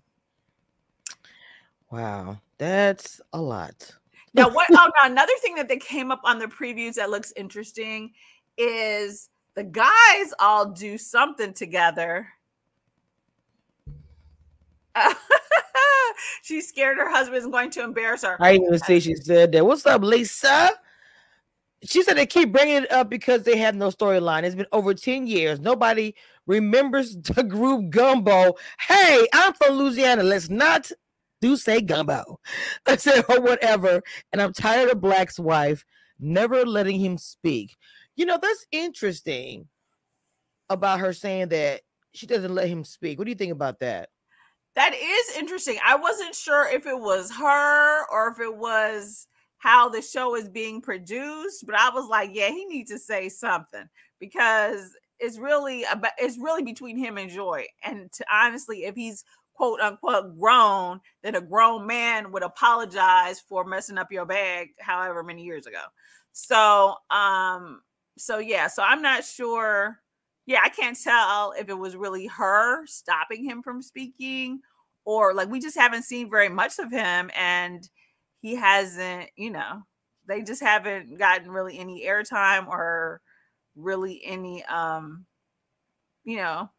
Wow, 1.90 2.40
that's 2.58 3.20
a 3.32 3.40
lot. 3.40 3.94
Now, 4.34 4.48
what? 4.50 4.68
oh, 4.70 4.90
now 5.02 5.10
another 5.10 5.32
thing 5.40 5.54
that 5.56 5.68
they 5.68 5.78
came 5.78 6.10
up 6.10 6.20
on 6.24 6.38
the 6.38 6.46
previews 6.46 6.94
that 6.94 7.10
looks 7.10 7.32
interesting 7.36 8.12
is 8.58 9.30
the 9.54 9.64
guys 9.64 10.34
all 10.38 10.66
do 10.66 10.98
something 10.98 11.52
together. 11.52 12.28
she's 16.42 16.68
scared 16.68 16.98
her 16.98 17.10
husband 17.10 17.38
is 17.38 17.46
going 17.46 17.70
to 17.70 17.82
embarrass 17.82 18.22
her. 18.22 18.36
I 18.40 18.52
didn't 18.52 18.68
even 18.68 18.78
see 18.80 19.00
she 19.00 19.14
said 19.14 19.52
that. 19.52 19.64
What's 19.64 19.86
up, 19.86 20.02
Lisa? 20.02 20.70
She 21.82 22.02
said 22.02 22.16
they 22.16 22.26
keep 22.26 22.52
bringing 22.52 22.84
it 22.84 22.92
up 22.92 23.10
because 23.10 23.42
they 23.42 23.58
have 23.58 23.76
no 23.76 23.88
storyline. 23.90 24.42
It's 24.42 24.54
been 24.54 24.66
over 24.72 24.94
10 24.94 25.26
years. 25.26 25.60
Nobody 25.60 26.14
remembers 26.46 27.16
the 27.16 27.42
group 27.42 27.90
Gumbo. 27.90 28.54
Hey, 28.80 29.26
I'm 29.32 29.52
from 29.52 29.76
Louisiana. 29.76 30.22
Let's 30.22 30.48
not 30.48 30.90
do 31.40 31.56
say 31.56 31.80
Gumbo. 31.80 32.40
I 32.86 32.96
said, 32.96 33.24
or 33.28 33.40
whatever. 33.40 34.02
And 34.32 34.40
I'm 34.40 34.52
tired 34.52 34.90
of 34.90 35.00
Black's 35.00 35.38
wife 35.38 35.84
never 36.18 36.64
letting 36.64 37.00
him 37.00 37.18
speak. 37.18 37.76
You 38.16 38.26
know, 38.26 38.38
that's 38.40 38.66
interesting 38.72 39.68
about 40.70 41.00
her 41.00 41.12
saying 41.12 41.48
that 41.48 41.82
she 42.12 42.26
doesn't 42.26 42.54
let 42.54 42.68
him 42.68 42.84
speak. 42.84 43.18
What 43.18 43.24
do 43.24 43.30
you 43.30 43.36
think 43.36 43.52
about 43.52 43.80
that? 43.80 44.08
That 44.74 44.94
is 44.94 45.36
interesting. 45.36 45.78
I 45.84 45.96
wasn't 45.96 46.34
sure 46.34 46.68
if 46.68 46.86
it 46.86 46.98
was 46.98 47.30
her 47.32 48.06
or 48.10 48.28
if 48.28 48.40
it 48.40 48.54
was 48.54 49.26
how 49.58 49.88
the 49.88 50.02
show 50.02 50.36
is 50.36 50.48
being 50.48 50.82
produced, 50.82 51.64
but 51.66 51.74
I 51.74 51.90
was 51.90 52.08
like, 52.08 52.30
yeah, 52.32 52.48
he 52.48 52.66
needs 52.66 52.90
to 52.90 52.98
say 52.98 53.28
something 53.28 53.88
because 54.20 54.94
it's 55.18 55.38
really 55.38 55.84
about 55.84 56.12
it's 56.18 56.38
really 56.38 56.62
between 56.62 56.98
him 56.98 57.16
and 57.16 57.30
Joy. 57.30 57.64
And 57.82 58.12
to 58.12 58.24
honestly, 58.30 58.84
if 58.84 58.94
he's 58.94 59.24
quote 59.56 59.80
unquote 59.80 60.38
grown, 60.38 61.00
then 61.22 61.34
a 61.34 61.40
grown 61.40 61.86
man 61.86 62.32
would 62.32 62.42
apologize 62.42 63.40
for 63.40 63.64
messing 63.64 63.98
up 63.98 64.12
your 64.12 64.26
bag 64.26 64.68
however 64.80 65.22
many 65.22 65.44
years 65.44 65.66
ago. 65.66 65.82
So 66.32 66.94
um 67.10 67.80
so 68.18 68.38
yeah, 68.38 68.68
so 68.68 68.82
I'm 68.82 69.02
not 69.02 69.24
sure. 69.24 69.98
Yeah, 70.46 70.60
I 70.64 70.68
can't 70.68 70.98
tell 71.00 71.52
if 71.58 71.68
it 71.68 71.74
was 71.78 71.96
really 71.96 72.26
her 72.26 72.86
stopping 72.86 73.44
him 73.44 73.62
from 73.62 73.82
speaking 73.82 74.60
or 75.04 75.34
like 75.34 75.48
we 75.48 75.60
just 75.60 75.76
haven't 75.78 76.04
seen 76.04 76.30
very 76.30 76.48
much 76.48 76.78
of 76.78 76.90
him 76.90 77.30
and 77.36 77.88
he 78.40 78.54
hasn't, 78.56 79.28
you 79.36 79.50
know, 79.50 79.82
they 80.28 80.42
just 80.42 80.62
haven't 80.62 81.18
gotten 81.18 81.50
really 81.50 81.78
any 81.78 82.04
airtime 82.06 82.68
or 82.68 83.20
really 83.76 84.20
any 84.24 84.64
um 84.66 85.26
you 86.24 86.36
know 86.36 86.70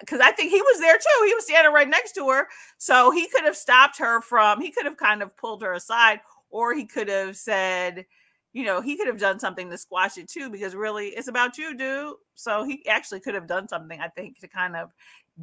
because 0.00 0.20
I 0.20 0.30
think 0.32 0.50
he 0.50 0.60
was 0.60 0.80
there 0.80 0.96
too. 0.96 1.24
He 1.26 1.34
was 1.34 1.44
standing 1.44 1.72
right 1.72 1.88
next 1.88 2.12
to 2.12 2.28
her. 2.30 2.48
So 2.78 3.10
he 3.10 3.28
could 3.28 3.44
have 3.44 3.56
stopped 3.56 3.98
her 3.98 4.20
from, 4.20 4.60
he 4.60 4.70
could 4.70 4.84
have 4.84 4.96
kind 4.96 5.22
of 5.22 5.36
pulled 5.36 5.62
her 5.62 5.72
aside, 5.72 6.20
or 6.50 6.74
he 6.74 6.84
could 6.84 7.08
have 7.08 7.36
said, 7.36 8.06
you 8.52 8.64
know, 8.64 8.80
he 8.80 8.96
could 8.96 9.06
have 9.06 9.18
done 9.18 9.38
something 9.38 9.68
to 9.68 9.76
squash 9.76 10.16
it 10.16 10.28
too, 10.28 10.48
because 10.48 10.74
really 10.74 11.08
it's 11.08 11.28
about 11.28 11.58
you, 11.58 11.76
dude. 11.76 12.14
So 12.34 12.64
he 12.64 12.86
actually 12.88 13.20
could 13.20 13.34
have 13.34 13.46
done 13.46 13.68
something, 13.68 14.00
I 14.00 14.08
think, 14.08 14.38
to 14.40 14.48
kind 14.48 14.76
of 14.76 14.92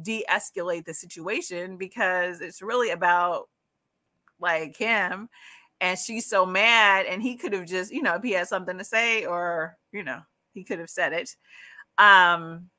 de 0.02 0.24
escalate 0.28 0.84
the 0.84 0.94
situation 0.94 1.76
because 1.76 2.40
it's 2.40 2.60
really 2.60 2.90
about 2.90 3.48
like 4.40 4.76
him. 4.76 5.28
And 5.80 5.98
she's 5.98 6.26
so 6.26 6.46
mad, 6.46 7.06
and 7.06 7.22
he 7.22 7.36
could 7.36 7.52
have 7.52 7.66
just, 7.66 7.92
you 7.92 8.00
know, 8.00 8.14
if 8.14 8.22
he 8.22 8.30
had 8.30 8.48
something 8.48 8.78
to 8.78 8.84
say, 8.84 9.26
or, 9.26 9.76
you 9.92 10.02
know, 10.02 10.20
he 10.54 10.64
could 10.64 10.78
have 10.78 10.88
said 10.88 11.12
it. 11.12 11.34
Um, 11.98 12.70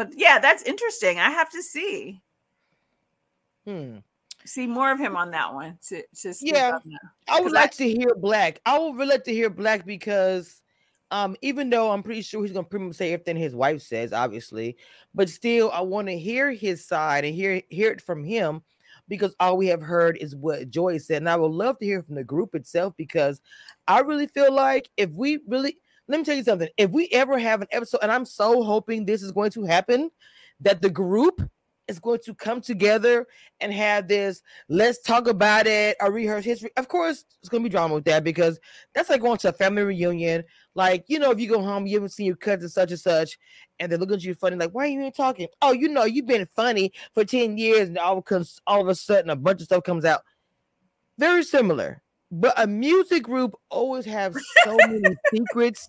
but 0.00 0.14
yeah, 0.16 0.38
that's 0.38 0.62
interesting. 0.62 1.18
I 1.18 1.28
have 1.28 1.50
to 1.50 1.62
see. 1.62 2.22
Hmm. 3.66 3.98
See 4.46 4.66
more 4.66 4.90
of 4.90 4.98
him 4.98 5.14
on 5.14 5.30
that 5.32 5.52
one. 5.52 5.78
To, 5.88 6.02
to 6.22 6.34
yeah, 6.40 6.78
I 7.28 7.42
would 7.42 7.52
like 7.52 7.74
I, 7.74 7.84
to 7.84 7.90
hear 7.90 8.14
Black. 8.16 8.62
I 8.64 8.78
would 8.78 8.96
really 8.96 9.10
like 9.10 9.24
to 9.24 9.34
hear 9.34 9.50
Black 9.50 9.84
because, 9.84 10.62
um, 11.10 11.36
even 11.42 11.68
though 11.68 11.90
I'm 11.90 12.02
pretty 12.02 12.22
sure 12.22 12.42
he's 12.42 12.52
gonna 12.52 12.64
pretty 12.64 12.86
much 12.86 12.96
say 12.96 13.12
everything 13.12 13.36
his 13.36 13.54
wife 13.54 13.82
says, 13.82 14.14
obviously, 14.14 14.78
but 15.14 15.28
still, 15.28 15.70
I 15.70 15.82
want 15.82 16.08
to 16.08 16.18
hear 16.18 16.50
his 16.50 16.82
side 16.82 17.26
and 17.26 17.34
hear 17.34 17.60
hear 17.68 17.90
it 17.90 18.00
from 18.00 18.24
him 18.24 18.62
because 19.06 19.36
all 19.38 19.58
we 19.58 19.66
have 19.66 19.82
heard 19.82 20.16
is 20.16 20.34
what 20.34 20.70
Joy 20.70 20.96
said, 20.96 21.18
and 21.18 21.28
I 21.28 21.36
would 21.36 21.52
love 21.52 21.78
to 21.80 21.84
hear 21.84 22.02
from 22.02 22.14
the 22.14 22.24
group 22.24 22.54
itself 22.54 22.94
because 22.96 23.42
I 23.86 24.00
really 24.00 24.28
feel 24.28 24.54
like 24.54 24.88
if 24.96 25.10
we 25.10 25.40
really 25.46 25.76
let 26.10 26.18
me 26.18 26.24
tell 26.24 26.36
you 26.36 26.42
something. 26.42 26.68
If 26.76 26.90
we 26.90 27.08
ever 27.12 27.38
have 27.38 27.62
an 27.62 27.68
episode, 27.70 28.00
and 28.02 28.10
I'm 28.10 28.24
so 28.24 28.62
hoping 28.62 29.04
this 29.04 29.22
is 29.22 29.30
going 29.30 29.52
to 29.52 29.64
happen, 29.64 30.10
that 30.60 30.82
the 30.82 30.90
group 30.90 31.48
is 31.86 31.98
going 31.98 32.20
to 32.24 32.34
come 32.34 32.60
together 32.60 33.26
and 33.60 33.72
have 33.72 34.06
this 34.06 34.42
let's 34.68 35.00
talk 35.02 35.26
about 35.26 35.66
it 35.66 35.96
or 36.00 36.12
rehearse 36.12 36.44
history. 36.44 36.70
Of 36.76 36.88
course, 36.88 37.24
it's 37.40 37.48
going 37.48 37.62
to 37.62 37.68
be 37.68 37.72
drama 37.72 37.94
with 37.94 38.04
that 38.04 38.24
because 38.24 38.58
that's 38.94 39.08
like 39.08 39.20
going 39.20 39.38
to 39.38 39.48
a 39.50 39.52
family 39.52 39.82
reunion. 39.82 40.44
Like, 40.74 41.04
you 41.08 41.18
know, 41.18 41.30
if 41.30 41.40
you 41.40 41.48
go 41.48 41.62
home, 41.62 41.86
you 41.86 41.96
haven't 41.96 42.10
seen 42.10 42.26
your 42.26 42.36
cousin 42.36 42.68
such 42.68 42.90
and 42.90 43.00
such, 43.00 43.38
and 43.78 43.90
they're 43.90 43.98
looking 43.98 44.16
at 44.16 44.24
you 44.24 44.34
funny, 44.34 44.56
like, 44.56 44.72
why 44.72 44.84
are 44.84 44.86
you 44.88 45.00
even 45.00 45.12
talking? 45.12 45.48
Oh, 45.62 45.72
you 45.72 45.88
know, 45.88 46.04
you've 46.04 46.26
been 46.26 46.46
funny 46.54 46.92
for 47.14 47.24
10 47.24 47.56
years, 47.56 47.88
and 47.88 47.98
all, 47.98 48.24
all 48.66 48.80
of 48.80 48.88
a 48.88 48.94
sudden 48.94 49.30
a 49.30 49.36
bunch 49.36 49.60
of 49.60 49.66
stuff 49.66 49.84
comes 49.84 50.04
out. 50.04 50.22
Very 51.18 51.42
similar. 51.42 52.02
But 52.30 52.54
a 52.56 52.66
music 52.66 53.24
group 53.24 53.54
always 53.70 54.04
have 54.04 54.36
so 54.64 54.76
many 54.76 55.16
secrets 55.34 55.88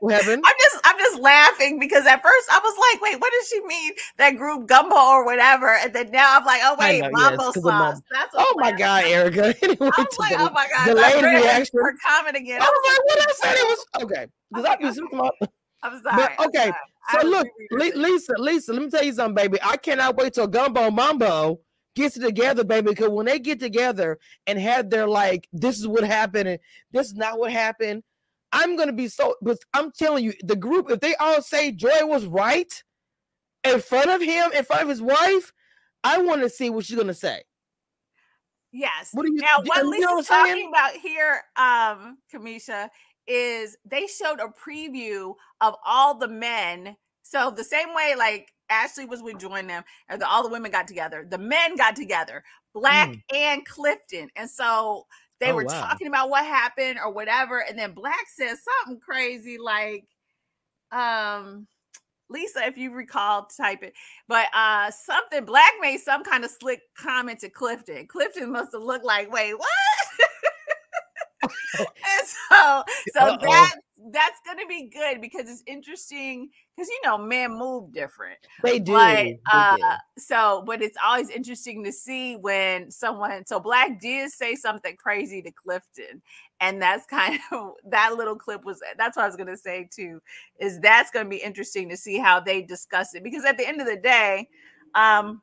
what 0.00 0.14
happened? 0.14 0.42
I'm 0.44 0.54
just 0.58 0.78
I'm 0.84 0.98
just 0.98 1.20
laughing 1.20 1.78
because 1.78 2.06
at 2.06 2.22
first 2.22 2.48
I 2.50 2.58
was 2.62 2.92
like, 2.92 3.02
wait, 3.02 3.20
what 3.20 3.32
does 3.32 3.48
she 3.48 3.60
mean? 3.66 3.92
That 4.18 4.36
group 4.36 4.66
gumbo 4.66 4.96
or 4.96 5.24
whatever. 5.24 5.68
And 5.68 5.92
then 5.92 6.10
now 6.10 6.38
I'm 6.38 6.44
like, 6.44 6.60
oh 6.64 6.76
wait, 6.78 7.00
know, 7.00 7.10
mambo 7.10 7.44
yes, 7.44 7.62
sauce. 7.62 8.00
That's 8.10 8.34
oh 8.34 8.54
my 8.56 8.72
god, 8.72 9.04
Erica. 9.04 9.54
anyway, 9.62 9.90
I 9.96 10.02
was 10.02 10.18
like, 10.18 10.34
oh 10.38 10.50
my 10.52 10.68
god, 10.70 10.86
delayed 10.86 11.24
reaction. 11.24 11.80
Her 11.80 11.94
comment 12.06 12.36
again. 12.36 12.60
I 12.60 12.64
was 12.64 12.80
like, 12.88 13.04
what 13.04 13.28
I 13.28 13.32
said 13.34 13.54
it 13.56 13.68
was 13.68 14.02
okay. 14.02 14.26
Because 14.50 14.64
I 14.66 14.76
was 14.84 15.50
I'm 15.82 16.02
sorry. 16.02 16.34
But, 16.36 16.46
okay, 16.46 16.72
I'm 17.08 17.20
so 17.20 17.26
look, 17.26 17.46
Lisa, 17.70 18.32
Lisa, 18.38 18.72
let 18.72 18.82
me 18.82 18.90
tell 18.90 19.04
you 19.04 19.12
something, 19.12 19.34
baby. 19.34 19.58
I 19.62 19.76
cannot 19.76 20.16
wait 20.16 20.32
till 20.32 20.46
Gumbo 20.46 20.90
Mambo 20.90 21.60
gets 21.94 22.18
together, 22.18 22.64
baby. 22.64 22.90
Because 22.90 23.10
when 23.10 23.26
they 23.26 23.38
get 23.38 23.60
together 23.60 24.18
and 24.46 24.58
have 24.58 24.90
their 24.90 25.06
like, 25.06 25.48
this 25.52 25.78
is 25.78 25.86
what 25.86 26.04
happened 26.04 26.48
and 26.48 26.58
this 26.92 27.08
is 27.08 27.14
not 27.14 27.38
what 27.38 27.52
happened. 27.52 28.02
I'm 28.54 28.76
gonna 28.76 28.92
be 28.92 29.08
so. 29.08 29.34
But 29.42 29.58
I'm 29.74 29.90
telling 29.90 30.24
you, 30.24 30.32
the 30.42 30.56
group, 30.56 30.90
if 30.90 31.00
they 31.00 31.14
all 31.16 31.42
say 31.42 31.72
Joy 31.72 32.06
was 32.06 32.24
right 32.24 32.72
in 33.64 33.80
front 33.80 34.10
of 34.10 34.22
him, 34.22 34.52
in 34.52 34.64
front 34.64 34.82
of 34.82 34.88
his 34.88 35.02
wife, 35.02 35.52
I 36.04 36.18
want 36.18 36.40
to 36.42 36.48
see 36.48 36.70
what 36.70 36.86
she's 36.86 36.96
gonna 36.96 37.14
say. 37.14 37.42
Yes. 38.70 39.10
What 39.12 39.26
are 39.26 39.28
you 39.28 39.34
now? 39.36 39.60
What 39.64 39.84
Lisa's 39.84 39.98
you 39.98 40.06
know 40.06 40.14
what 40.14 40.26
talking 40.26 40.52
saying? 40.52 40.68
about 40.68 40.92
here, 40.92 41.42
um, 41.56 42.18
Cameshia, 42.32 42.88
is 43.26 43.76
they 43.84 44.06
showed 44.06 44.38
a 44.38 44.48
preview 44.48 45.34
of 45.60 45.74
all 45.84 46.16
the 46.16 46.28
men. 46.28 46.96
So 47.22 47.50
the 47.50 47.64
same 47.64 47.92
way, 47.92 48.14
like 48.16 48.52
Ashley 48.70 49.04
was 49.04 49.20
with 49.20 49.38
join 49.38 49.66
them, 49.66 49.82
and 50.08 50.20
the, 50.20 50.28
all 50.28 50.44
the 50.44 50.48
women 50.48 50.70
got 50.70 50.86
together. 50.86 51.26
The 51.28 51.38
men 51.38 51.76
got 51.76 51.96
together, 51.96 52.44
Black 52.72 53.10
mm. 53.10 53.22
and 53.34 53.66
Clifton, 53.66 54.28
and 54.36 54.48
so 54.48 55.06
they 55.40 55.50
oh, 55.50 55.56
were 55.56 55.64
wow. 55.64 55.80
talking 55.80 56.06
about 56.06 56.30
what 56.30 56.44
happened 56.44 56.98
or 57.04 57.12
whatever. 57.12 57.58
And 57.60 57.78
then 57.78 57.92
Black 57.92 58.26
said 58.34 58.54
something 58.84 59.00
crazy 59.00 59.58
like, 59.58 60.04
um, 60.92 61.66
Lisa, 62.30 62.64
if 62.66 62.78
you 62.78 62.92
recall, 62.92 63.46
type 63.46 63.82
it. 63.82 63.92
But 64.28 64.46
uh 64.54 64.90
something 64.90 65.44
Black 65.44 65.72
made 65.80 65.98
some 65.98 66.24
kind 66.24 66.44
of 66.44 66.50
slick 66.50 66.80
comment 66.96 67.40
to 67.40 67.50
Clifton. 67.50 68.06
Clifton 68.06 68.50
must 68.50 68.72
have 68.72 68.82
looked 68.82 69.04
like, 69.04 69.30
wait, 69.30 69.54
what? 69.54 69.68
and 71.78 72.26
so 72.26 72.84
so 73.12 73.20
Uh-oh. 73.20 73.38
that 73.40 73.74
that's 74.10 74.40
gonna 74.46 74.66
be 74.66 74.88
good 74.88 75.20
because 75.20 75.48
it's 75.48 75.62
interesting 75.66 76.48
because 76.74 76.88
you 76.88 77.00
know 77.04 77.16
men 77.16 77.56
move 77.56 77.92
different 77.92 78.38
they 78.62 78.78
do 78.78 78.92
but, 78.92 79.14
they 79.14 79.38
uh, 79.52 79.76
do. 79.76 79.82
so 80.18 80.62
but 80.66 80.82
it's 80.82 80.96
always 81.04 81.30
interesting 81.30 81.84
to 81.84 81.92
see 81.92 82.36
when 82.36 82.90
someone 82.90 83.44
so 83.46 83.60
black 83.60 84.00
did 84.00 84.30
say 84.30 84.54
something 84.54 84.96
crazy 84.96 85.40
to 85.42 85.50
clifton 85.50 86.20
and 86.60 86.80
that's 86.80 87.06
kind 87.06 87.38
of 87.52 87.72
that 87.84 88.16
little 88.16 88.36
clip 88.36 88.64
was 88.64 88.80
that's 88.96 89.16
what 89.16 89.24
i 89.24 89.26
was 89.26 89.36
gonna 89.36 89.56
say 89.56 89.88
too 89.90 90.20
is 90.58 90.78
that's 90.80 91.10
gonna 91.10 91.28
be 91.28 91.36
interesting 91.36 91.88
to 91.88 91.96
see 91.96 92.18
how 92.18 92.40
they 92.40 92.62
discuss 92.62 93.14
it 93.14 93.22
because 93.22 93.44
at 93.44 93.56
the 93.56 93.66
end 93.66 93.80
of 93.80 93.86
the 93.86 93.96
day 93.96 94.48
um 94.94 95.40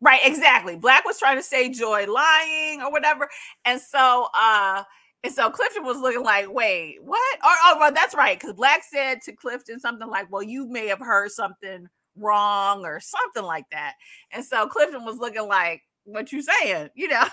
right 0.00 0.20
exactly 0.24 0.76
black 0.76 1.04
was 1.04 1.18
trying 1.18 1.36
to 1.36 1.42
say 1.42 1.68
joy 1.68 2.06
lying 2.06 2.82
or 2.82 2.90
whatever 2.90 3.28
and 3.64 3.80
so 3.80 4.28
uh 4.38 4.82
and 5.24 5.32
so 5.32 5.50
Clifton 5.50 5.84
was 5.84 5.98
looking 5.98 6.24
like, 6.24 6.52
wait, 6.52 6.98
what? 7.02 7.38
Or, 7.38 7.54
oh, 7.64 7.76
well, 7.78 7.92
that's 7.92 8.14
right. 8.14 8.38
Because 8.38 8.54
Black 8.54 8.82
said 8.82 9.20
to 9.22 9.32
Clifton 9.32 9.78
something 9.78 10.08
like, 10.08 10.30
well, 10.32 10.42
you 10.42 10.66
may 10.66 10.88
have 10.88 10.98
heard 10.98 11.30
something 11.30 11.86
wrong 12.16 12.84
or 12.84 13.00
something 13.00 13.44
like 13.44 13.66
that. 13.70 13.94
And 14.32 14.44
so 14.44 14.66
Clifton 14.66 15.04
was 15.04 15.18
looking 15.18 15.46
like, 15.46 15.82
what 16.04 16.32
you 16.32 16.42
saying? 16.42 16.90
You 16.94 17.08
know? 17.08 17.24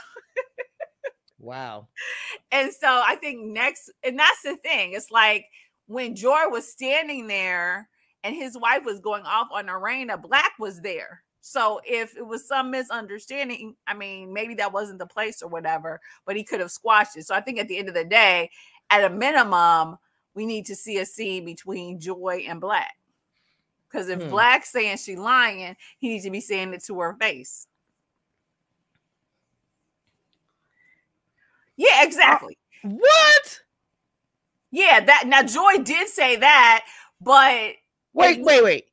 wow. 1.40 1.88
And 2.52 2.72
so 2.74 2.88
I 2.88 3.16
think 3.16 3.42
next, 3.44 3.92
and 4.04 4.18
that's 4.18 4.42
the 4.44 4.56
thing. 4.58 4.94
It's 4.94 5.12
like 5.12 5.46
when 5.86 6.16
Joy 6.16 6.48
was 6.48 6.68
standing 6.68 7.28
there 7.28 7.88
and 8.24 8.36
his 8.36 8.58
wife 8.58 8.84
was 8.86 9.00
going 9.00 9.24
off 9.24 9.50
on 9.52 9.70
Arena, 9.70 10.18
Black 10.18 10.54
was 10.58 10.82
there. 10.82 11.24
So 11.50 11.82
if 11.84 12.16
it 12.16 12.22
was 12.22 12.48
some 12.48 12.70
misunderstanding, 12.70 13.76
I 13.88 13.96
mean, 13.96 14.32
maybe 14.32 14.54
that 14.56 14.72
wasn't 14.72 15.00
the 15.00 15.08
place 15.08 15.42
or 15.42 15.50
whatever, 15.50 16.00
but 16.24 16.36
he 16.36 16.44
could 16.44 16.60
have 16.60 16.70
squashed 16.70 17.18
it. 17.18 17.26
So 17.26 17.34
I 17.34 17.42
think 17.42 17.58
at 17.58 17.68
the 17.68 17.80
end 17.80 17.88
of 17.88 17.96
the 17.96 18.06
day, 18.06 18.52
at 18.92 19.04
a 19.04 19.10
minimum, 19.10 19.98
we 20.36 20.46
need 20.46 20.68
to 20.68 20.76
see 20.76 21.00
a 21.00 21.08
scene 21.08 21.46
between 21.46 22.00
Joy 22.00 22.46
and 22.48 22.62
Black. 22.62 22.94
Because 23.90 24.10
if 24.10 24.22
hmm. 24.22 24.30
Black 24.30 24.64
saying 24.64 24.98
she 24.98 25.16
lying, 25.16 25.76
he 25.98 26.10
needs 26.10 26.26
to 26.26 26.30
be 26.30 26.40
saying 26.40 26.72
it 26.76 26.84
to 26.84 27.00
her 27.00 27.16
face. 27.20 27.66
Yeah, 31.78 32.00
uh, 32.00 32.06
exactly. 32.06 32.60
Uh, 32.86 32.90
what? 32.90 33.60
Yeah, 34.70 35.04
that 35.04 35.24
now 35.26 35.42
Joy 35.42 35.82
did 35.82 36.10
say 36.10 36.36
that, 36.36 36.86
but 37.20 37.74
wait, 38.14 38.40
wait, 38.44 38.64
wait. 38.64 38.89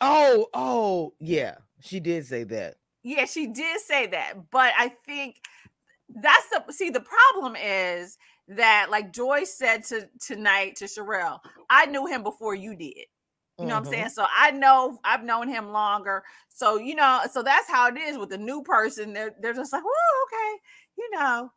Oh, 0.00 0.46
oh, 0.54 1.14
yeah, 1.18 1.56
she 1.80 2.00
did 2.00 2.26
say 2.26 2.44
that. 2.44 2.76
Yeah, 3.02 3.24
she 3.24 3.46
did 3.46 3.80
say 3.80 4.06
that, 4.08 4.50
but 4.50 4.72
I 4.76 4.92
think 5.06 5.40
that's 6.08 6.48
the 6.50 6.72
see 6.72 6.90
the 6.90 7.00
problem 7.00 7.56
is 7.56 8.18
that 8.48 8.88
like 8.90 9.12
Joy 9.12 9.44
said 9.44 9.84
to 9.84 10.08
tonight 10.20 10.76
to 10.76 10.86
Sherelle, 10.86 11.40
I 11.68 11.86
knew 11.86 12.06
him 12.06 12.22
before 12.22 12.54
you 12.54 12.74
did. 12.74 13.06
You 13.58 13.66
know 13.66 13.66
mm-hmm. 13.66 13.68
what 13.68 13.76
I'm 13.76 13.82
mm-hmm. 13.82 13.92
saying? 13.92 14.08
So 14.10 14.26
I 14.36 14.52
know 14.52 14.98
I've 15.04 15.24
known 15.24 15.48
him 15.48 15.70
longer. 15.70 16.22
So 16.48 16.76
you 16.76 16.94
know, 16.94 17.22
so 17.30 17.42
that's 17.42 17.68
how 17.68 17.88
it 17.88 17.98
is 17.98 18.16
with 18.16 18.30
the 18.30 18.38
new 18.38 18.62
person. 18.62 19.12
They're 19.12 19.34
they're 19.40 19.54
just 19.54 19.72
like, 19.72 19.82
oh, 19.84 20.26
okay, 20.26 20.62
you 20.96 21.10
know. 21.18 21.50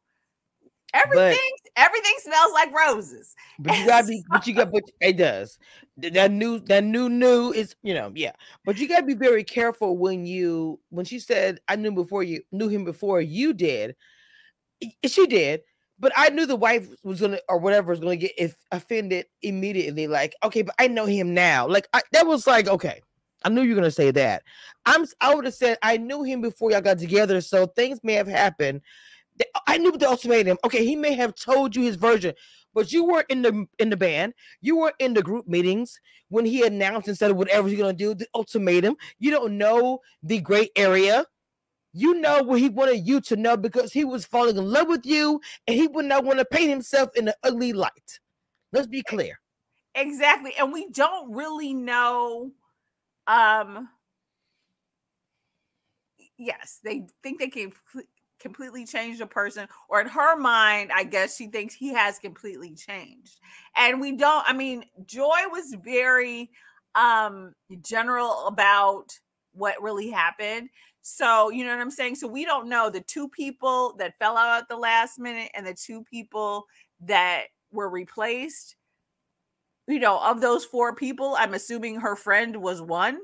Everything, 0.93 1.37
but, 1.63 1.83
everything 1.83 2.13
smells 2.19 2.51
like 2.53 2.73
roses. 2.73 3.35
But 3.59 3.77
you 3.77 3.85
gotta 3.87 4.07
be, 4.07 4.23
but 4.29 4.45
you 4.45 4.53
got, 4.53 4.71
but 4.71 4.83
it 4.99 5.17
does. 5.17 5.57
That 5.97 6.31
new, 6.31 6.59
that 6.61 6.83
new, 6.83 7.09
new 7.09 7.51
is, 7.51 7.75
you 7.83 7.93
know, 7.93 8.11
yeah. 8.15 8.33
But 8.65 8.77
you 8.77 8.87
gotta 8.87 9.05
be 9.05 9.13
very 9.13 9.43
careful 9.43 9.97
when 9.97 10.25
you, 10.25 10.79
when 10.89 11.05
she 11.05 11.19
said, 11.19 11.59
"I 11.67 11.75
knew 11.75 11.91
before 11.91 12.23
you 12.23 12.41
knew 12.51 12.67
him 12.67 12.83
before 12.83 13.21
you 13.21 13.53
did." 13.53 13.95
She 15.05 15.27
did, 15.27 15.61
but 15.99 16.11
I 16.15 16.29
knew 16.29 16.45
the 16.45 16.55
wife 16.55 16.87
was 17.03 17.21
gonna, 17.21 17.39
or 17.47 17.59
whatever, 17.59 17.91
was 17.91 17.99
gonna 17.99 18.15
get 18.15 18.33
if 18.37 18.55
offended 18.71 19.27
immediately. 19.43 20.07
Like, 20.07 20.35
okay, 20.43 20.63
but 20.63 20.75
I 20.79 20.87
know 20.87 21.05
him 21.05 21.33
now. 21.33 21.67
Like, 21.67 21.87
I, 21.93 22.01
that 22.11 22.25
was 22.25 22.47
like, 22.47 22.67
okay, 22.67 23.01
I 23.43 23.49
knew 23.49 23.61
you 23.61 23.69
were 23.69 23.81
gonna 23.81 23.91
say 23.91 24.11
that. 24.11 24.43
I'm, 24.85 25.05
I 25.21 25.35
would 25.35 25.45
have 25.45 25.53
said 25.53 25.77
I 25.83 25.97
knew 25.97 26.23
him 26.23 26.41
before 26.41 26.71
y'all 26.71 26.81
got 26.81 26.99
together, 26.99 27.39
so 27.41 27.67
things 27.67 27.99
may 28.03 28.13
have 28.13 28.27
happened 28.27 28.81
I 29.67 29.77
knew 29.77 29.91
the 29.91 30.09
ultimatum. 30.09 30.57
Okay, 30.65 30.85
he 30.85 30.95
may 30.95 31.13
have 31.13 31.35
told 31.35 31.75
you 31.75 31.83
his 31.83 31.95
version, 31.95 32.33
but 32.73 32.91
you 32.91 33.05
weren't 33.05 33.29
in 33.29 33.41
the 33.41 33.65
in 33.79 33.89
the 33.89 33.97
band. 33.97 34.33
You 34.61 34.77
weren't 34.77 34.95
in 34.99 35.13
the 35.13 35.23
group 35.23 35.47
meetings 35.47 35.99
when 36.29 36.45
he 36.45 36.65
announced 36.65 37.07
instead 37.07 37.31
of 37.31 37.37
whatever 37.37 37.67
he's 37.67 37.79
gonna 37.79 37.93
do 37.93 38.13
the 38.13 38.27
ultimatum. 38.35 38.95
You 39.19 39.31
don't 39.31 39.57
know 39.57 39.99
the 40.23 40.39
great 40.41 40.71
area. 40.75 41.25
You 41.93 42.15
know 42.15 42.41
what 42.43 42.59
he 42.59 42.69
wanted 42.69 43.05
you 43.07 43.19
to 43.21 43.35
know 43.35 43.57
because 43.57 43.91
he 43.91 44.05
was 44.05 44.25
falling 44.25 44.57
in 44.57 44.65
love 44.65 44.87
with 44.87 45.05
you, 45.05 45.41
and 45.67 45.75
he 45.75 45.87
would 45.87 46.05
not 46.05 46.23
want 46.23 46.39
to 46.39 46.45
paint 46.45 46.69
himself 46.69 47.09
in 47.15 47.27
an 47.27 47.33
ugly 47.43 47.73
light. 47.73 48.19
Let's 48.71 48.87
be 48.87 49.03
clear. 49.03 49.39
Exactly, 49.95 50.53
and 50.57 50.71
we 50.71 50.89
don't 50.89 51.31
really 51.33 51.73
know. 51.73 52.51
Um. 53.27 53.89
Yes, 56.37 56.79
they 56.83 57.05
think 57.21 57.39
they 57.39 57.49
can 57.49 57.71
completely 58.41 58.85
changed 58.85 59.21
a 59.21 59.27
person 59.27 59.67
or 59.89 60.01
in 60.01 60.07
her 60.07 60.35
mind 60.35 60.91
i 60.93 61.03
guess 61.03 61.37
she 61.37 61.47
thinks 61.47 61.73
he 61.73 61.93
has 61.93 62.19
completely 62.19 62.73
changed. 62.75 63.39
And 63.75 64.01
we 64.01 64.13
don't 64.13 64.43
i 64.47 64.53
mean 64.53 64.83
joy 65.05 65.39
was 65.51 65.75
very 65.83 66.49
um 66.95 67.53
general 67.81 68.47
about 68.47 69.17
what 69.53 69.81
really 69.81 70.09
happened. 70.09 70.69
So 71.01 71.49
you 71.49 71.63
know 71.65 71.71
what 71.71 71.81
i'm 71.81 71.91
saying? 71.91 72.15
So 72.15 72.27
we 72.27 72.45
don't 72.45 72.69
know. 72.69 72.89
The 72.89 73.01
two 73.01 73.29
people 73.29 73.95
that 73.97 74.17
fell 74.19 74.37
out 74.37 74.61
at 74.61 74.69
the 74.69 74.77
last 74.77 75.19
minute 75.19 75.51
and 75.53 75.65
the 75.65 75.73
two 75.73 76.03
people 76.03 76.65
that 77.01 77.45
were 77.71 77.89
replaced 77.89 78.75
you 79.87 79.99
know 79.99 80.19
of 80.19 80.41
those 80.41 80.63
four 80.63 80.93
people 80.93 81.35
i'm 81.39 81.53
assuming 81.53 81.99
her 81.99 82.15
friend 82.15 82.55
was 82.55 82.81
one 82.81 83.19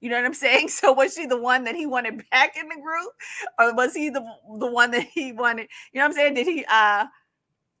you 0.00 0.10
know 0.10 0.16
what 0.16 0.24
I'm 0.24 0.34
saying? 0.34 0.68
So 0.78 0.92
was 0.92 1.14
she 1.14 1.26
the 1.26 1.40
one 1.40 1.64
that 1.64 1.74
he 1.74 1.86
wanted 1.86 2.22
back 2.30 2.56
in 2.56 2.68
the 2.68 2.76
group, 2.76 3.12
or 3.58 3.74
was 3.74 3.94
he 3.94 4.10
the 4.10 4.24
the 4.58 4.70
one 4.70 4.90
that 4.92 5.06
he 5.12 5.32
wanted? 5.32 5.68
You 5.92 5.98
know 5.98 6.04
what 6.04 6.10
I'm 6.10 6.12
saying? 6.14 6.34
Did 6.34 6.46
he? 6.46 6.64
uh 6.70 7.06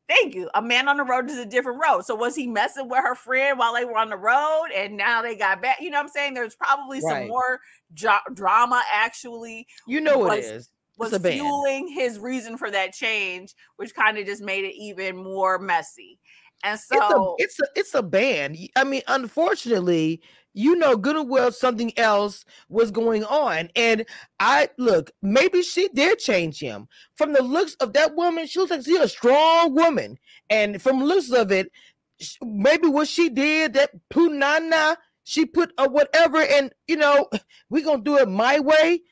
Thank 0.08 0.34
you. 0.34 0.48
A 0.54 0.62
man 0.62 0.88
on 0.88 0.96
the 0.96 1.04
road 1.04 1.28
is 1.28 1.36
a 1.36 1.44
different 1.44 1.82
road. 1.82 2.02
So 2.06 2.14
was 2.14 2.34
he 2.34 2.46
messing 2.46 2.88
with 2.88 3.00
her 3.00 3.14
friend 3.14 3.58
while 3.58 3.74
they 3.74 3.84
were 3.84 3.98
on 3.98 4.08
the 4.08 4.16
road, 4.16 4.68
and 4.74 4.96
now 4.96 5.20
they 5.20 5.36
got 5.36 5.60
back? 5.60 5.76
You 5.80 5.90
know 5.90 5.98
what 5.98 6.04
I'm 6.04 6.08
saying? 6.08 6.32
There's 6.32 6.54
probably 6.54 7.00
right. 7.02 7.20
some 7.20 7.28
more 7.28 7.60
jo- 7.92 8.16
drama. 8.32 8.82
Actually, 8.90 9.66
you 9.86 10.00
know 10.00 10.18
what 10.18 10.38
it 10.38 10.44
is. 10.44 10.70
Was 10.96 11.16
fueling 11.16 11.86
his 11.86 12.18
reason 12.18 12.56
for 12.56 12.70
that 12.70 12.92
change, 12.92 13.54
which 13.76 13.94
kind 13.94 14.18
of 14.18 14.26
just 14.26 14.42
made 14.42 14.64
it 14.64 14.74
even 14.74 15.16
more 15.16 15.58
messy. 15.58 16.18
And 16.64 16.80
so 16.80 17.36
it's 17.38 17.60
a, 17.60 17.60
it's 17.60 17.60
a 17.60 17.80
it's 17.80 17.94
a 17.94 18.02
band. 18.02 18.56
I 18.74 18.84
mean, 18.84 19.02
unfortunately, 19.06 20.22
you 20.58 20.74
know 20.74 20.96
good 20.96 21.14
and 21.14 21.30
well 21.30 21.52
something 21.52 21.96
else 21.96 22.44
was 22.68 22.90
going 22.90 23.22
on. 23.24 23.70
And 23.76 24.04
I 24.40 24.68
look, 24.76 25.12
maybe 25.22 25.62
she 25.62 25.88
did 25.88 26.18
change 26.18 26.58
him. 26.58 26.88
From 27.14 27.32
the 27.32 27.42
looks 27.42 27.74
of 27.76 27.92
that 27.92 28.16
woman, 28.16 28.46
she 28.46 28.58
looks 28.58 28.72
like 28.72 28.84
she's 28.84 28.98
a 28.98 29.08
strong 29.08 29.72
woman. 29.74 30.18
And 30.50 30.82
from 30.82 31.02
looks 31.02 31.30
of 31.30 31.52
it, 31.52 31.70
maybe 32.42 32.88
what 32.88 33.06
she 33.06 33.28
did, 33.28 33.74
that 33.74 33.90
punana, 34.10 34.96
she 35.22 35.46
put 35.46 35.72
a 35.78 35.88
whatever, 35.88 36.38
and 36.38 36.72
you 36.88 36.96
know, 36.96 37.28
we're 37.70 37.84
gonna 37.84 38.02
do 38.02 38.18
it 38.18 38.28
my 38.28 38.58
way. 38.58 39.02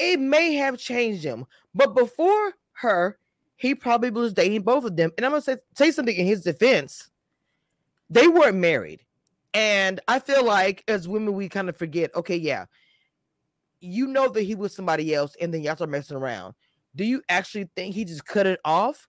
It 0.00 0.18
may 0.18 0.54
have 0.54 0.76
changed 0.76 1.22
him. 1.22 1.46
But 1.72 1.94
before 1.94 2.54
her, 2.72 3.16
he 3.54 3.76
probably 3.76 4.10
was 4.10 4.32
dating 4.32 4.62
both 4.62 4.84
of 4.84 4.96
them. 4.96 5.12
And 5.16 5.24
I'm 5.24 5.30
gonna 5.32 5.42
say, 5.42 5.58
say 5.76 5.92
something 5.92 6.16
in 6.16 6.26
his 6.26 6.42
defense. 6.42 7.10
They 8.10 8.26
weren't 8.26 8.56
married. 8.56 9.03
And 9.54 10.00
I 10.08 10.18
feel 10.18 10.44
like 10.44 10.82
as 10.88 11.08
women, 11.08 11.32
we 11.32 11.48
kind 11.48 11.68
of 11.68 11.76
forget, 11.76 12.14
okay, 12.16 12.36
yeah, 12.36 12.66
you 13.80 14.06
know 14.08 14.28
that 14.28 14.42
he 14.42 14.56
was 14.56 14.74
somebody 14.74 15.14
else, 15.14 15.36
and 15.40 15.54
then 15.54 15.62
y'all 15.62 15.76
start 15.76 15.90
messing 15.90 16.16
around. 16.16 16.54
Do 16.96 17.04
you 17.04 17.22
actually 17.28 17.70
think 17.76 17.94
he 17.94 18.04
just 18.04 18.26
cut 18.26 18.46
it 18.46 18.58
off 18.64 19.06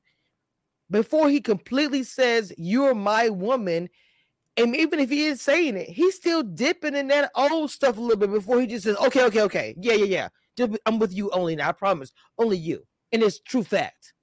before 0.91 1.29
he 1.29 1.41
completely 1.41 2.03
says, 2.03 2.53
You're 2.57 2.93
my 2.93 3.29
woman? 3.29 3.89
And 4.57 4.75
even 4.75 4.99
if 4.99 5.09
he 5.09 5.25
is 5.25 5.41
saying 5.41 5.75
it, 5.75 5.89
he's 5.89 6.15
still 6.15 6.41
dipping 6.43 6.95
in 6.95 7.07
that 7.07 7.31
old 7.35 7.71
stuff 7.71 7.97
a 7.97 8.01
little 8.01 8.17
bit 8.17 8.31
before 8.31 8.61
he 8.61 8.67
just 8.67 8.83
says, 8.83 8.97
Okay, 8.97 9.23
okay, 9.25 9.41
okay. 9.41 9.75
Yeah, 9.79 9.93
yeah, 9.93 10.05
yeah. 10.05 10.29
Just, 10.57 10.77
I'm 10.85 10.99
with 10.99 11.13
you 11.13 11.29
only 11.31 11.55
now. 11.55 11.69
I 11.69 11.71
promise. 11.73 12.11
Only 12.37 12.57
you. 12.57 12.85
And 13.11 13.21
it's 13.23 13.39
true 13.39 13.63
fact. 13.63 14.13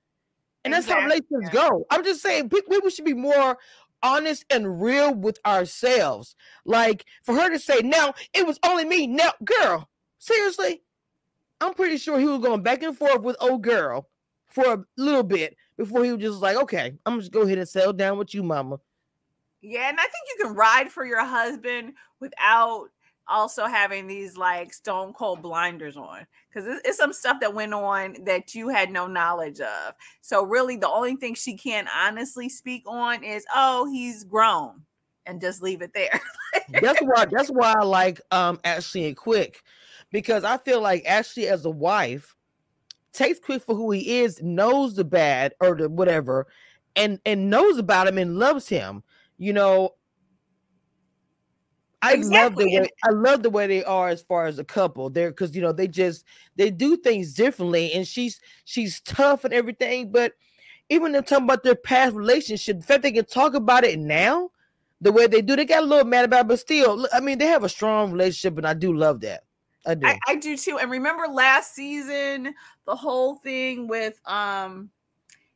And 0.64 0.73
exactly. 0.73 0.95
that's 0.95 1.01
how 1.01 1.07
relationships 1.07 1.55
go. 1.55 1.85
I'm 1.91 2.05
just 2.05 2.23
saying 2.23 2.49
people 2.49 2.89
should 2.89 3.05
be 3.05 3.14
more 3.14 3.59
honest 4.03 4.44
and 4.50 4.80
real 4.80 5.14
with 5.14 5.38
ourselves. 5.46 6.34
Like 6.64 7.05
for 7.24 7.34
her 7.34 7.50
to 7.50 7.59
say, 7.59 7.80
now 7.82 8.14
it 8.34 8.46
was 8.46 8.59
only 8.64 8.84
me. 8.84 9.07
Now, 9.07 9.32
girl, 9.44 9.88
seriously, 10.18 10.82
I'm 11.61 11.74
pretty 11.74 11.96
sure 11.96 12.18
he 12.18 12.26
was 12.26 12.40
going 12.40 12.62
back 12.62 12.82
and 12.82 12.96
forth 12.96 13.22
with 13.22 13.36
old 13.40 13.62
girl 13.62 14.09
for 14.46 14.74
a 14.74 14.84
little 14.96 15.22
bit 15.22 15.57
before 15.76 16.05
he 16.05 16.12
was 16.12 16.20
just 16.20 16.40
like, 16.40 16.57
okay, 16.57 16.94
I'm 17.07 17.20
just 17.20 17.32
go 17.32 17.42
ahead 17.42 17.59
and 17.59 17.68
settle 17.68 17.92
down 17.92 18.18
with 18.18 18.34
you, 18.34 18.42
mama. 18.42 18.80
Yeah, 19.61 19.88
and 19.88 19.98
I 19.98 20.03
think 20.03 20.24
you 20.28 20.44
can 20.44 20.55
ride 20.55 20.90
for 20.90 21.05
your 21.05 21.24
husband 21.24 21.94
without 22.18 22.88
also 23.29 23.66
having 23.66 24.07
these 24.07 24.37
like 24.37 24.73
stone 24.73 25.12
cold 25.12 25.43
blinders 25.43 25.97
on 25.97 26.27
because 26.49 26.66
it's, 26.68 26.89
it's, 26.89 26.99
some 26.99 27.12
stuff 27.12 27.39
that 27.41 27.55
went 27.55 27.73
on 27.73 28.16
that 28.25 28.55
you 28.55 28.68
had 28.68 28.91
no 28.91 29.07
knowledge 29.07 29.61
of. 29.61 29.95
So 30.20 30.45
really, 30.45 30.77
the 30.77 30.91
only 30.91 31.16
thing 31.16 31.35
she 31.35 31.57
can 31.57 31.87
honestly 31.89 32.49
speak 32.49 32.83
on 32.87 33.25
is, 33.25 33.45
oh, 33.55 33.89
he's 33.91 34.25
grown, 34.25 34.83
and 35.27 35.41
just 35.41 35.62
leave 35.62 35.83
it 35.83 35.95
there. 35.95 36.20
that's 36.81 37.01
why. 37.03 37.27
That's 37.27 37.49
why 37.49 37.75
I 37.79 37.85
like 37.85 38.20
um 38.31 38.61
Ashley 38.64 39.07
and 39.07 39.16
Quick 39.16 39.62
because 40.12 40.45
I 40.45 40.59
feel 40.59 40.81
like 40.81 41.05
Ashley 41.07 41.49
as 41.49 41.64
a 41.64 41.70
wife 41.70 42.37
takes 43.12 43.41
Quick 43.41 43.62
for 43.62 43.75
who 43.75 43.91
he 43.91 44.20
is, 44.20 44.41
knows 44.43 44.95
the 44.95 45.05
bad 45.05 45.55
or 45.61 45.75
the 45.75 45.89
whatever, 45.89 46.47
and 46.95 47.18
and 47.25 47.51
knows 47.51 47.79
about 47.79 48.07
him 48.07 48.18
and 48.18 48.39
loves 48.39 48.68
him. 48.68 49.03
You 49.39 49.53
know, 49.53 49.95
I 52.03 52.14
exactly. 52.14 52.64
love 52.64 52.72
the 52.72 52.80
way 52.80 52.88
I 53.05 53.11
love 53.11 53.42
the 53.42 53.50
way 53.50 53.66
they 53.68 53.84
are 53.84 54.09
as 54.09 54.22
far 54.22 54.46
as 54.46 54.59
a 54.59 54.64
couple. 54.64 55.09
They're 55.09 55.30
because 55.30 55.55
you 55.55 55.62
know 55.62 55.72
they 55.72 55.86
just 55.88 56.24
they 56.57 56.70
do 56.70 56.96
things 56.96 57.32
differently, 57.32 57.92
and 57.92 58.07
she's 58.07 58.40
she's 58.64 59.00
tough 59.00 59.44
and 59.44 59.55
everything. 59.55 60.11
But 60.11 60.32
even 60.88 61.12
them 61.12 61.22
talking 61.22 61.44
about 61.44 61.62
their 61.62 61.76
past 61.76 62.14
relationship, 62.14 62.80
the 62.80 62.86
fact 62.86 63.03
they 63.03 63.12
can 63.12 63.24
talk 63.24 63.55
about 63.55 63.84
it 63.84 63.98
now, 63.98 64.50
the 65.00 65.12
way 65.12 65.26
they 65.26 65.42
do, 65.42 65.55
they 65.55 65.64
got 65.64 65.84
a 65.84 65.86
little 65.86 66.05
mad 66.05 66.24
about, 66.24 66.46
it, 66.46 66.48
but 66.48 66.59
still, 66.59 67.09
I 67.12 67.20
mean, 67.20 67.38
they 67.38 67.46
have 67.46 67.64
a 67.64 67.68
strong 67.68 68.11
relationship, 68.11 68.59
and 68.59 68.66
I 68.66 68.74
do 68.74 68.92
love 68.92 69.20
that. 69.20 69.44
I 69.86 69.94
do. 69.94 70.07
I, 70.07 70.18
I 70.28 70.34
do 70.34 70.57
too. 70.57 70.78
And 70.78 70.90
remember 70.90 71.26
last 71.28 71.74
season, 71.74 72.55
the 72.84 72.96
whole 72.96 73.36
thing 73.36 73.86
with 73.86 74.20
um, 74.26 74.90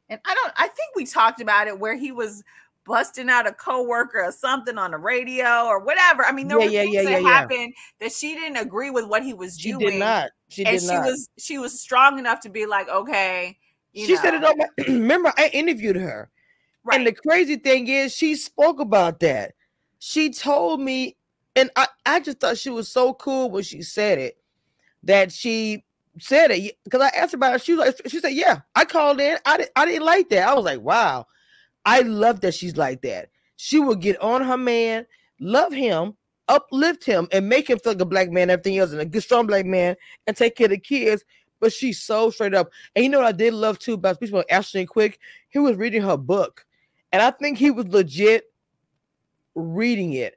and 0.09 0.21
I 0.25 0.35
don't. 0.35 0.53
I 0.57 0.69
think 0.69 0.95
we 0.95 1.05
talked 1.07 1.41
about 1.41 1.67
it 1.67 1.79
where 1.79 1.97
he 1.97 2.13
was 2.13 2.45
busting 2.87 3.29
out 3.29 3.47
a 3.47 3.53
coworker 3.53 4.23
or 4.25 4.33
something 4.33 4.79
on 4.79 4.93
the 4.93 4.99
radio 4.99 5.65
or 5.65 5.81
whatever. 5.81 6.25
I 6.25 6.33
mean, 6.33 6.49
there 6.49 6.59
yeah, 6.61 6.65
were 6.67 6.71
yeah, 6.71 6.83
things 6.83 6.95
yeah, 6.95 7.03
that 7.03 7.23
happened 7.23 7.75
that 8.01 8.13
she 8.13 8.35
didn't 8.35 8.57
agree 8.57 8.91
with 8.91 9.07
what 9.07 9.23
he 9.23 9.35
was 9.35 9.59
she 9.59 9.73
doing. 9.73 9.81
She 9.81 9.91
did 9.93 9.99
not. 9.99 10.31
She 10.49 10.65
and 10.65 10.79
did 10.79 10.83
she 10.83 10.95
not. 10.95 11.05
was 11.05 11.29
she 11.39 11.59
was 11.59 11.81
strong 11.81 12.19
enough 12.19 12.41
to 12.41 12.49
be 12.49 12.67
like, 12.67 12.89
okay. 12.89 13.59
she 13.95 14.15
know. 14.15 14.21
said 14.21 14.35
it 14.35 14.45
on 14.45 14.59
my 14.59 14.67
remember, 14.89 15.33
I 15.37 15.51
interviewed 15.53 15.97
her. 15.97 16.31
Right. 16.85 16.99
And 16.99 17.07
the 17.07 17.13
crazy 17.13 17.57
thing 17.57 17.89
is 17.89 18.15
she 18.15 18.37
spoke 18.37 18.79
about 18.79 19.21
that. 19.21 19.55
She 19.99 20.31
told 20.31 20.81
me, 20.81 21.17
and 21.57 21.71
I, 21.75 21.89
I 22.05 22.21
just 22.21 22.39
thought 22.39 22.59
she 22.59 22.71
was 22.71 22.89
so 22.89 23.15
cool 23.15 23.51
when 23.51 23.65
she 23.65 23.83
said 23.83 24.19
it 24.19 24.37
that 25.03 25.33
she 25.33 25.85
said 26.21 26.51
it 26.51 26.77
because 26.85 27.01
I 27.01 27.09
asked 27.09 27.33
her 27.33 27.37
about 27.37 27.57
it. 27.57 27.63
She 27.63 27.75
was 27.75 27.87
like, 27.87 27.97
she 28.07 28.21
said, 28.21 28.35
"Yeah, 28.35 28.61
I 28.75 28.85
called 28.85 29.21
in. 29.21 29.39
I 29.45 29.57
didn't, 29.57 29.73
I 29.75 29.85
didn't 29.85 30.05
like 30.05 30.29
that. 30.29 30.49
I 30.49 30.55
was 30.55 30.65
like, 30.65 30.81
wow, 30.81 31.27
I 31.87 32.01
love 32.01 32.41
that 32.41 32.55
she's 32.55 32.77
like 32.77 33.01
that. 33.03 33.31
She 33.57 33.79
will 33.79 33.95
get 33.95 34.21
on 34.21 34.43
her 34.43 34.59
man, 34.59 35.07
love 35.41 35.73
him, 35.73 36.15
uplift 36.49 37.05
him, 37.05 37.29
and 37.33 37.49
make 37.49 37.71
him 37.71 37.79
feel 37.79 37.93
like 37.93 38.03
a 38.03 38.05
black 38.05 38.31
man, 38.31 38.51
everything 38.51 38.77
else, 38.77 38.93
and 38.93 39.01
a 39.01 39.07
good 39.07 39.23
strong 39.23 39.47
black 39.47 39.65
man, 39.65 39.97
and 40.27 40.37
take 40.37 40.57
care 40.57 40.67
of 40.67 40.73
the 40.73 40.79
kids. 40.79 41.25
But 41.61 41.73
she's 41.73 42.03
so 42.03 42.29
straight 42.31 42.55
up. 42.55 42.71
And 42.95 43.05
you 43.05 43.11
know 43.11 43.21
what 43.21 43.29
I 43.29 43.33
did 43.33 43.55
love 43.55 43.79
too 43.79 43.95
about 43.95 44.17
speaking 44.17 44.35
about 44.35 44.51
Ashley 44.51 44.85
Quick? 44.85 45.19
He 45.49 45.59
was 45.59 45.77
reading 45.77 46.03
her 46.03 46.19
book, 46.19 46.67
and 47.13 47.23
I 47.23 47.31
think 47.31 47.57
he 47.57 47.71
was 47.71 47.87
legit 47.87 48.53
reading 49.55 50.13
it. 50.13 50.37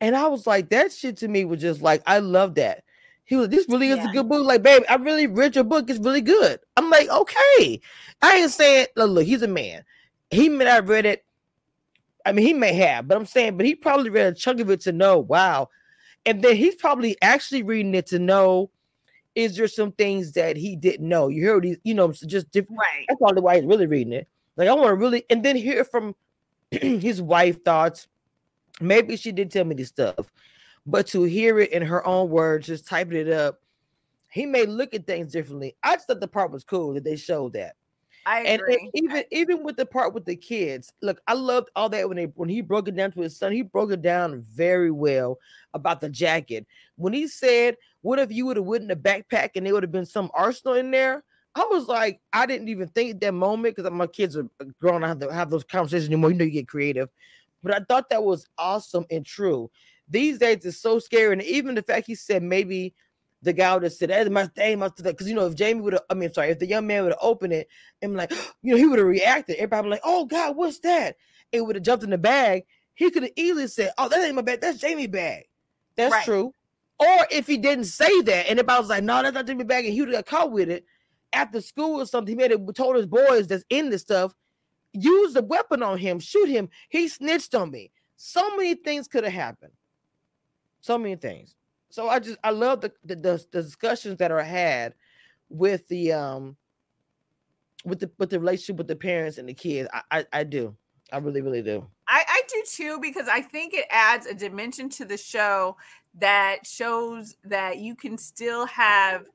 And 0.00 0.16
I 0.16 0.26
was 0.28 0.46
like, 0.46 0.70
that 0.70 0.92
shit 0.92 1.16
to 1.18 1.28
me 1.28 1.44
was 1.44 1.60
just 1.60 1.82
like, 1.82 2.02
I 2.06 2.18
love 2.18 2.54
that. 2.56 2.84
He 3.24 3.36
was, 3.36 3.50
this 3.50 3.68
really 3.68 3.90
is 3.90 3.98
yeah. 3.98 4.08
a 4.08 4.12
good 4.12 4.28
book. 4.28 4.44
Like, 4.44 4.62
babe, 4.62 4.82
I 4.88 4.94
really 4.94 5.26
read 5.26 5.54
your 5.54 5.64
book. 5.64 5.90
It's 5.90 5.98
really 5.98 6.22
good. 6.22 6.60
I'm 6.76 6.88
like, 6.88 7.08
okay. 7.08 7.80
I 8.22 8.36
ain't 8.36 8.50
saying, 8.50 8.86
look, 8.96 9.10
look, 9.10 9.26
he's 9.26 9.42
a 9.42 9.48
man. 9.48 9.84
He 10.30 10.48
may 10.48 10.64
not 10.64 10.88
read 10.88 11.06
it. 11.06 11.24
I 12.24 12.32
mean, 12.32 12.46
he 12.46 12.52
may 12.52 12.74
have, 12.74 13.08
but 13.08 13.16
I'm 13.16 13.26
saying, 13.26 13.56
but 13.56 13.64
he 13.64 13.74
probably 13.74 14.10
read 14.10 14.32
a 14.32 14.36
chunk 14.36 14.60
of 14.60 14.70
it 14.70 14.80
to 14.82 14.92
know, 14.92 15.18
wow. 15.18 15.68
And 16.26 16.42
then 16.42 16.56
he's 16.56 16.74
probably 16.74 17.16
actually 17.22 17.62
reading 17.62 17.94
it 17.94 18.06
to 18.08 18.18
know, 18.18 18.70
is 19.34 19.56
there 19.56 19.68
some 19.68 19.92
things 19.92 20.32
that 20.32 20.56
he 20.56 20.76
didn't 20.76 21.08
know? 21.08 21.28
You 21.28 21.46
heard 21.46 21.62
these, 21.62 21.78
you 21.84 21.94
know, 21.94 22.12
just 22.12 22.50
different. 22.50 22.80
Right. 22.80 23.06
That's 23.08 23.18
probably 23.18 23.40
why 23.40 23.56
he's 23.56 23.64
really 23.64 23.86
reading 23.86 24.12
it. 24.12 24.28
Like, 24.56 24.68
I 24.68 24.74
want 24.74 24.88
to 24.88 24.94
really, 24.94 25.24
and 25.30 25.42
then 25.42 25.56
hear 25.56 25.84
from 25.84 26.14
his 26.70 27.22
wife 27.22 27.64
thoughts. 27.64 28.08
Maybe 28.80 29.16
she 29.16 29.32
did 29.32 29.50
tell 29.50 29.64
me 29.64 29.74
this 29.74 29.88
stuff 29.88 30.30
but 30.88 31.06
to 31.08 31.24
hear 31.24 31.58
it 31.58 31.70
in 31.72 31.82
her 31.82 32.04
own 32.06 32.30
words, 32.30 32.66
just 32.66 32.86
typing 32.86 33.18
it 33.18 33.28
up, 33.28 33.60
he 34.30 34.46
may 34.46 34.64
look 34.64 34.94
at 34.94 35.06
things 35.06 35.32
differently. 35.32 35.76
I 35.82 35.96
just 35.96 36.06
thought 36.06 36.20
the 36.20 36.28
part 36.28 36.50
was 36.50 36.64
cool 36.64 36.94
that 36.94 37.04
they 37.04 37.16
showed 37.16 37.52
that. 37.52 37.76
I 38.28 38.40
agree. 38.40 38.78
And, 38.82 38.90
even 38.94 39.24
even 39.30 39.64
with 39.64 39.76
the 39.76 39.86
part 39.86 40.12
with 40.12 40.26
the 40.26 40.36
kids, 40.36 40.92
look, 41.00 41.20
I 41.26 41.32
loved 41.32 41.70
all 41.74 41.88
that 41.88 42.06
when 42.08 42.16
they 42.16 42.24
when 42.24 42.48
he 42.48 42.60
broke 42.60 42.86
it 42.88 42.94
down 42.96 43.10
to 43.12 43.20
his 43.20 43.36
son. 43.36 43.52
He 43.52 43.62
broke 43.62 43.90
it 43.90 44.02
down 44.02 44.44
very 44.52 44.90
well 44.90 45.38
about 45.72 46.00
the 46.00 46.10
jacket. 46.10 46.66
When 46.96 47.14
he 47.14 47.26
said, 47.26 47.76
"What 48.02 48.18
if 48.18 48.30
you 48.30 48.44
would 48.46 48.58
have 48.58 48.66
went 48.66 48.82
in 48.82 48.88
the 48.88 48.96
backpack 48.96 49.50
and 49.56 49.64
there 49.64 49.72
would 49.72 49.82
have 49.82 49.92
been 49.92 50.04
some 50.06 50.30
arsenal 50.34 50.74
in 50.74 50.90
there?" 50.90 51.24
I 51.54 51.66
was 51.70 51.88
like, 51.88 52.20
I 52.32 52.44
didn't 52.44 52.68
even 52.68 52.88
think 52.88 53.12
at 53.14 53.20
that 53.20 53.32
moment 53.32 53.74
because 53.74 53.90
my 53.90 54.06
kids 54.06 54.36
are 54.36 54.48
uh, 54.60 54.66
grown. 54.80 55.02
I 55.02 55.08
have 55.08 55.20
to 55.20 55.32
have 55.32 55.48
those 55.50 55.64
conversations 55.64 56.08
anymore. 56.08 56.30
You 56.30 56.36
know, 56.36 56.44
you 56.44 56.50
get 56.50 56.68
creative, 56.68 57.08
but 57.62 57.74
I 57.74 57.80
thought 57.80 58.10
that 58.10 58.22
was 58.22 58.46
awesome 58.58 59.06
and 59.10 59.24
true 59.24 59.70
these 60.10 60.38
days 60.38 60.64
it's 60.64 60.80
so 60.80 60.98
scary. 60.98 61.32
And 61.32 61.42
even 61.42 61.74
the 61.74 61.82
fact 61.82 62.06
he 62.06 62.14
said 62.14 62.42
maybe 62.42 62.94
the 63.42 63.52
guy 63.52 63.74
would 63.74 63.84
have 63.84 63.92
said, 63.92 64.10
That's 64.10 64.30
my 64.30 64.46
thing, 64.46 64.80
because 64.80 65.28
you 65.28 65.34
know, 65.34 65.46
if 65.46 65.54
Jamie 65.54 65.80
would 65.80 65.94
have, 65.94 66.02
I 66.10 66.14
mean, 66.14 66.32
sorry, 66.32 66.50
if 66.50 66.58
the 66.58 66.66
young 66.66 66.86
man 66.86 67.02
would 67.04 67.12
have 67.12 67.20
opened 67.20 67.52
it 67.52 67.68
and 68.02 68.16
like, 68.16 68.32
you 68.62 68.72
know, 68.72 68.76
he 68.76 68.86
would 68.86 68.98
have 68.98 69.08
reacted. 69.08 69.56
Everybody 69.56 69.88
like, 69.88 70.00
Oh 70.04 70.24
God, 70.24 70.56
what's 70.56 70.80
that? 70.80 71.16
It 71.52 71.64
would 71.64 71.76
have 71.76 71.84
jumped 71.84 72.04
in 72.04 72.10
the 72.10 72.18
bag. 72.18 72.64
He 72.94 73.10
could 73.10 73.22
have 73.22 73.32
easily 73.36 73.68
said, 73.68 73.92
Oh, 73.98 74.08
that 74.08 74.24
ain't 74.24 74.34
my 74.34 74.42
bag, 74.42 74.60
that's 74.60 74.78
Jamie 74.78 75.06
bag. 75.06 75.44
That's 75.96 76.12
right. 76.12 76.24
true. 76.24 76.52
Or 77.00 77.26
if 77.30 77.46
he 77.46 77.58
didn't 77.58 77.84
say 77.84 78.22
that, 78.22 78.48
and 78.48 78.58
everybody 78.58 78.80
was 78.80 78.90
like, 78.90 79.04
No, 79.04 79.22
that's 79.22 79.34
not 79.34 79.46
Jamie 79.46 79.64
bag, 79.64 79.84
and 79.84 79.94
he 79.94 80.00
would 80.00 80.12
have 80.12 80.24
got 80.24 80.38
caught 80.38 80.52
with 80.52 80.70
it 80.70 80.84
after 81.32 81.60
school 81.60 82.00
or 82.00 82.06
something, 82.06 82.32
he 82.32 82.36
made 82.36 82.50
it 82.50 82.74
told 82.74 82.96
his 82.96 83.06
boys 83.06 83.46
that's 83.46 83.64
in 83.68 83.90
the 83.90 83.98
stuff, 83.98 84.34
use 84.94 85.34
the 85.34 85.42
weapon 85.42 85.82
on 85.82 85.98
him, 85.98 86.18
shoot 86.18 86.48
him. 86.48 86.70
He 86.88 87.06
snitched 87.06 87.54
on 87.54 87.70
me. 87.70 87.92
So 88.16 88.56
many 88.56 88.74
things 88.74 89.06
could 89.06 89.24
have 89.24 89.32
happened 89.32 89.72
so 90.80 90.98
many 90.98 91.16
things. 91.16 91.54
So 91.90 92.08
I 92.08 92.18
just 92.18 92.38
I 92.44 92.50
love 92.50 92.80
the, 92.80 92.92
the 93.04 93.16
the, 93.16 93.62
discussions 93.62 94.18
that 94.18 94.30
are 94.30 94.42
had 94.42 94.94
with 95.48 95.88
the 95.88 96.12
um 96.12 96.56
with 97.84 98.00
the 98.00 98.10
with 98.18 98.30
the 98.30 98.38
relationship 98.38 98.76
with 98.76 98.88
the 98.88 98.96
parents 98.96 99.38
and 99.38 99.48
the 99.48 99.54
kids. 99.54 99.88
I 99.92 100.02
I, 100.10 100.26
I 100.32 100.44
do. 100.44 100.76
I 101.12 101.18
really 101.18 101.40
really 101.40 101.62
do. 101.62 101.86
I 102.06 102.24
I 102.28 102.42
do 102.48 102.62
too 102.66 102.98
because 103.00 103.28
I 103.28 103.40
think 103.40 103.74
it 103.74 103.86
adds 103.90 104.26
a 104.26 104.34
dimension 104.34 104.88
to 104.90 105.04
the 105.04 105.16
show 105.16 105.76
that 106.18 106.66
shows 106.66 107.36
that 107.44 107.78
you 107.78 107.94
can 107.94 108.18
still 108.18 108.66
have 108.66 109.26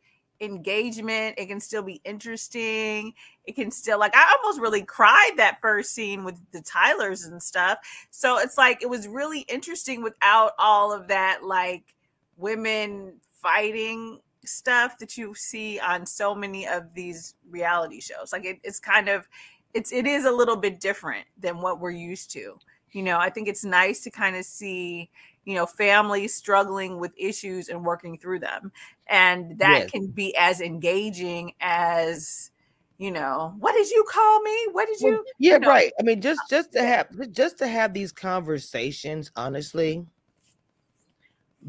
engagement. 0.41 1.35
It 1.37 1.47
can 1.47 1.59
still 1.59 1.83
be 1.83 2.01
interesting. 2.03 3.13
It 3.45 3.55
can 3.55 3.71
still 3.71 3.99
like 3.99 4.15
I 4.15 4.37
almost 4.37 4.61
really 4.61 4.83
cried 4.83 5.33
that 5.37 5.59
first 5.61 5.93
scene 5.93 6.23
with 6.23 6.39
the 6.51 6.61
Tylers 6.61 7.25
and 7.25 7.41
stuff. 7.41 7.79
So 8.11 8.37
it's 8.37 8.57
like 8.57 8.81
it 8.83 8.89
was 8.89 9.07
really 9.07 9.41
interesting 9.41 10.03
without 10.03 10.51
all 10.59 10.91
of 10.91 11.07
that 11.07 11.43
like 11.43 11.92
women 12.37 13.15
fighting 13.41 14.19
stuff 14.45 14.97
that 14.97 15.17
you 15.17 15.33
see 15.33 15.79
on 15.79 16.05
so 16.05 16.35
many 16.35 16.67
of 16.67 16.93
these 16.93 17.35
reality 17.49 18.01
shows. 18.01 18.33
Like 18.33 18.45
it, 18.45 18.59
it's 18.63 18.79
kind 18.79 19.09
of 19.09 19.27
it's 19.73 19.91
it 19.91 20.05
is 20.05 20.25
a 20.25 20.31
little 20.31 20.55
bit 20.55 20.79
different 20.79 21.25
than 21.37 21.61
what 21.61 21.79
we're 21.79 21.91
used 21.91 22.31
to. 22.31 22.57
You 22.91 23.03
know, 23.03 23.17
I 23.17 23.29
think 23.29 23.47
it's 23.47 23.63
nice 23.63 24.01
to 24.01 24.11
kind 24.11 24.35
of 24.35 24.45
see 24.45 25.09
you 25.45 25.55
know 25.55 25.65
families 25.65 26.33
struggling 26.33 26.99
with 26.99 27.11
issues 27.17 27.69
and 27.69 27.83
working 27.83 28.17
through 28.17 28.39
them 28.39 28.71
and 29.07 29.57
that 29.59 29.79
yes. 29.81 29.91
can 29.91 30.07
be 30.07 30.35
as 30.37 30.61
engaging 30.61 31.53
as 31.59 32.51
you 32.97 33.11
know 33.11 33.53
what 33.59 33.73
did 33.73 33.89
you 33.89 34.05
call 34.09 34.41
me 34.41 34.67
what 34.71 34.87
did 34.87 35.01
you 35.01 35.11
well, 35.11 35.23
yeah 35.39 35.53
you 35.53 35.59
know? 35.59 35.67
right 35.67 35.91
i 35.99 36.03
mean 36.03 36.21
just 36.21 36.39
just 36.49 36.71
to 36.71 36.81
have 36.81 37.07
just 37.31 37.57
to 37.57 37.67
have 37.67 37.93
these 37.93 38.11
conversations 38.11 39.31
honestly 39.35 40.05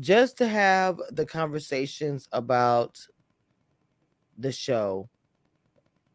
just 0.00 0.38
to 0.38 0.48
have 0.48 1.00
the 1.10 1.26
conversations 1.26 2.28
about 2.32 2.98
the 4.38 4.50
show 4.50 5.08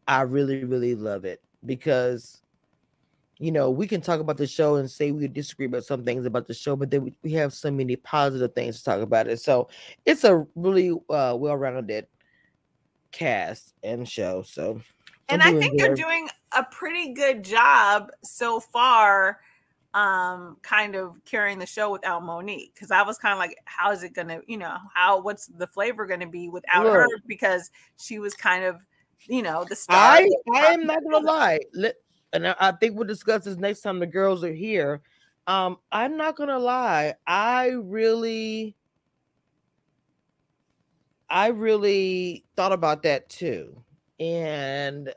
i 0.06 0.20
really 0.22 0.64
really 0.64 0.94
love 0.94 1.24
it 1.24 1.42
because 1.64 2.42
you 3.40 3.50
know, 3.50 3.70
we 3.70 3.86
can 3.86 4.02
talk 4.02 4.20
about 4.20 4.36
the 4.36 4.46
show 4.46 4.76
and 4.76 4.88
say 4.88 5.12
we 5.12 5.26
disagree 5.26 5.64
about 5.64 5.84
some 5.84 6.04
things 6.04 6.26
about 6.26 6.46
the 6.46 6.52
show, 6.52 6.76
but 6.76 6.90
then 6.90 7.10
we, 7.22 7.32
have 7.32 7.54
so 7.54 7.70
many 7.70 7.96
positive 7.96 8.54
things 8.54 8.78
to 8.78 8.84
talk 8.84 9.00
about 9.00 9.28
it. 9.28 9.40
So 9.40 9.68
it's 10.04 10.24
a 10.24 10.46
really 10.54 10.90
uh, 11.08 11.34
well-rounded 11.38 12.06
cast 13.12 13.72
and 13.82 14.06
show. 14.06 14.42
So 14.42 14.82
and 15.30 15.42
I 15.42 15.58
think 15.58 15.78
they're 15.78 15.94
doing 15.94 16.28
a 16.52 16.64
pretty 16.64 17.14
good 17.14 17.42
job 17.42 18.10
so 18.22 18.60
far 18.60 19.40
um 19.92 20.56
kind 20.62 20.94
of 20.94 21.16
carrying 21.24 21.58
the 21.58 21.66
show 21.66 21.90
without 21.90 22.22
Monique 22.22 22.72
because 22.74 22.92
I 22.92 23.02
was 23.02 23.18
kind 23.18 23.32
of 23.32 23.38
like 23.38 23.56
how 23.64 23.90
is 23.90 24.04
it 24.04 24.14
gonna 24.14 24.40
you 24.46 24.56
know 24.56 24.76
how 24.94 25.20
what's 25.20 25.46
the 25.46 25.66
flavor 25.66 26.06
gonna 26.06 26.28
be 26.28 26.48
without 26.48 26.84
Look, 26.84 26.94
her? 26.94 27.06
Because 27.26 27.70
she 27.96 28.18
was 28.20 28.34
kind 28.34 28.64
of 28.64 28.76
you 29.26 29.42
know 29.42 29.64
the 29.68 29.74
star 29.74 29.96
I 29.96 30.30
I 30.54 30.66
am 30.66 30.86
not 30.86 31.02
gonna 31.02 31.26
lie 31.26 31.58
Let, 31.74 31.96
and 32.32 32.46
I 32.46 32.72
think 32.72 32.96
we'll 32.96 33.08
discuss 33.08 33.44
this 33.44 33.56
next 33.56 33.80
time 33.80 33.98
the 33.98 34.06
girls 34.06 34.44
are 34.44 34.52
here. 34.52 35.02
Um, 35.46 35.78
I'm 35.90 36.16
not 36.16 36.36
gonna 36.36 36.58
lie, 36.58 37.14
I 37.26 37.70
really, 37.70 38.76
I 41.28 41.48
really 41.48 42.44
thought 42.54 42.72
about 42.72 43.02
that 43.02 43.28
too, 43.28 43.82
and 44.20 45.12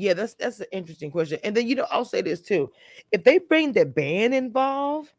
yeah, 0.00 0.14
that's 0.14 0.34
that's 0.34 0.60
an 0.60 0.66
interesting 0.72 1.10
question. 1.10 1.38
And 1.44 1.56
then 1.56 1.66
you 1.66 1.74
know, 1.74 1.86
I'll 1.90 2.04
say 2.04 2.22
this 2.22 2.40
too: 2.40 2.70
if 3.12 3.24
they 3.24 3.38
bring 3.38 3.72
the 3.72 3.86
band 3.86 4.34
involved 4.34 5.12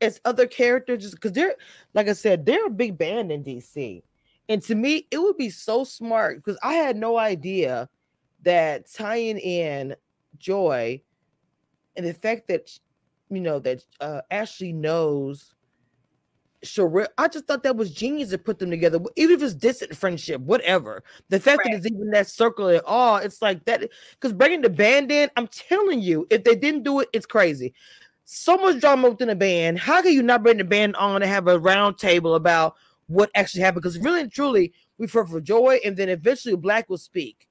as 0.00 0.20
other 0.24 0.46
characters, 0.46 1.10
because 1.10 1.32
they're 1.32 1.54
like 1.94 2.08
I 2.08 2.12
said, 2.12 2.46
they're 2.46 2.66
a 2.66 2.70
big 2.70 2.98
band 2.98 3.32
in 3.32 3.44
DC, 3.44 4.02
and 4.48 4.62
to 4.62 4.74
me, 4.74 5.06
it 5.10 5.18
would 5.18 5.36
be 5.36 5.50
so 5.50 5.84
smart 5.84 6.36
because 6.36 6.58
I 6.62 6.74
had 6.74 6.96
no 6.96 7.18
idea 7.18 7.88
that 8.42 8.90
tying 8.92 9.38
in 9.38 9.96
joy 10.38 11.00
and 11.96 12.06
the 12.06 12.14
fact 12.14 12.48
that 12.48 12.70
you 13.30 13.40
know 13.40 13.58
that 13.58 13.84
uh 14.00 14.20
Ashley 14.30 14.72
knows 14.72 15.54
Sherelle, 16.64 17.06
I 17.16 17.28
just 17.28 17.46
thought 17.46 17.62
that 17.62 17.76
was 17.76 17.90
genius 17.90 18.30
to 18.30 18.38
put 18.38 18.58
them 18.58 18.70
together, 18.70 18.98
even 19.16 19.36
if 19.36 19.42
it's 19.42 19.54
distant 19.54 19.96
friendship, 19.96 20.40
whatever. 20.40 21.04
The 21.28 21.38
fact 21.38 21.58
right. 21.58 21.72
that 21.72 21.76
it's 21.76 21.86
even 21.86 22.10
that 22.10 22.28
circle 22.28 22.68
at 22.68 22.84
all, 22.84 23.16
it's 23.16 23.40
like 23.40 23.64
that 23.66 23.88
because 24.12 24.32
bringing 24.32 24.62
the 24.62 24.70
band 24.70 25.12
in, 25.12 25.30
I'm 25.36 25.46
telling 25.48 26.00
you, 26.00 26.26
if 26.30 26.44
they 26.44 26.56
didn't 26.56 26.82
do 26.82 27.00
it, 27.00 27.08
it's 27.12 27.26
crazy. 27.26 27.74
So 28.24 28.56
much 28.56 28.80
drama 28.80 29.10
within 29.10 29.30
a 29.30 29.36
band. 29.36 29.78
How 29.78 30.02
can 30.02 30.12
you 30.12 30.22
not 30.22 30.42
bring 30.42 30.58
the 30.58 30.64
band 30.64 30.96
on 30.96 31.22
and 31.22 31.30
have 31.30 31.48
a 31.48 31.58
round 31.58 31.96
table 31.98 32.34
about 32.34 32.74
what 33.06 33.30
actually 33.34 33.62
happened? 33.62 33.82
Because 33.82 33.98
really 33.98 34.22
and 34.22 34.32
truly, 34.32 34.72
we've 34.98 35.12
heard 35.12 35.28
for 35.28 35.40
Joy, 35.40 35.78
and 35.84 35.96
then 35.96 36.08
eventually 36.08 36.56
Black 36.56 36.90
will 36.90 36.98
speak. 36.98 37.48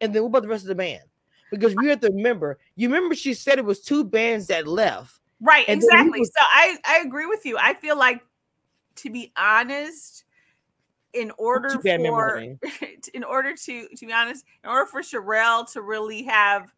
And 0.00 0.14
then 0.14 0.22
what 0.22 0.28
about 0.28 0.42
the 0.42 0.48
rest 0.48 0.64
of 0.64 0.68
the 0.68 0.74
band? 0.74 1.02
Because 1.50 1.74
we 1.76 1.88
have 1.88 2.00
to 2.00 2.10
remember, 2.10 2.58
you 2.76 2.88
remember 2.88 3.14
she 3.14 3.32
said 3.34 3.58
it 3.58 3.64
was 3.64 3.80
two 3.80 4.04
bands 4.04 4.46
that 4.48 4.66
left. 4.66 5.20
Right, 5.40 5.68
exactly. 5.68 6.20
Was- 6.20 6.32
so 6.36 6.42
I, 6.42 6.76
I 6.84 7.02
agree 7.04 7.26
with 7.26 7.44
you. 7.46 7.56
I 7.58 7.74
feel 7.74 7.96
like 7.96 8.20
to 8.98 9.10
be 9.10 9.32
honest, 9.36 10.24
in 11.12 11.32
order 11.38 11.70
for 11.70 11.78
in 13.14 13.24
order 13.24 13.54
to 13.54 13.88
to 13.88 14.06
be 14.06 14.12
honest, 14.12 14.44
in 14.62 14.70
order 14.70 14.86
for 14.86 15.00
Sherelle 15.00 15.70
to 15.72 15.82
really 15.82 16.24
have 16.24 16.72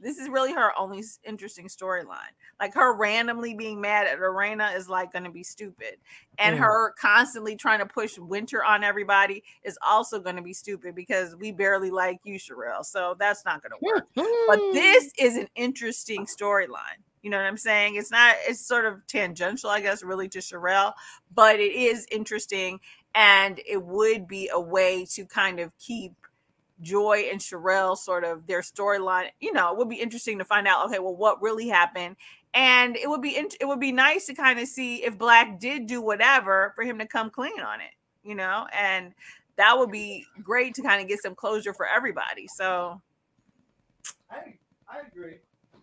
this 0.00 0.18
is 0.18 0.28
really 0.28 0.52
her 0.52 0.72
only 0.78 1.04
interesting 1.24 1.66
storyline. 1.66 2.32
Like 2.58 2.74
her 2.74 2.94
randomly 2.94 3.54
being 3.54 3.80
mad 3.80 4.06
at 4.06 4.18
Erana 4.18 4.74
is 4.74 4.88
like 4.88 5.12
going 5.12 5.24
to 5.24 5.30
be 5.30 5.42
stupid, 5.42 5.96
and 6.38 6.56
mm. 6.56 6.60
her 6.60 6.94
constantly 6.98 7.56
trying 7.56 7.80
to 7.80 7.86
push 7.86 8.18
Winter 8.18 8.64
on 8.64 8.82
everybody 8.82 9.42
is 9.62 9.78
also 9.86 10.20
going 10.20 10.36
to 10.36 10.42
be 10.42 10.52
stupid 10.52 10.94
because 10.94 11.36
we 11.36 11.52
barely 11.52 11.90
like 11.90 12.18
you, 12.24 12.38
Cherelle. 12.38 12.84
So 12.84 13.14
that's 13.18 13.44
not 13.44 13.62
going 13.62 13.72
to 13.72 13.78
work. 13.82 14.08
but 14.48 14.58
this 14.72 15.12
is 15.18 15.36
an 15.36 15.48
interesting 15.54 16.26
storyline. 16.26 17.00
You 17.22 17.30
know 17.30 17.36
what 17.36 17.46
I'm 17.46 17.56
saying? 17.56 17.96
It's 17.96 18.10
not. 18.10 18.36
It's 18.48 18.66
sort 18.66 18.86
of 18.86 19.06
tangential, 19.06 19.70
I 19.70 19.80
guess, 19.80 20.02
really 20.02 20.28
to 20.30 20.38
Cherelle, 20.38 20.94
but 21.34 21.60
it 21.60 21.72
is 21.72 22.06
interesting, 22.10 22.80
and 23.14 23.60
it 23.68 23.82
would 23.82 24.26
be 24.26 24.48
a 24.52 24.60
way 24.60 25.04
to 25.12 25.26
kind 25.26 25.60
of 25.60 25.76
keep 25.78 26.12
Joy 26.80 27.28
and 27.30 27.40
Cherelle 27.40 27.96
sort 27.96 28.24
of 28.24 28.46
their 28.46 28.62
storyline. 28.62 29.28
You 29.38 29.52
know, 29.52 29.70
it 29.72 29.78
would 29.78 29.88
be 29.88 30.00
interesting 30.00 30.38
to 30.38 30.44
find 30.44 30.66
out. 30.66 30.86
Okay, 30.86 30.98
well, 30.98 31.14
what 31.14 31.42
really 31.42 31.68
happened? 31.68 32.16
And 32.54 32.96
it 32.96 33.08
would 33.08 33.20
be 33.22 33.30
it 33.30 33.66
would 33.66 33.80
be 33.80 33.92
nice 33.92 34.26
to 34.26 34.34
kind 34.34 34.58
of 34.58 34.66
see 34.66 35.04
if 35.04 35.18
Black 35.18 35.60
did 35.60 35.86
do 35.86 36.00
whatever 36.00 36.72
for 36.74 36.84
him 36.84 36.98
to 36.98 37.06
come 37.06 37.30
clean 37.30 37.60
on 37.60 37.80
it. 37.80 37.92
You 38.22 38.34
know, 38.34 38.66
and 38.72 39.12
that 39.56 39.78
would 39.78 39.90
be 39.90 40.24
great 40.42 40.74
to 40.74 40.82
kind 40.82 41.02
of 41.02 41.08
get 41.08 41.22
some 41.22 41.34
closure 41.34 41.74
for 41.74 41.86
everybody. 41.86 42.48
So, 42.48 43.00
I 44.30 44.54
I 44.88 45.00
agree. 45.06 45.36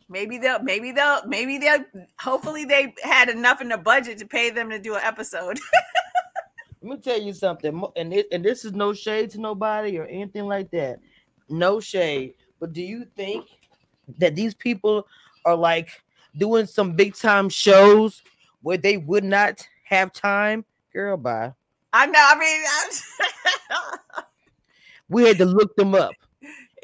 Maybe 0.10 0.38
they'll 0.38 0.64
maybe 0.64 0.92
they'll 0.92 1.26
maybe 1.28 1.58
they'll 1.58 1.84
hopefully 2.20 2.64
they 2.64 2.94
had 3.04 3.30
enough 3.30 3.62
in 3.62 3.70
the 3.70 3.78
budget 3.78 4.18
to 4.20 4.26
pay 4.26 4.50
them 4.50 4.70
to 4.70 4.80
do 4.80 4.96
an 4.96 5.02
episode. 5.04 5.60
Let 6.82 6.90
me 6.90 6.98
tell 7.02 7.20
you 7.20 7.34
something, 7.34 7.84
and 7.98 8.14
it, 8.14 8.28
and 8.32 8.46
this 8.46 8.64
is 8.64 8.72
no 8.72 8.94
shade 8.94 9.32
to 9.32 9.42
nobody 9.42 9.98
or 9.98 10.06
anything 10.06 10.46
like 10.46 10.72
that. 10.72 11.00
No 11.50 11.80
shade. 11.80 12.36
But 12.60 12.72
do 12.72 12.82
you 12.82 13.06
think 13.16 13.48
that 14.20 14.36
these 14.36 14.54
people 14.54 15.08
are 15.44 15.56
like 15.56 15.90
doing 16.38 16.66
some 16.66 16.94
big 16.94 17.16
time 17.16 17.50
shows 17.50 18.22
where 18.62 18.78
they 18.78 18.98
would 18.98 19.24
not 19.24 19.68
have 19.84 20.14
time? 20.14 20.64
Girl, 20.94 21.18
bye. 21.18 21.54
I 21.92 22.06
know. 22.06 22.20
I 22.20 22.40
mean, 22.40 24.24
we 25.10 25.24
had 25.24 25.38
to 25.40 25.46
look 25.46 25.76
them 25.76 25.96
up. 25.96 26.14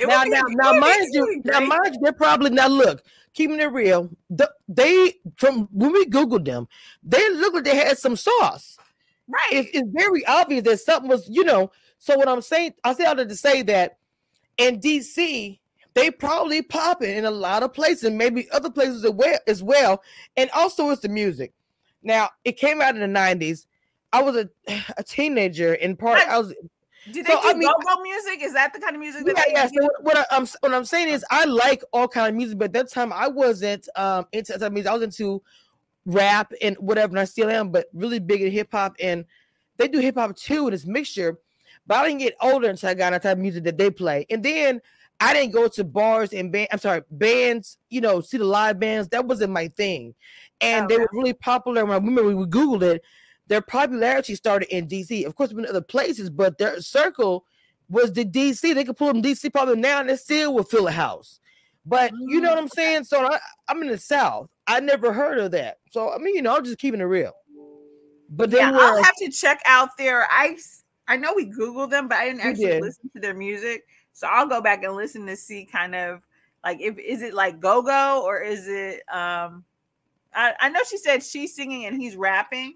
It 0.04 0.10
now, 0.10 0.24
now, 0.24 0.44
now, 0.50 0.80
mind 0.80 1.08
you, 1.12 1.42
now, 1.46 1.60
mind 1.62 1.94
you, 1.94 2.00
they're 2.02 2.14
probably 2.14 2.50
now 2.50 2.68
look, 2.68 3.04
keeping 3.34 3.60
it 3.60 3.72
real. 3.72 4.10
The, 4.30 4.52
they 4.68 5.16
from 5.38 5.70
when 5.72 5.94
we 5.94 6.06
googled 6.06 6.46
them, 6.46 6.68
they 7.04 7.30
look 7.36 7.54
like 7.54 7.64
they 7.64 7.76
had 7.76 7.98
some 7.98 8.16
sauce. 8.16 8.78
Right. 9.28 9.50
It's, 9.52 9.70
it's 9.74 9.90
very 9.92 10.26
obvious 10.26 10.64
that 10.64 10.80
something 10.80 11.10
was, 11.10 11.28
you 11.30 11.44
know. 11.44 11.72
So 11.98 12.18
what 12.18 12.28
I'm 12.28 12.42
saying, 12.42 12.74
I 12.84 12.94
say 12.94 13.06
all 13.06 13.16
to 13.16 13.36
say 13.36 13.62
that 13.64 13.98
in 14.58 14.80
DC, 14.80 15.60
they 15.94 16.12
probably 16.12 16.62
popping 16.62 17.16
in 17.16 17.26
a 17.26 17.32
lot 17.32 17.64
of 17.64 17.74
places, 17.74 18.12
maybe 18.12 18.50
other 18.52 18.70
places 18.70 19.06
as 19.06 19.12
well, 19.12 19.40
as 19.48 19.64
well. 19.64 20.04
And 20.36 20.50
also 20.52 20.90
it's 20.90 21.02
the 21.02 21.10
music. 21.10 21.54
Now 22.02 22.30
it 22.44 22.58
came 22.58 22.82
out 22.82 22.96
in 22.96 23.02
the 23.02 23.20
90s. 23.20 23.66
I 24.12 24.22
was 24.22 24.36
a, 24.36 24.50
a 24.98 25.04
teenager 25.04 25.74
in 25.76 25.96
part. 25.96 26.20
I, 26.20 26.36
I 26.36 26.38
was 26.40 26.54
do 27.12 27.24
they 27.24 27.30
so, 27.30 27.42
do 27.42 27.50
I 27.50 27.54
mean, 27.54 27.68
go-go 27.68 28.02
music? 28.02 28.42
Is 28.42 28.54
that 28.54 28.74
the 28.74 28.80
kind 28.80 28.96
of 28.96 29.00
music 29.00 29.26
that 29.26 29.36
yeah, 29.48 29.54
yeah. 29.54 29.68
So 29.68 29.90
what, 30.02 30.18
I, 30.18 30.36
am 30.36 30.48
what 30.62 30.74
I'm 30.74 30.86
saying 30.86 31.10
is 31.10 31.26
I 31.30 31.46
like 31.46 31.84
all 31.92 32.08
kind 32.08 32.30
of 32.30 32.36
music, 32.36 32.58
but 32.58 32.66
at 32.66 32.74
that 32.74 32.92
time 32.92 33.12
I 33.12 33.28
wasn't 33.28 33.88
um 33.96 34.26
into 34.32 34.58
that 34.58 34.72
music. 34.72 34.90
I 34.90 34.94
was 34.94 35.04
into 35.04 35.42
rap 36.06 36.54
and 36.62 36.78
whatever, 36.78 37.12
and 37.12 37.20
I 37.20 37.26
still 37.26 37.50
am, 37.50 37.72
but 37.72 37.88
really 37.94 38.20
big 38.20 38.42
in 38.42 38.52
hip 38.52 38.70
hop. 38.72 38.96
And 39.00 39.26
they 39.78 39.88
do 39.88 40.00
hip 40.00 40.16
hop 40.16 40.36
too, 40.36 40.66
and 40.66 40.74
it's 40.74 40.86
mixture. 40.86 41.38
But 41.86 41.98
I 41.98 42.08
didn't 42.08 42.20
get 42.20 42.36
older 42.42 42.70
until 42.70 42.90
I 42.90 42.94
got 42.94 43.14
into 43.14 43.28
type 43.28 43.34
of 43.34 43.40
music 43.40 43.66
that 43.66 43.78
they 43.78 43.92
play. 43.92 44.26
And 44.30 44.42
then 44.42 44.82
I 45.20 45.34
didn't 45.34 45.54
go 45.54 45.68
to 45.68 45.84
bars 45.84 46.32
and 46.34 46.52
band. 46.52 46.70
I'm 46.72 46.80
sorry, 46.80 47.02
bands. 47.12 47.78
You 47.90 48.02
know, 48.02 48.22
see 48.22 48.38
the 48.38 48.46
live 48.46 48.80
bands. 48.80 49.10
That 49.10 49.26
wasn't 49.26 49.52
my 49.52 49.68
thing. 49.70 50.16
And 50.62 50.86
oh, 50.86 50.88
they 50.88 50.98
were 50.98 51.10
really 51.12 51.34
popular. 51.34 51.84
When 51.84 51.94
I 51.94 51.96
remember 51.96 52.24
we 52.24 52.46
googled 52.46 52.84
it, 52.84 53.04
their 53.48 53.62
popularity 53.62 54.36
started 54.36 54.76
in 54.76 54.88
DC. 54.88 55.26
Of 55.26 55.36
course, 55.36 55.52
in 55.52 55.66
other 55.66 55.82
places, 55.82 56.30
but 56.30 56.58
their 56.58 56.82
circle 56.82 57.46
was 57.90 58.14
the 58.14 58.26
DC. 58.26 58.74
They 58.74 58.84
could 58.84 58.98
pull 58.98 59.08
them 59.08 59.22
DC 59.22 59.52
probably 59.52 59.76
now, 59.76 60.00
and 60.00 60.10
they 60.10 60.16
still 60.16 60.54
would 60.56 60.68
fill 60.68 60.88
a 60.88 60.92
house. 60.92 61.40
But 61.86 62.14
you 62.28 62.40
know 62.40 62.50
what 62.50 62.58
I'm 62.58 62.68
mm. 62.68 62.74
saying? 62.74 63.04
So 63.04 63.26
I, 63.26 63.40
am 63.70 63.82
in 63.82 63.90
the 63.90 63.98
South. 63.98 64.50
I 64.68 64.80
never 64.80 65.12
heard 65.12 65.38
of 65.40 65.52
that. 65.52 65.80
So 65.92 66.14
I 66.14 66.18
mean, 66.18 66.36
you 66.36 66.42
know, 66.42 66.56
I'm 66.56 66.64
just 66.64 66.80
keeping 66.80 67.02
it 67.02 67.06
real. 67.06 67.34
But 68.30 68.52
yeah, 68.52 68.72
were, 68.72 68.80
I'll 68.80 69.04
have 69.04 69.16
to 69.18 69.30
check 69.30 69.62
out 69.66 69.90
their. 69.98 70.26
I 70.30 70.58
I 71.08 71.18
know 71.18 71.34
we 71.36 71.46
googled 71.46 71.90
them, 71.90 72.08
but 72.08 72.18
I 72.18 72.26
didn't 72.26 72.42
actually 72.42 72.66
did. 72.68 72.82
listen 72.82 73.10
to 73.16 73.20
their 73.20 73.34
music. 73.34 73.84
So 74.14 74.28
I'll 74.28 74.48
go 74.48 74.62
back 74.62 74.84
and 74.84 74.96
listen 74.96 75.26
to 75.28 75.36
see 75.36 75.66
kind 75.66 75.96
of 75.96 76.22
like 76.64 76.80
if 76.80 76.98
is 76.98 77.22
it 77.22 77.34
like 77.34 77.60
go 77.60 77.82
go 77.82 78.24
or 78.24 78.42
is 78.42 78.68
it 78.68 79.02
um 79.12 79.66
I, 80.36 80.54
I 80.60 80.70
know 80.70 80.80
she 80.88 80.98
said 80.98 81.24
she's 81.24 81.56
singing 81.56 81.86
and 81.86 82.02
he's 82.02 82.16
rapping. 82.16 82.76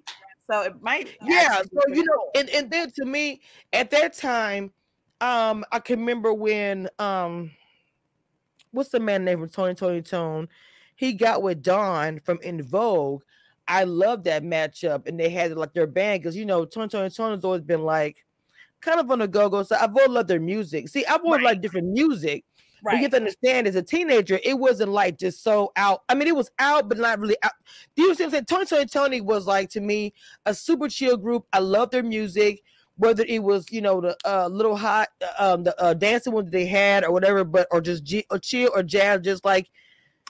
So 0.50 0.62
it 0.62 0.82
might 0.82 1.18
Yeah, 1.22 1.62
so 1.62 1.82
you 1.90 2.04
know, 2.04 2.32
and, 2.36 2.50
and 2.50 2.72
then 2.72 2.92
to 2.92 3.06
me 3.06 3.42
at 3.74 3.90
that 3.92 4.14
time, 4.14 4.72
um, 5.20 5.66
I 5.72 5.80
can 5.80 6.00
remember 6.00 6.34
when 6.34 6.90
um 7.00 7.52
what's 8.72 8.90
the 8.90 9.00
man 9.00 9.26
name 9.26 9.40
from 9.40 9.50
Tony 9.50 9.76
Toni 9.76 10.02
Toné? 10.02 10.48
He 10.96 11.14
got 11.14 11.44
with 11.44 11.62
Dawn 11.62 12.20
from 12.20 12.40
En 12.44 12.62
Vogue. 12.62 13.24
I 13.68 13.84
love 13.84 14.24
that 14.24 14.44
matchup, 14.44 15.08
and 15.08 15.20
they 15.20 15.30
had 15.30 15.56
like 15.58 15.74
their 15.74 15.88
band 15.88 16.22
because 16.22 16.36
you 16.36 16.46
know 16.46 16.66
Tony 16.66 16.88
Toni 16.88 17.10
Toné 17.10 17.32
has 17.32 17.46
always 17.46 17.62
been 17.62 17.84
like 17.84 18.26
kind 18.82 19.00
of 19.00 19.12
on 19.12 19.20
the 19.20 19.28
go 19.28 19.50
go. 19.50 19.64
So 19.64 19.76
I've 19.76 19.96
always 19.96 20.10
loved 20.10 20.30
their 20.30 20.40
music. 20.40 20.88
See, 20.88 21.06
I've 21.06 21.22
always 21.22 21.40
right. 21.40 21.46
liked 21.46 21.62
different 21.62 21.88
music. 21.88 22.46
Right. 22.88 22.96
You 22.96 23.02
get 23.02 23.12
to 23.12 23.18
understand 23.18 23.68
as 23.68 23.76
a 23.76 23.84
teenager, 23.84 24.40
it 24.44 24.58
wasn't 24.58 24.92
like 24.94 25.18
just 25.18 25.44
so 25.44 25.74
out. 25.76 26.04
I 26.08 26.16
mean, 26.16 26.30
it 26.30 26.36
was 26.36 26.50
out, 26.58 26.88
but 26.88 26.98
not 26.98 27.20
really 27.20 27.36
out. 27.44 27.52
Do 27.98 28.04
you 28.04 28.16
see 28.16 28.24
what 28.24 28.28
I'm 28.28 28.32
saying? 28.32 28.46
Tony 28.46 28.66
Tony 28.66 28.86
Tony 28.86 29.22
was 29.22 29.46
like 29.46 29.70
to 29.72 29.82
me 29.82 30.14
a 30.46 30.54
super 30.54 30.88
chill 30.88 31.18
group. 31.18 31.46
I 31.52 31.60
love 31.60 31.92
their 31.92 32.04
music 32.04 32.64
whether 32.98 33.24
it 33.28 33.44
was 33.44 33.72
you 33.72 33.82
know 33.82 34.02
the 34.02 34.18
uh, 34.26 34.48
little 34.48 34.76
hot 34.76 35.10
uh, 35.22 35.54
um 35.54 35.64
the 35.64 35.82
uh, 35.82 35.94
dancing 35.94 36.34
ones 36.34 36.50
they 36.50 36.66
had 36.66 37.04
or 37.04 37.12
whatever, 37.12 37.44
but 37.44 37.68
or 37.72 37.80
just 37.80 38.04
G- 38.04 38.26
or 38.30 38.40
chill 38.40 38.72
or 38.76 38.84
jazz, 38.84 39.22
just 39.22 39.46
like 39.46 39.70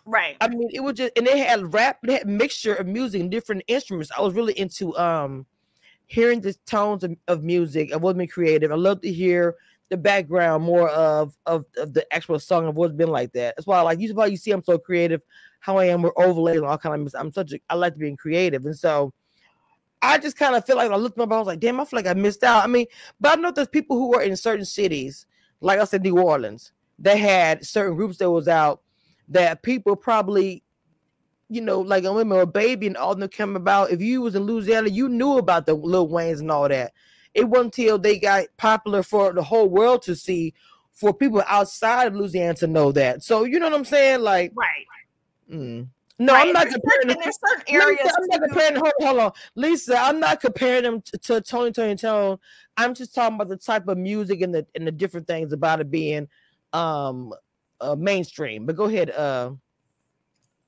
right. 0.05 0.35
I 0.41 0.47
mean, 0.47 0.67
it 0.71 0.81
was 0.81 0.95
just 0.95 1.13
and 1.17 1.25
they 1.25 1.39
had 1.39 1.73
rap, 1.73 1.99
they 2.03 2.13
had 2.13 2.27
mixture 2.27 2.75
of 2.75 2.87
music 2.87 3.21
and 3.21 3.31
different 3.31 3.63
instruments. 3.67 4.11
I 4.17 4.21
was 4.21 4.33
really 4.33 4.57
into 4.59 4.97
um 4.97 5.45
hearing 6.07 6.41
the 6.41 6.53
tones 6.65 7.03
of, 7.03 7.15
of 7.27 7.43
music. 7.43 7.93
I 7.93 7.97
wasn't 7.97 8.31
creative. 8.31 8.71
I 8.71 8.75
love 8.75 9.01
to 9.01 9.11
hear 9.11 9.55
the 9.89 9.97
background 9.97 10.63
more 10.63 10.89
of, 10.89 11.37
of, 11.45 11.65
of 11.77 11.93
the 11.93 12.11
actual 12.13 12.39
song 12.39 12.67
of 12.67 12.75
what's 12.75 12.93
been 12.93 13.09
like 13.09 13.31
that. 13.33 13.55
That's 13.55 13.67
why 13.67 13.77
I 13.77 13.81
like 13.81 13.99
you. 13.99 14.13
Why 14.13 14.25
you 14.25 14.37
see 14.37 14.51
I'm 14.51 14.63
so 14.63 14.77
creative. 14.77 15.21
How 15.59 15.77
I 15.77 15.85
am 15.85 16.01
with 16.01 16.13
overlays 16.15 16.57
and 16.57 16.65
all 16.65 16.77
kind 16.77 17.07
of. 17.07 17.15
I'm 17.17 17.31
such 17.31 17.53
a. 17.53 17.59
I 17.69 17.75
like 17.75 17.93
to 17.93 17.99
be 17.99 18.15
creative, 18.15 18.65
and 18.65 18.77
so 18.77 19.13
I 20.01 20.17
just 20.17 20.37
kind 20.37 20.55
of 20.55 20.65
feel 20.65 20.77
like 20.77 20.91
I 20.91 20.95
looked 20.95 21.19
up, 21.19 21.31
I 21.31 21.37
was 21.37 21.47
like, 21.47 21.59
damn, 21.59 21.79
I 21.79 21.85
feel 21.85 21.97
like 21.97 22.07
I 22.07 22.13
missed 22.13 22.43
out. 22.43 22.63
I 22.63 22.67
mean, 22.67 22.85
but 23.19 23.37
I 23.37 23.41
know 23.41 23.51
there's 23.51 23.67
people 23.67 23.97
who 23.97 24.13
are 24.13 24.21
in 24.21 24.35
certain 24.35 24.65
cities, 24.65 25.25
like 25.59 25.79
I 25.79 25.85
said, 25.85 26.03
New 26.03 26.19
Orleans, 26.19 26.71
they 26.99 27.17
had 27.17 27.65
certain 27.65 27.95
groups 27.95 28.17
that 28.17 28.29
was 28.29 28.47
out 28.47 28.81
that 29.29 29.63
people 29.63 29.95
probably, 29.95 30.63
you 31.49 31.61
know, 31.61 31.81
like 31.81 32.05
I 32.05 32.09
remember 32.09 32.41
a 32.41 32.47
baby 32.47 32.87
and 32.87 32.97
all 32.97 33.15
them 33.15 33.29
came 33.29 33.55
about. 33.55 33.91
If 33.91 34.01
you 34.01 34.21
was 34.21 34.35
in 34.35 34.43
Louisiana, 34.43 34.89
you 34.89 35.09
knew 35.09 35.37
about 35.37 35.65
the 35.65 35.73
Lil 35.73 36.07
Waynes 36.09 36.39
and 36.39 36.51
all 36.51 36.69
that. 36.69 36.93
It 37.37 37.47
wasn't 37.47 37.77
until 37.77 37.99
they 37.99 38.17
got 38.17 38.45
popular 38.57 39.03
for 39.03 39.31
the 39.31 39.43
whole 39.43 39.69
world 39.69 40.01
to 40.03 40.15
see, 40.15 40.55
for 40.91 41.13
people 41.13 41.43
outside 41.47 42.07
of 42.07 42.15
Louisiana 42.15 42.55
to 42.55 42.67
know 42.67 42.91
that. 42.93 43.23
So 43.23 43.43
you 43.43 43.59
know 43.59 43.69
what 43.69 43.75
I'm 43.77 43.85
saying? 43.85 44.21
Like, 44.21 44.51
right. 44.55 44.85
Mm. 45.51 45.87
No, 46.17 46.33
right? 46.33 46.47
I'm 46.47 46.53
not 46.53 46.67
comparing. 46.67 47.07
There's 47.07 47.37
certain 47.47 47.63
areas. 47.67 48.11
I'm 48.17 48.27
not 48.27 48.41
comparing. 48.41 48.75
Hold, 48.77 48.93
hold 48.99 49.19
on, 49.19 49.31
Lisa. 49.53 49.99
I'm 49.99 50.19
not 50.19 50.41
comparing 50.41 50.81
them 50.81 51.01
to, 51.01 51.17
to 51.19 51.41
Tony 51.41 51.71
Toni 51.71 51.93
Toné. 51.93 52.39
I'm 52.75 52.95
just 52.95 53.13
talking 53.13 53.35
about 53.35 53.49
the 53.49 53.57
type 53.57 53.87
of 53.87 53.99
music 53.99 54.41
and 54.41 54.53
the 54.53 54.65
and 54.73 54.87
the 54.87 54.91
different 54.91 55.27
things 55.27 55.53
about 55.53 55.79
it 55.79 55.91
being 55.91 56.27
um 56.73 57.33
uh, 57.79 57.95
mainstream. 57.95 58.65
But 58.65 58.77
go 58.77 58.85
ahead. 58.85 59.11
Uh, 59.11 59.51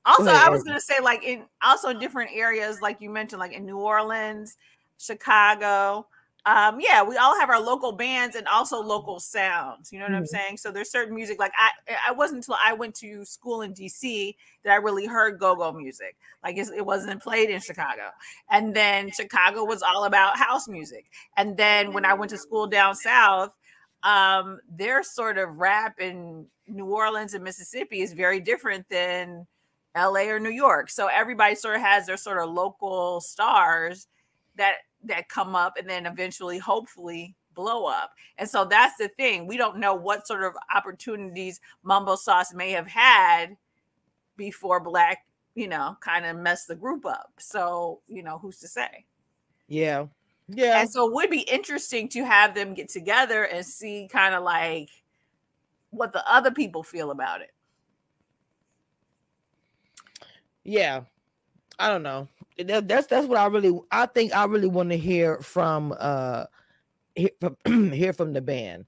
also, 0.04 0.24
go 0.24 0.30
ahead, 0.30 0.46
I 0.46 0.50
was 0.50 0.62
gonna 0.62 0.80
say 0.80 1.00
like 1.00 1.24
in 1.24 1.42
also 1.64 1.92
different 1.92 2.30
areas, 2.32 2.80
like 2.80 3.00
you 3.00 3.10
mentioned, 3.10 3.40
like 3.40 3.52
in 3.52 3.66
New 3.66 3.78
Orleans, 3.78 4.56
Chicago 4.98 6.06
um 6.46 6.78
yeah 6.80 7.02
we 7.02 7.16
all 7.16 7.38
have 7.38 7.50
our 7.50 7.60
local 7.60 7.92
bands 7.92 8.34
and 8.34 8.46
also 8.48 8.80
local 8.80 9.20
sounds 9.20 9.92
you 9.92 9.98
know 9.98 10.04
what 10.04 10.12
mm-hmm. 10.12 10.18
i'm 10.18 10.26
saying? 10.26 10.56
So 10.56 10.70
there's 10.70 10.90
certain 10.90 11.14
music 11.14 11.38
like 11.38 11.52
i 11.58 11.70
i 12.08 12.12
wasn't 12.12 12.38
until 12.38 12.56
i 12.64 12.72
went 12.72 12.94
to 12.96 13.24
school 13.24 13.62
in 13.62 13.74
dc 13.74 14.34
that 14.64 14.72
i 14.72 14.76
really 14.76 15.06
heard 15.06 15.38
go-go 15.38 15.72
music 15.72 16.16
like 16.42 16.56
it 16.56 16.84
wasn't 16.84 17.22
played 17.22 17.50
in 17.50 17.60
chicago. 17.60 18.10
And 18.50 18.74
then 18.74 19.10
chicago 19.10 19.64
was 19.64 19.82
all 19.82 20.04
about 20.04 20.38
house 20.38 20.68
music. 20.68 21.06
And 21.36 21.56
then 21.56 21.92
when 21.92 22.04
i 22.04 22.14
went 22.14 22.30
to 22.30 22.38
school 22.38 22.66
down 22.66 22.94
south 22.94 23.52
um 24.02 24.58
their 24.70 25.02
sort 25.02 25.36
of 25.36 25.56
rap 25.58 26.00
in 26.00 26.46
new 26.66 26.86
orleans 26.86 27.34
and 27.34 27.44
mississippi 27.44 28.00
is 28.00 28.14
very 28.14 28.40
different 28.40 28.88
than 28.88 29.46
la 29.94 30.20
or 30.20 30.40
new 30.40 30.50
york. 30.50 30.88
So 30.88 31.08
everybody 31.08 31.54
sort 31.54 31.76
of 31.76 31.82
has 31.82 32.06
their 32.06 32.16
sort 32.16 32.38
of 32.38 32.48
local 32.50 33.20
stars 33.20 34.06
that 34.56 34.76
that 35.04 35.28
come 35.28 35.54
up 35.54 35.76
and 35.78 35.88
then 35.88 36.06
eventually 36.06 36.58
hopefully 36.58 37.34
blow 37.54 37.86
up. 37.86 38.12
And 38.38 38.48
so 38.48 38.64
that's 38.64 38.96
the 38.96 39.08
thing. 39.08 39.46
We 39.46 39.56
don't 39.56 39.78
know 39.78 39.94
what 39.94 40.26
sort 40.26 40.42
of 40.44 40.54
opportunities 40.74 41.60
Mumbo 41.82 42.16
Sauce 42.16 42.54
may 42.54 42.70
have 42.70 42.86
had 42.86 43.56
before 44.36 44.80
Black, 44.80 45.26
you 45.54 45.68
know, 45.68 45.96
kind 46.00 46.24
of 46.24 46.36
messed 46.36 46.68
the 46.68 46.76
group 46.76 47.04
up. 47.04 47.32
So, 47.38 48.00
you 48.08 48.22
know, 48.22 48.38
who's 48.38 48.58
to 48.60 48.68
say? 48.68 49.04
Yeah. 49.68 50.06
Yeah. 50.48 50.80
And 50.80 50.90
so 50.90 51.06
it 51.06 51.14
would 51.14 51.30
be 51.30 51.42
interesting 51.42 52.08
to 52.10 52.24
have 52.24 52.54
them 52.54 52.74
get 52.74 52.88
together 52.88 53.44
and 53.44 53.64
see 53.64 54.08
kind 54.10 54.34
of 54.34 54.42
like 54.42 54.90
what 55.90 56.12
the 56.12 56.28
other 56.30 56.50
people 56.50 56.82
feel 56.82 57.10
about 57.10 57.40
it. 57.40 57.52
Yeah. 60.64 61.02
I 61.78 61.88
don't 61.88 62.02
know. 62.02 62.28
That, 62.66 62.88
that's 62.88 63.06
that's 63.06 63.26
what 63.26 63.38
I 63.38 63.46
really 63.46 63.78
I 63.90 64.06
think 64.06 64.34
I 64.34 64.44
really 64.44 64.68
want 64.68 64.90
to 64.90 64.98
hear 64.98 65.38
from 65.40 65.94
uh 65.98 66.44
hear 67.14 67.30
from, 67.40 67.56
hear 67.92 68.12
from 68.12 68.32
the 68.32 68.40
band. 68.40 68.86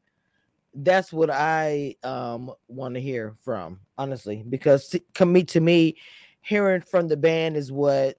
That's 0.74 1.12
what 1.12 1.30
I 1.30 1.96
um 2.02 2.52
want 2.68 2.94
to 2.94 3.00
hear 3.00 3.34
from, 3.40 3.80
honestly, 3.98 4.44
because 4.48 4.94
me 5.20 5.44
to 5.44 5.60
me, 5.60 5.96
hearing 6.40 6.80
from 6.80 7.08
the 7.08 7.16
band 7.16 7.56
is 7.56 7.70
what 7.70 8.18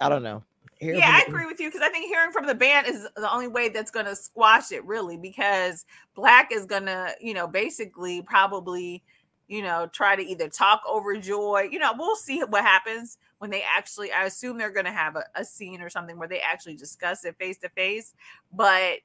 I 0.00 0.08
don't 0.08 0.22
know. 0.22 0.42
Hearing 0.80 0.98
yeah, 0.98 1.20
I 1.22 1.28
agree 1.28 1.44
with 1.44 1.60
you 1.60 1.68
because 1.68 1.82
I 1.82 1.90
think 1.90 2.06
hearing 2.06 2.32
from 2.32 2.46
the 2.46 2.54
band 2.54 2.86
is 2.86 3.06
the 3.14 3.30
only 3.30 3.48
way 3.48 3.68
that's 3.68 3.90
going 3.90 4.06
to 4.06 4.16
squash 4.16 4.72
it, 4.72 4.82
really, 4.86 5.18
because 5.18 5.84
Black 6.14 6.50
is 6.52 6.64
going 6.64 6.86
to, 6.86 7.14
you 7.20 7.34
know, 7.34 7.46
basically 7.46 8.22
probably 8.22 9.02
you 9.50 9.62
know, 9.62 9.88
try 9.92 10.14
to 10.14 10.22
either 10.22 10.48
talk 10.48 10.80
over 10.88 11.16
Joy. 11.16 11.68
You 11.72 11.80
know, 11.80 11.92
we'll 11.98 12.14
see 12.14 12.38
what 12.38 12.62
happens 12.62 13.18
when 13.38 13.50
they 13.50 13.64
actually, 13.64 14.12
I 14.12 14.24
assume 14.24 14.56
they're 14.56 14.70
going 14.70 14.86
to 14.86 14.92
have 14.92 15.16
a, 15.16 15.24
a, 15.34 15.44
scene 15.44 15.82
or 15.82 15.90
something 15.90 16.16
where 16.16 16.28
they 16.28 16.38
actually 16.38 16.76
discuss 16.76 17.24
it 17.24 17.36
face 17.36 17.58
to 17.58 17.68
face. 17.70 18.14
But 18.52 18.98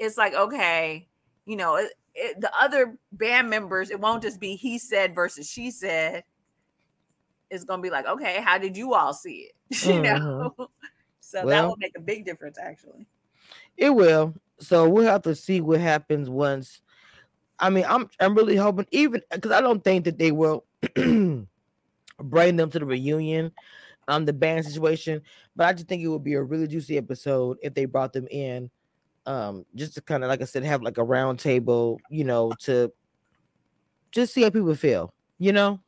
it's 0.00 0.18
like, 0.18 0.34
okay, 0.34 1.06
you 1.44 1.54
know, 1.54 1.76
it, 1.76 1.92
it, 2.16 2.40
the 2.40 2.50
other 2.60 2.98
band 3.12 3.48
members, 3.48 3.90
it 3.92 4.00
won't 4.00 4.24
just 4.24 4.40
be 4.40 4.56
he 4.56 4.76
said 4.76 5.14
versus 5.14 5.48
she 5.48 5.70
said. 5.70 6.24
It's 7.48 7.62
going 7.62 7.78
to 7.78 7.82
be 7.82 7.90
like, 7.90 8.08
okay, 8.08 8.42
how 8.42 8.58
did 8.58 8.76
you 8.76 8.92
all 8.92 9.12
see 9.14 9.50
it? 9.70 9.84
you 9.86 10.02
know? 10.02 10.52
Mm-hmm. 10.58 10.62
so 11.20 11.44
well, 11.44 11.62
that 11.62 11.68
will 11.68 11.76
make 11.78 11.96
a 11.96 12.00
big 12.00 12.24
difference, 12.24 12.58
actually. 12.58 13.06
It 13.76 13.90
will. 13.90 14.34
So 14.58 14.88
we'll 14.88 15.04
have 15.04 15.22
to 15.22 15.36
see 15.36 15.60
what 15.60 15.80
happens 15.80 16.28
once 16.28 16.80
I 17.58 17.70
mean, 17.70 17.84
I'm 17.88 18.08
I'm 18.20 18.34
really 18.34 18.56
hoping 18.56 18.86
even 18.90 19.22
because 19.30 19.52
I 19.52 19.60
don't 19.60 19.82
think 19.82 20.04
that 20.04 20.18
they 20.18 20.32
will 20.32 20.64
bring 20.94 21.46
them 22.56 22.70
to 22.70 22.78
the 22.78 22.84
reunion, 22.84 23.52
um, 24.08 24.24
the 24.24 24.32
band 24.32 24.64
situation. 24.66 25.22
But 25.54 25.66
I 25.66 25.72
just 25.72 25.88
think 25.88 26.02
it 26.02 26.08
would 26.08 26.24
be 26.24 26.34
a 26.34 26.42
really 26.42 26.66
juicy 26.66 26.98
episode 26.98 27.58
if 27.62 27.74
they 27.74 27.86
brought 27.86 28.12
them 28.12 28.28
in, 28.30 28.70
um, 29.24 29.64
just 29.74 29.94
to 29.94 30.02
kind 30.02 30.22
of 30.22 30.28
like 30.28 30.42
I 30.42 30.44
said, 30.44 30.64
have 30.64 30.82
like 30.82 30.98
a 30.98 31.04
round 31.04 31.38
table, 31.38 31.98
you 32.10 32.24
know, 32.24 32.52
to 32.60 32.92
just 34.12 34.34
see 34.34 34.42
how 34.42 34.50
people 34.50 34.74
feel, 34.74 35.14
you 35.38 35.52
know. 35.52 35.80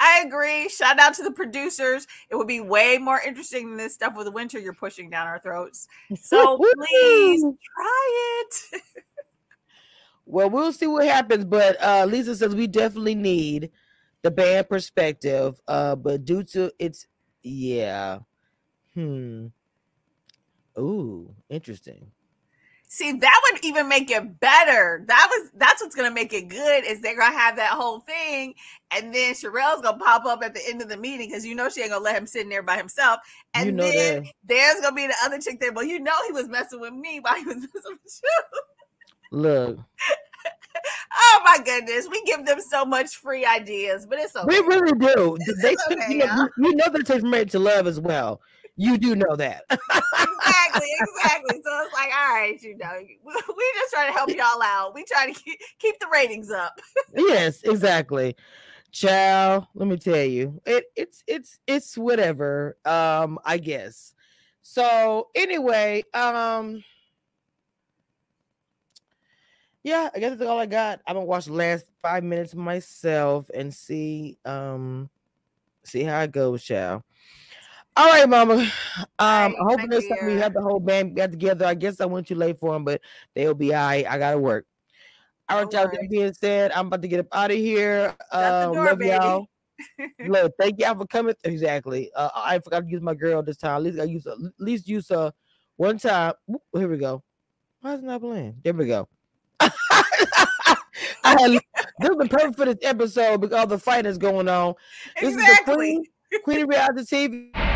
I 0.00 0.24
agree. 0.26 0.68
Shout 0.68 0.98
out 0.98 1.14
to 1.14 1.22
the 1.22 1.30
producers. 1.30 2.06
It 2.28 2.36
would 2.36 2.48
be 2.48 2.60
way 2.60 2.98
more 2.98 3.20
interesting 3.20 3.68
than 3.68 3.76
this 3.76 3.94
stuff 3.94 4.16
with 4.16 4.26
the 4.26 4.32
winter 4.32 4.58
you're 4.58 4.74
pushing 4.74 5.08
down 5.08 5.28
our 5.28 5.38
throats. 5.38 5.86
So 6.20 6.58
please 6.58 7.42
try 7.42 8.40
it. 8.40 8.82
Well, 10.26 10.48
we'll 10.50 10.72
see 10.72 10.86
what 10.86 11.06
happens, 11.06 11.44
but 11.44 11.82
uh 11.82 12.06
Lisa 12.08 12.34
says 12.36 12.54
we 12.54 12.66
definitely 12.66 13.14
need 13.14 13.70
the 14.22 14.30
band 14.30 14.68
perspective. 14.68 15.60
Uh, 15.68 15.94
but 15.94 16.24
due 16.24 16.42
to 16.42 16.72
its 16.78 17.06
yeah. 17.42 18.20
Hmm. 18.94 19.48
Ooh, 20.78 21.34
interesting. 21.48 22.10
See, 22.88 23.12
that 23.12 23.40
would 23.50 23.64
even 23.64 23.88
make 23.88 24.10
it 24.10 24.38
better. 24.40 25.04
That 25.08 25.28
was 25.30 25.50
that's 25.56 25.82
what's 25.82 25.96
gonna 25.96 26.12
make 26.12 26.32
it 26.32 26.48
good 26.48 26.84
is 26.84 27.00
they're 27.00 27.18
gonna 27.18 27.36
have 27.36 27.56
that 27.56 27.72
whole 27.72 28.00
thing, 28.00 28.54
and 28.92 29.12
then 29.12 29.34
Sherelle's 29.34 29.82
gonna 29.82 29.98
pop 29.98 30.24
up 30.26 30.44
at 30.44 30.54
the 30.54 30.60
end 30.68 30.80
of 30.80 30.88
the 30.88 30.96
meeting 30.96 31.28
because 31.28 31.44
you 31.44 31.56
know 31.56 31.68
she 31.68 31.80
ain't 31.80 31.90
gonna 31.90 32.04
let 32.04 32.16
him 32.16 32.26
sit 32.26 32.42
in 32.42 32.48
there 32.48 32.62
by 32.62 32.76
himself. 32.76 33.18
And 33.52 33.66
you 33.66 33.72
know 33.72 33.90
then 33.90 34.22
that. 34.22 34.32
there's 34.44 34.80
gonna 34.80 34.94
be 34.94 35.08
the 35.08 35.16
other 35.24 35.40
chick 35.40 35.60
there. 35.60 35.72
Well, 35.72 35.84
you 35.84 35.98
know 35.98 36.14
he 36.26 36.32
was 36.32 36.48
messing 36.48 36.80
with 36.80 36.92
me 36.92 37.18
while 37.18 37.34
he 37.34 37.44
was 37.44 37.56
messing 37.74 37.98
with 38.02 38.20
you. 38.22 38.42
Look. 39.34 39.78
oh 41.16 41.40
my 41.44 41.58
goodness, 41.64 42.06
we 42.10 42.22
give 42.22 42.46
them 42.46 42.60
so 42.60 42.84
much 42.84 43.16
free 43.16 43.44
ideas, 43.44 44.06
but 44.06 44.18
it's 44.18 44.36
okay. 44.36 44.46
We 44.46 44.66
really 44.66 44.92
do. 44.92 45.36
They, 45.62 45.76
okay, 45.90 46.12
you, 46.12 46.18
know, 46.18 46.48
you 46.58 46.74
know 46.76 46.88
that 46.90 47.06
takes 47.06 47.24
made 47.24 47.50
to 47.50 47.58
love 47.58 47.86
as 47.86 48.00
well. 48.00 48.40
You 48.76 48.98
do 48.98 49.14
know 49.14 49.36
that. 49.36 49.64
exactly, 49.70 50.88
exactly. 51.00 51.60
So 51.64 51.82
it's 51.82 51.94
like, 51.94 52.10
all 52.16 52.34
right, 52.34 52.58
you 52.60 52.76
know, 52.76 52.92
we 52.98 53.72
just 53.74 53.92
try 53.92 54.06
to 54.06 54.12
help 54.12 54.30
y'all 54.30 54.62
out. 54.62 54.94
We 54.94 55.04
try 55.04 55.32
to 55.32 55.32
keep, 55.32 55.58
keep 55.78 55.98
the 56.00 56.08
ratings 56.12 56.50
up. 56.50 56.78
yes, 57.14 57.62
exactly. 57.62 58.36
Ciao. 58.90 59.66
Let 59.74 59.88
me 59.88 59.96
tell 59.96 60.22
you, 60.22 60.60
it 60.66 60.84
it's 60.94 61.24
it's 61.26 61.58
it's 61.66 61.98
whatever. 61.98 62.76
Um, 62.84 63.38
I 63.44 63.58
guess. 63.58 64.14
So 64.62 65.28
anyway, 65.34 66.04
um 66.14 66.82
yeah, 69.84 70.08
I 70.14 70.18
guess 70.18 70.36
that's 70.36 70.50
all 70.50 70.58
I 70.58 70.66
got. 70.66 71.00
I'm 71.06 71.14
gonna 71.14 71.26
watch 71.26 71.44
the 71.44 71.52
last 71.52 71.84
five 72.02 72.24
minutes 72.24 72.54
myself 72.54 73.50
and 73.54 73.72
see 73.72 74.38
um 74.46 75.10
see 75.84 76.02
how 76.02 76.20
it 76.22 76.32
goes, 76.32 76.64
child. 76.64 77.02
All 77.96 78.08
right, 78.08 78.28
mama. 78.28 78.70
Um, 79.18 79.52
right, 79.52 79.54
hoping 79.58 79.90
this 79.90 80.08
time 80.08 80.26
we 80.26 80.34
have 80.34 80.54
the 80.54 80.60
whole 80.60 80.80
band 80.80 81.16
got 81.16 81.30
together. 81.30 81.66
I 81.66 81.74
guess 81.74 82.00
I 82.00 82.06
went 82.06 82.26
too 82.26 82.34
late 82.34 82.58
for 82.58 82.72
them, 82.72 82.84
but 82.84 83.00
they'll 83.34 83.54
be 83.54 83.74
all 83.74 83.86
right. 83.86 84.06
I 84.08 84.18
gotta 84.18 84.38
work. 84.38 84.66
All 85.48 85.62
right, 85.62 85.72
y'all. 85.72 85.84
That 85.84 86.08
being 86.10 86.32
said, 86.32 86.72
I'm 86.72 86.86
about 86.86 87.02
to 87.02 87.08
get 87.08 87.20
up 87.20 87.26
out 87.32 87.50
of 87.50 87.56
here. 87.56 88.14
Uh, 88.32 88.72
door, 88.72 88.86
love 88.86 88.98
baby. 88.98 89.10
y'all. 89.10 89.46
Look, 90.26 90.52
thank 90.58 90.80
y'all 90.80 90.96
for 90.96 91.06
coming. 91.06 91.34
Exactly. 91.44 92.10
Uh, 92.14 92.30
I 92.34 92.58
forgot 92.60 92.80
to 92.80 92.86
use 92.88 93.02
my 93.02 93.14
girl 93.14 93.42
this 93.42 93.56
time. 93.56 93.76
At 93.76 93.82
least 93.82 94.00
I 94.00 94.04
use 94.04 94.26
at 94.26 94.38
least 94.58 94.88
use 94.88 95.10
uh 95.10 95.30
one 95.76 95.98
time. 95.98 96.34
Here 96.72 96.88
we 96.88 96.96
go. 96.96 97.22
Why 97.80 97.94
is 97.94 98.00
it 98.00 98.06
not 98.06 98.20
playing? 98.20 98.56
There 98.62 98.72
we 98.72 98.86
go. 98.86 99.08
I 101.24 101.40
had 101.40 101.50
this 102.00 102.16
been 102.16 102.28
perfect 102.28 102.56
for 102.56 102.66
this 102.66 102.78
episode 102.82 103.40
because 103.40 103.56
all 103.56 103.66
the 103.66 103.78
fight 103.78 104.06
is 104.06 104.18
going 104.18 104.48
on. 104.48 104.74
This 105.20 105.34
exactly. 105.34 105.96
is 105.96 106.06
the 106.30 106.38
Queen, 106.40 106.42
Queen 106.44 106.62
of 106.62 106.68
Reality 106.68 107.50
TV. 107.52 107.74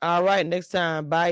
All 0.00 0.22
right, 0.22 0.46
next 0.46 0.68
time. 0.68 1.08
Bye. 1.08 1.30